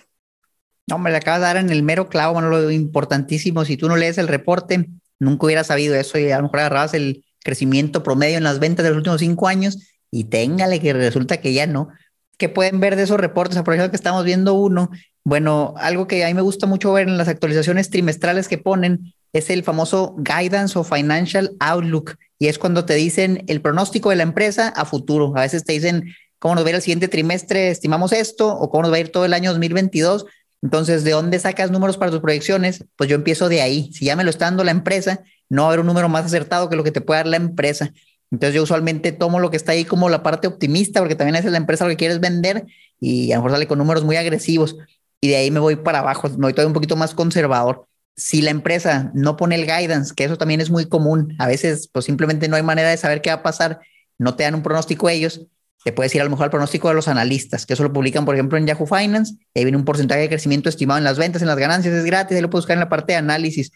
No, 0.88 1.00
me 1.00 1.10
le 1.10 1.18
acabas 1.18 1.40
de 1.40 1.46
dar 1.48 1.58
en 1.58 1.72
el 1.72 1.82
mero 1.82 2.08
clavo, 2.08 2.34
bueno, 2.34 2.50
lo 2.50 2.70
importantísimo. 2.70 3.66
Si 3.66 3.76
tú 3.76 3.88
no 3.88 3.98
lees 3.98 4.20
el 4.20 4.28
reporte, 4.28 4.88
nunca 5.20 5.46
hubieras 5.48 5.68
sabido 5.68 5.96
eso 5.96 6.20
y 6.20 6.30
a 6.30 6.38
lo 6.38 6.44
mejor 6.44 6.60
agarrabas 6.60 6.94
el 6.94 7.26
crecimiento 7.44 8.04
promedio 8.04 8.38
en 8.38 8.44
las 8.44 8.60
ventas 8.60 8.84
de 8.84 8.92
los 8.92 8.98
últimos 8.98 9.20
cinco 9.20 9.48
años 9.48 9.80
y 10.12 10.26
téngale 10.26 10.80
que 10.80 10.94
resulta 10.94 11.38
que 11.38 11.54
ya 11.54 11.66
no 11.68 11.90
que 12.38 12.50
pueden 12.50 12.80
ver 12.80 12.96
de 12.96 13.04
esos 13.04 13.20
reportes, 13.20 13.62
por 13.62 13.74
ejemplo, 13.74 13.92
que 13.92 13.96
estamos 13.96 14.24
viendo 14.26 14.54
uno, 14.56 14.90
bueno, 15.24 15.74
algo 15.78 16.08
que 16.08 16.24
a 16.24 16.28
mí 16.28 16.34
me 16.34 16.42
gusta 16.42 16.68
mucho 16.68 16.94
ver 16.94 17.08
en 17.08 17.18
las 17.18 17.28
actualizaciones 17.28 17.90
trimestrales 17.90 18.48
que 18.48 18.58
ponen 18.58 19.14
es 19.36 19.50
el 19.50 19.64
famoso 19.64 20.16
Guidance 20.18 20.80
o 20.80 20.84
Financial 20.86 21.52
Outlook, 21.60 22.16
y 22.40 22.48
es 22.48 22.58
cuando 22.58 22.86
te 22.86 22.94
dicen 22.94 23.44
el 23.48 23.62
pronóstico 23.62 24.10
de 24.10 24.16
la 24.16 24.24
empresa 24.24 24.70
a 24.70 24.86
futuro. 24.86 25.34
A 25.36 25.42
veces 25.42 25.66
te 25.66 25.74
dicen 25.74 26.16
cómo 26.40 26.56
nos 26.56 26.64
va 26.64 26.68
a 26.68 26.70
ir 26.70 26.76
el 26.76 26.82
siguiente 26.82 27.10
trimestre, 27.10 27.70
estimamos 27.70 28.14
esto, 28.14 28.48
o 28.48 28.70
cómo 28.70 28.84
nos 28.84 28.94
va 28.94 28.96
a 28.96 29.00
ir 29.00 29.12
todo 29.12 29.26
el 29.26 29.34
año 29.34 29.52
2022. 29.52 30.26
Entonces, 30.62 31.04
¿de 31.04 31.12
dónde 31.12 31.38
sacas 31.40 31.70
números 31.70 31.98
para 31.98 32.12
tus 32.12 32.22
proyecciones? 32.22 32.86
Pues 32.96 33.10
yo 33.10 33.18
empiezo 33.18 33.50
de 33.50 33.62
ahí. 33.62 33.92
Si 33.92 34.06
ya 34.06 34.16
me 34.16 34.24
lo 34.24 34.30
está 34.30 34.46
dando 34.46 34.64
la 34.64 34.72
empresa, 34.72 35.22
no 35.50 35.64
va 35.64 35.68
a 35.68 35.70
haber 35.72 35.82
un 35.82 35.88
número 35.88 36.08
más 36.08 36.26
acertado 36.26 36.70
que 36.70 36.78
lo 36.78 36.86
que 36.86 36.92
te 36.92 37.02
puede 37.02 37.20
dar 37.20 37.28
la 37.28 37.38
empresa. 37.38 37.92
Entonces 38.32 38.56
yo 38.56 38.64
usualmente 38.64 39.12
tomo 39.12 39.42
lo 39.42 39.52
que 39.52 39.58
está 39.58 39.74
ahí 39.74 39.84
como 39.84 40.08
la 40.08 40.24
parte 40.24 40.48
optimista, 40.48 41.02
porque 41.02 41.16
también 41.16 41.36
es 41.36 41.44
la 41.46 41.58
empresa 41.58 41.84
lo 41.84 41.90
que 41.90 41.98
quieres 41.98 42.22
vender 42.22 42.66
y 43.02 43.34
a 43.34 43.36
lo 43.36 43.42
mejor 43.42 43.52
sale 43.52 43.68
con 43.68 43.78
números 43.80 44.04
muy 44.06 44.16
agresivos 44.16 44.78
y 45.20 45.28
de 45.28 45.36
ahí 45.36 45.52
me 45.52 45.60
voy 45.60 45.76
para 45.76 46.00
abajo, 46.00 46.30
me 46.30 46.38
voy 46.38 46.54
todavía 46.54 46.68
un 46.68 46.74
poquito 46.74 46.96
más 46.96 47.14
conservador. 47.14 47.88
Si 48.16 48.42
la 48.42 48.52
empresa 48.52 49.12
no 49.14 49.36
pone 49.36 49.56
el 49.56 49.66
guidance, 49.66 50.14
que 50.16 50.24
eso 50.24 50.38
también 50.38 50.62
es 50.62 50.70
muy 50.70 50.88
común, 50.88 51.36
a 51.40 51.48
veces 51.48 51.90
pues 51.92 52.06
simplemente 52.06 52.48
no 52.48 52.56
hay 52.56 52.64
manera 52.64 52.90
de 52.90 52.98
saber 52.98 53.22
qué 53.22 53.30
va 53.30 53.38
a 53.38 53.44
pasar, 53.44 53.80
no 54.18 54.36
te 54.36 54.44
dan 54.44 54.56
un 54.56 54.64
pronóstico 54.64 55.10
ellos, 55.10 55.48
te 55.84 55.92
puedes 55.92 56.16
ir 56.16 56.22
a 56.22 56.24
lo 56.24 56.30
mejor 56.30 56.46
al 56.46 56.50
pronóstico 56.50 56.88
de 56.88 56.96
los 56.96 57.08
analistas, 57.08 57.66
que 57.66 57.74
eso 57.74 57.84
lo 57.84 57.94
publican, 57.94 58.26
por 58.26 58.34
ejemplo, 58.36 58.58
en 58.58 58.66
Yahoo 58.66 58.88
Finance, 58.88 59.36
ahí 59.54 59.66
viene 59.66 59.78
un 59.78 59.86
porcentaje 59.86 60.22
de 60.22 60.30
crecimiento 60.30 60.70
estimado 60.70 60.98
en 60.98 61.04
las 61.04 61.18
ventas, 61.18 61.42
en 61.42 61.48
las 61.48 61.58
ganancias, 61.58 61.94
es 61.94 62.06
gratis, 62.06 62.36
ahí 62.36 62.42
lo 62.42 62.50
puedes 62.50 62.64
buscar 62.64 62.76
en 62.76 62.80
la 62.80 62.90
parte 62.90 63.14
de 63.14 63.18
análisis. 63.18 63.72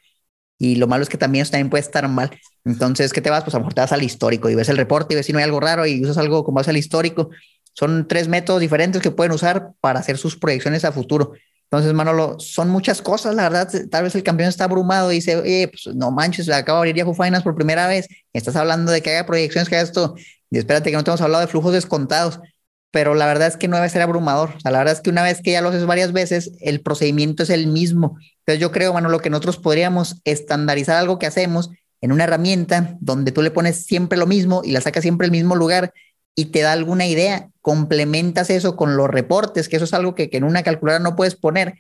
Y 0.62 0.76
lo 0.76 0.88
malo 0.88 1.04
es 1.04 1.10
que 1.10 1.18
también 1.18 1.44
eso 1.44 1.52
también 1.52 1.70
puede 1.70 1.82
estar 1.84 2.08
mal. 2.10 2.32
Entonces, 2.66 3.14
¿qué 3.14 3.22
te 3.22 3.30
vas? 3.30 3.44
Pues 3.46 3.56
a 3.56 3.60
lo 3.60 3.62
mejor 3.64 3.74
te 3.76 3.82
vas 3.82 3.94
al 3.94 4.04
histórico 4.04 4.50
y 4.50 4.56
ves 4.56 4.68
el 4.68 4.76
reporte 4.76 5.14
y 5.14 5.16
ves 5.16 5.26
si 5.26 5.32
no 5.32 5.40
hay 5.40 5.46
algo 5.46 5.62
raro 5.62 5.86
y 5.86 6.04
usas 6.04 6.18
algo 6.18 6.44
como 6.44 6.58
base 6.58 6.72
al 6.72 6.78
histórico. 6.78 7.30
Son 7.74 8.08
tres 8.10 8.28
métodos 8.28 8.60
diferentes 8.60 9.02
que 9.02 9.12
pueden 9.12 9.32
usar 9.32 9.72
para 9.80 10.00
hacer 10.00 10.18
sus 10.18 10.36
proyecciones 10.36 10.84
a 10.84 10.92
futuro. 10.92 11.32
Entonces, 11.72 11.94
Manolo, 11.94 12.40
son 12.40 12.70
muchas 12.70 13.00
cosas, 13.00 13.36
la 13.36 13.44
verdad, 13.44 13.70
tal 13.92 14.04
vez 14.04 14.16
el 14.16 14.24
campeón 14.24 14.50
está 14.50 14.64
abrumado 14.64 15.12
y 15.12 15.16
dice, 15.16 15.36
oye, 15.36 15.68
pues 15.68 15.96
no 15.96 16.10
manches, 16.10 16.50
acabo 16.50 16.78
de 16.78 16.90
abrir 16.90 16.96
Yahoo 16.96 17.14
Finance 17.14 17.44
por 17.44 17.54
primera 17.54 17.86
vez, 17.86 18.08
estás 18.34 18.56
hablando 18.56 18.92
de 18.92 19.04
que 19.04 19.12
haga 19.12 19.28
proyecciones, 19.28 19.70
que 19.70 19.76
haga 19.76 19.84
esto, 19.84 20.16
y 20.50 20.58
espérate 20.58 20.90
que 20.90 20.98
no 20.98 21.04
te 21.04 21.12
hemos 21.12 21.22
hablado 21.22 21.42
de 21.42 21.48
flujos 21.48 21.74
descontados, 21.74 22.40
pero 22.90 23.14
la 23.14 23.28
verdad 23.28 23.50
es 23.50 23.56
que 23.56 23.68
no 23.68 23.76
debe 23.76 23.88
ser 23.90 24.02
abrumador, 24.02 24.56
o 24.58 24.60
sea, 24.60 24.72
la 24.72 24.80
verdad 24.80 24.96
es 24.96 25.02
que 25.02 25.12
una 25.12 25.22
vez 25.22 25.42
que 25.44 25.52
ya 25.52 25.62
lo 25.62 25.70
haces 25.70 25.86
varias 25.86 26.12
veces, 26.12 26.54
el 26.60 26.82
procedimiento 26.82 27.44
es 27.44 27.52
el 27.52 27.68
mismo. 27.68 28.18
Entonces 28.40 28.60
yo 28.60 28.72
creo, 28.72 28.92
Manolo, 28.92 29.20
que 29.20 29.30
nosotros 29.30 29.58
podríamos 29.58 30.22
estandarizar 30.24 30.96
algo 30.96 31.20
que 31.20 31.28
hacemos 31.28 31.70
en 32.02 32.12
una 32.12 32.24
herramienta 32.24 32.98
donde 33.00 33.32
tú 33.32 33.44
le 33.44 33.52
pones 33.52 33.86
siempre 33.86 34.18
lo 34.18 34.26
mismo 34.26 34.62
y 34.64 34.72
la 34.72 34.82
sacas 34.82 35.04
siempre 35.04 35.26
el 35.26 35.32
mismo 35.32 35.56
lugar 35.56 35.94
y 36.36 36.46
te 36.46 36.62
da 36.62 36.72
alguna 36.72 37.06
idea, 37.06 37.50
complementas 37.62 38.50
eso 38.50 38.76
con 38.76 38.96
los 38.98 39.10
reportes, 39.10 39.68
que 39.68 39.76
eso 39.76 39.86
es 39.86 39.94
algo 39.94 40.16
que, 40.16 40.30
en 40.32 40.44
una 40.44 40.64
calculadora 40.64 41.04
no 41.04 41.16
puedes 41.16 41.36
poner 41.36 41.76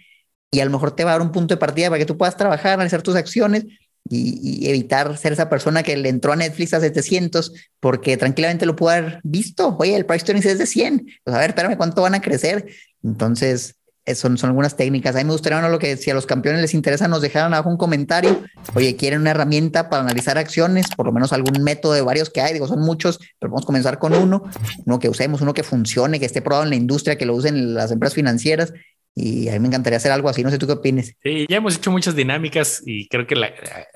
y 0.52 0.60
a 0.60 0.66
lo 0.66 0.72
mejor 0.72 0.96
te 0.96 1.04
va 1.04 1.12
a 1.12 1.14
dar 1.14 1.22
un 1.22 1.32
punto 1.32 1.54
de 1.54 1.60
partida 1.60 1.90
para 1.90 2.00
que 2.00 2.06
tú 2.06 2.18
puedas 2.18 2.36
trabajar, 2.36 2.74
analizar 2.74 3.02
tus 3.02 3.16
acciones 3.16 3.66
y, 4.10 4.68
evitar 4.70 5.18
ser 5.18 5.34
esa 5.34 5.50
persona 5.50 5.84
que 5.84 5.96
le 5.96 6.10
entró 6.10 6.34
a 6.34 6.36
Netflix 6.36 6.74
a 6.74 6.80
700 6.80 7.54
porque 7.80 8.18
tranquilamente 8.18 8.66
lo 8.66 8.76
pudo 8.76 8.90
haber 8.90 9.20
visto. 9.24 9.78
Oye, 9.80 9.96
el 9.96 10.06
price 10.06 10.26
to 10.26 10.34
es 10.34 10.58
de 10.58 10.66
100. 10.66 11.06
Pues 11.24 11.36
a 11.36 11.40
ver, 11.40 11.52
espérame, 11.52 11.78
¿cuánto 11.78 12.02
van 12.02 12.16
a 12.16 12.22
crecer? 12.22 12.68
Entonces, 13.04 13.76
son, 14.16 14.38
son 14.38 14.50
algunas 14.50 14.76
técnicas. 14.76 15.16
A 15.16 15.20
mí 15.20 15.26
me 15.26 15.32
gustaría, 15.32 15.68
lo 15.68 15.80
que 15.80 15.98
si 15.98 16.10
a 16.10 16.14
los 16.14 16.26
campeones 16.26 16.62
les 16.62 16.74
interesa, 16.74 17.08
nos 17.08 17.22
dejaran 17.22 17.54
abajo 17.54 17.70
un 17.70 17.78
comentario. 17.78 18.42
Oye, 18.76 18.96
¿quieren 18.96 19.22
una 19.22 19.32
herramienta 19.32 19.90
para 19.90 20.04
analizar 20.04 20.38
acciones? 20.38 20.88
Por 20.96 21.06
lo 21.06 21.12
menos 21.12 21.34
algún 21.34 21.64
método 21.64 21.94
de 21.94 22.02
varios 22.02 22.30
que 22.30 22.42
hay. 22.42 22.54
Digo, 22.54 22.68
son 22.68 22.82
muchos, 22.82 23.20
pero 23.40 23.52
vamos 23.52 23.64
a 23.64 23.66
comenzar 23.66 24.00
con 24.00 24.14
uno. 24.14 24.44
Uno 24.86 25.00
que 25.00 25.10
usemos, 25.10 25.42
uno 25.42 25.54
que 25.54 25.64
funcione, 25.64 26.20
que 26.20 26.26
esté 26.26 26.42
probado 26.42 26.64
en 26.64 26.70
la 26.70 26.76
industria, 26.76 27.18
que 27.18 27.26
lo 27.26 27.36
usen 27.36 27.74
las 27.74 27.92
empresas 27.92 28.16
financieras. 28.16 28.74
Y 29.16 29.50
a 29.50 29.54
mí 29.54 29.60
me 29.60 29.68
encantaría 29.68 29.98
hacer 29.98 30.12
algo 30.12 30.30
así. 30.30 30.44
No 30.44 30.50
sé 30.50 30.58
tú 30.58 30.68
qué 30.68 30.74
opinas. 30.74 31.14
Sí, 31.22 31.46
ya 31.50 31.58
hemos 31.58 31.76
hecho 31.76 31.92
muchas 31.92 32.16
dinámicas 32.16 32.82
y 32.86 33.08
creo 33.10 33.28
que 33.28 33.36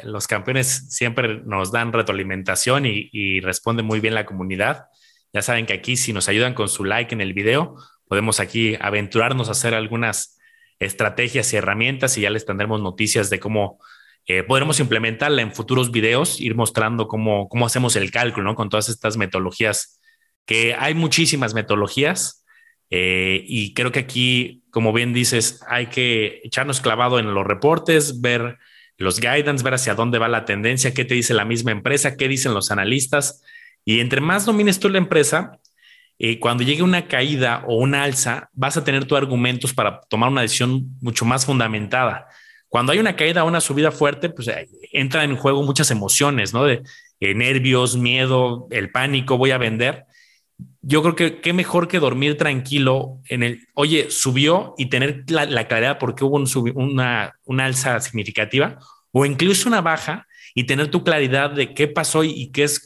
los 0.04 0.28
campeones 0.28 0.88
siempre 0.90 1.42
nos 1.46 1.72
dan 1.72 1.94
retroalimentación 1.94 2.86
y, 2.86 3.10
y 3.12 3.40
responde 3.40 3.84
muy 3.84 4.00
bien 4.00 4.16
la 4.16 4.26
comunidad. 4.26 4.86
Ya 5.32 5.42
saben 5.42 5.66
que 5.66 5.74
aquí, 5.74 5.98
si 5.98 6.14
nos 6.14 6.30
ayudan 6.30 6.54
con 6.54 6.70
su 6.70 6.84
like 6.84 7.14
en 7.14 7.22
el 7.22 7.34
video, 7.34 7.76
podemos 8.14 8.40
aquí 8.40 8.78
aventurarnos 8.80 9.48
a 9.48 9.54
hacer 9.54 9.74
algunas 9.74 10.38
estrategias 10.78 11.52
y 11.52 11.56
herramientas 11.56 12.16
y 12.16 12.22
ya 12.22 12.30
les 12.30 12.46
tendremos 12.46 12.80
noticias 12.80 13.32
de 13.32 13.40
cómo 13.40 13.80
eh, 14.28 14.44
podremos 14.44 14.80
implementarla 14.80 15.42
en 15.42 15.52
futuros 15.52 15.90
videos, 15.90 16.40
ir 16.40 16.54
mostrando 16.54 17.08
cómo, 17.08 17.50
cómo 17.50 17.66
hacemos 17.66 17.96
el 17.96 18.12
cálculo, 18.12 18.52
¿no? 18.52 18.56
Con 18.56 18.70
todas 18.70 18.88
estas 18.88 19.18
metodologías, 19.18 20.00
que 20.46 20.76
hay 20.76 20.94
muchísimas 20.94 21.56
metodologías 21.56 22.46
eh, 22.92 23.44
y 23.48 23.74
creo 23.74 23.92
que 23.92 24.02
aquí, 24.02 24.62
como 24.70 24.94
bien 24.94 25.12
dices, 25.12 25.64
hay 25.68 25.88
que 25.88 26.42
echarnos 26.44 26.82
clavado 26.82 27.18
en 27.18 27.34
los 27.34 27.48
reportes, 27.48 28.22
ver 28.22 28.60
los 28.98 29.20
guidance, 29.20 29.64
ver 29.64 29.74
hacia 29.74 29.96
dónde 29.96 30.20
va 30.20 30.28
la 30.28 30.46
tendencia, 30.46 30.94
qué 30.94 31.04
te 31.04 31.16
dice 31.16 31.34
la 31.34 31.46
misma 31.46 31.72
empresa, 31.72 32.16
qué 32.16 32.28
dicen 32.28 32.54
los 32.54 32.70
analistas. 32.70 33.42
Y 33.84 34.02
entre 34.02 34.22
más 34.22 34.46
domines 34.46 34.80
tú 34.80 34.88
la 34.88 35.00
empresa, 35.00 35.60
eh, 36.20 36.40
cuando 36.40 36.64
llegue 36.64 36.84
una 36.84 37.08
caída 37.08 37.64
o 37.68 37.76
una 37.76 38.04
alza, 38.04 38.50
vas 38.54 38.78
a 38.78 38.84
tener 38.84 39.06
tus 39.06 39.18
argumentos 39.18 39.74
para 39.74 40.02
tomar 40.02 40.30
una 40.30 40.42
decisión 40.42 40.98
mucho 41.02 41.26
más 41.26 41.46
fundamentada. 41.46 42.28
Cuando 42.70 42.92
hay 42.92 43.00
una 43.00 43.16
caída 43.16 43.44
o 43.44 43.48
una 43.48 43.62
subida 43.62 43.92
fuerte, 43.92 44.30
pues 44.30 44.48
eh, 44.48 44.68
entran 44.92 45.30
en 45.30 45.38
juego 45.38 45.64
muchas 45.64 45.92
emociones, 45.92 46.54
¿no? 46.54 46.64
De 46.64 46.84
eh, 47.20 47.34
nervios, 47.36 47.98
miedo, 47.98 48.68
el 48.72 48.92
pánico, 48.92 49.38
voy 49.38 49.52
a 49.52 49.58
vender. 49.58 50.06
Yo 50.82 51.02
creo 51.02 51.16
que 51.16 51.42
qué 51.42 51.54
mejor 51.54 51.88
que 51.88 52.00
dormir 52.00 52.38
tranquilo 52.38 53.20
en 53.28 53.44
el, 53.44 53.68
oye, 53.74 54.10
subió 54.10 54.76
y 54.78 54.88
tener 54.88 55.24
la, 55.28 55.68
claridad 55.68 55.98
porque 56.00 56.24
hubo 56.24 56.38
una, 56.76 57.34
una 57.46 57.66
alza 57.66 58.00
significativa 58.00 58.80
o 59.12 59.26
incluso 59.26 59.68
una 59.68 59.82
baja 59.82 60.28
y 60.56 60.66
tener 60.66 60.90
tu 60.90 61.04
claridad 61.04 61.52
de 61.52 61.74
qué 61.74 61.88
pasó 61.88 62.24
y, 62.24 62.52
qué 62.52 62.64
es, 62.64 62.86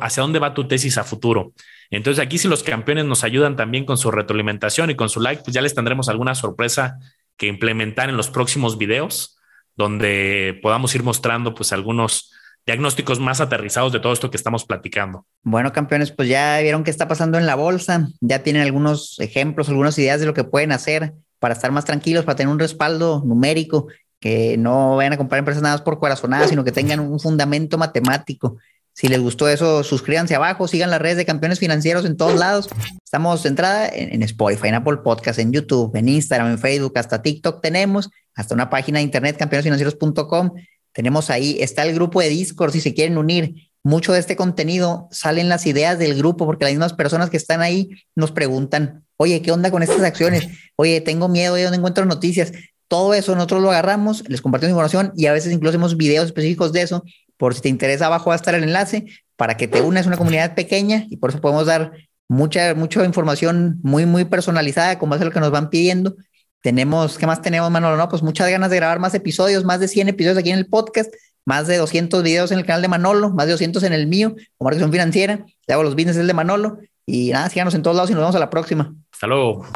hacia 0.00 0.22
dónde 0.22 0.38
va 0.38 0.54
tu 0.54 0.66
tesis 0.66 0.98
a 0.98 1.04
futuro. 1.04 1.52
Entonces 1.96 2.24
aquí 2.24 2.38
si 2.38 2.48
los 2.48 2.62
campeones 2.62 3.04
nos 3.04 3.24
ayudan 3.24 3.56
también 3.56 3.84
con 3.84 3.96
su 3.96 4.10
retroalimentación 4.10 4.90
y 4.90 4.96
con 4.96 5.08
su 5.08 5.20
like, 5.20 5.42
pues 5.44 5.54
ya 5.54 5.62
les 5.62 5.74
tendremos 5.74 6.08
alguna 6.08 6.34
sorpresa 6.34 6.98
que 7.36 7.46
implementar 7.46 8.08
en 8.08 8.16
los 8.16 8.30
próximos 8.30 8.78
videos, 8.78 9.38
donde 9.76 10.58
podamos 10.62 10.94
ir 10.94 11.02
mostrando 11.02 11.54
pues 11.54 11.72
algunos 11.72 12.32
diagnósticos 12.66 13.20
más 13.20 13.40
aterrizados 13.40 13.92
de 13.92 14.00
todo 14.00 14.12
esto 14.12 14.30
que 14.30 14.36
estamos 14.36 14.64
platicando. 14.64 15.26
Bueno, 15.42 15.72
campeones, 15.72 16.10
pues 16.10 16.28
ya 16.28 16.58
vieron 16.60 16.82
qué 16.82 16.90
está 16.90 17.08
pasando 17.08 17.38
en 17.38 17.46
la 17.46 17.54
bolsa, 17.54 18.08
ya 18.20 18.42
tienen 18.42 18.62
algunos 18.62 19.18
ejemplos, 19.20 19.68
algunas 19.68 19.98
ideas 19.98 20.20
de 20.20 20.26
lo 20.26 20.34
que 20.34 20.44
pueden 20.44 20.72
hacer 20.72 21.12
para 21.38 21.54
estar 21.54 21.70
más 21.72 21.84
tranquilos, 21.84 22.24
para 22.24 22.36
tener 22.36 22.52
un 22.52 22.58
respaldo 22.58 23.22
numérico, 23.24 23.88
que 24.18 24.56
no 24.56 24.96
vayan 24.96 25.12
a 25.12 25.18
comprar 25.18 25.40
empresas 25.40 25.62
nada 25.62 25.74
más 25.74 25.82
por 25.82 25.98
corazonadas, 25.98 26.48
sino 26.48 26.64
que 26.64 26.72
tengan 26.72 27.00
un 27.00 27.20
fundamento 27.20 27.76
matemático. 27.76 28.56
Si 28.94 29.08
les 29.08 29.20
gustó 29.20 29.48
eso, 29.48 29.82
suscríbanse 29.82 30.36
abajo, 30.36 30.68
sigan 30.68 30.88
las 30.88 31.02
redes 31.02 31.16
de 31.16 31.24
campeones 31.24 31.58
financieros 31.58 32.04
en 32.04 32.16
todos 32.16 32.38
lados. 32.38 32.68
Estamos 33.04 33.42
centrada 33.42 33.88
en, 33.88 34.22
Spotify, 34.22 34.68
en 34.68 34.76
Apple 34.76 34.98
Podcast, 34.98 35.40
en 35.40 35.52
YouTube, 35.52 35.94
en 35.96 36.08
Instagram, 36.08 36.52
en 36.52 36.58
Facebook, 36.60 36.96
hasta 36.96 37.20
TikTok 37.20 37.60
tenemos, 37.60 38.08
hasta 38.36 38.54
una 38.54 38.70
página 38.70 38.98
de 38.98 39.04
internet, 39.04 39.36
campeonesfinancieros.com. 39.36 40.52
Tenemos 40.92 41.28
ahí, 41.30 41.56
está 41.60 41.82
el 41.82 41.92
grupo 41.92 42.20
de 42.20 42.28
Discord, 42.28 42.70
si 42.70 42.80
se 42.80 42.94
quieren 42.94 43.18
unir. 43.18 43.68
Mucho 43.82 44.12
de 44.12 44.20
este 44.20 44.36
contenido 44.36 45.08
salen 45.10 45.48
las 45.48 45.66
ideas 45.66 45.98
del 45.98 46.16
grupo, 46.16 46.46
porque 46.46 46.64
las 46.64 46.72
mismas 46.72 46.92
personas 46.92 47.30
que 47.30 47.36
están 47.36 47.62
ahí 47.62 47.90
nos 48.14 48.30
preguntan, 48.30 49.04
oye, 49.16 49.42
¿qué 49.42 49.50
onda 49.50 49.72
con 49.72 49.82
estas 49.82 50.02
acciones? 50.02 50.46
Oye, 50.76 51.00
tengo 51.00 51.28
miedo, 51.28 51.56
¿de 51.56 51.64
dónde 51.64 51.78
encuentro 51.78 52.04
noticias? 52.04 52.52
Todo 52.86 53.12
eso 53.12 53.34
nosotros 53.34 53.60
lo 53.60 53.70
agarramos, 53.70 54.22
les 54.28 54.40
compartimos 54.40 54.70
información 54.70 55.12
y 55.16 55.26
a 55.26 55.32
veces 55.32 55.52
incluso 55.52 55.70
hacemos 55.70 55.96
videos 55.96 56.26
específicos 56.26 56.72
de 56.72 56.82
eso 56.82 57.02
por 57.36 57.54
si 57.54 57.60
te 57.60 57.68
interesa, 57.68 58.06
abajo 58.06 58.30
va 58.30 58.34
a 58.34 58.36
estar 58.36 58.54
el 58.54 58.64
enlace 58.64 59.06
para 59.36 59.56
que 59.56 59.68
te 59.68 59.80
unas 59.80 60.06
a 60.06 60.08
una 60.08 60.16
comunidad 60.16 60.54
pequeña 60.54 61.06
y 61.10 61.16
por 61.16 61.30
eso 61.30 61.40
podemos 61.40 61.66
dar 61.66 61.92
mucha, 62.28 62.74
mucha 62.74 63.04
información 63.04 63.78
muy, 63.82 64.06
muy 64.06 64.24
personalizada 64.24 64.98
base 64.98 65.22
a 65.22 65.26
lo 65.26 65.32
que 65.32 65.40
nos 65.40 65.50
van 65.50 65.70
pidiendo. 65.70 66.16
Tenemos, 66.60 67.18
¿qué 67.18 67.26
más 67.26 67.42
tenemos, 67.42 67.70
Manolo? 67.70 67.96
No, 67.96 68.08
pues 68.08 68.22
muchas 68.22 68.48
ganas 68.48 68.70
de 68.70 68.76
grabar 68.76 68.98
más 68.98 69.14
episodios, 69.14 69.64
más 69.64 69.80
de 69.80 69.88
100 69.88 70.08
episodios 70.08 70.38
aquí 70.38 70.50
en 70.50 70.58
el 70.58 70.66
podcast, 70.66 71.12
más 71.44 71.66
de 71.66 71.76
200 71.76 72.22
videos 72.22 72.52
en 72.52 72.58
el 72.58 72.64
canal 72.64 72.80
de 72.80 72.88
Manolo, 72.88 73.30
más 73.30 73.46
de 73.46 73.52
200 73.52 73.82
en 73.82 73.92
el 73.92 74.06
mío, 74.06 74.34
como 74.56 74.70
Marcación 74.70 74.90
Financiera. 74.90 75.44
Le 75.66 75.74
hago 75.74 75.82
los 75.82 75.94
business 75.94 76.16
de 76.16 76.32
Manolo 76.32 76.78
y 77.04 77.30
nada, 77.30 77.50
síganos 77.50 77.74
en 77.74 77.82
todos 77.82 77.96
lados 77.96 78.10
y 78.10 78.14
nos 78.14 78.22
vemos 78.22 78.36
a 78.36 78.38
la 78.38 78.48
próxima. 78.48 78.94
Hasta 79.12 79.26
luego. 79.26 79.66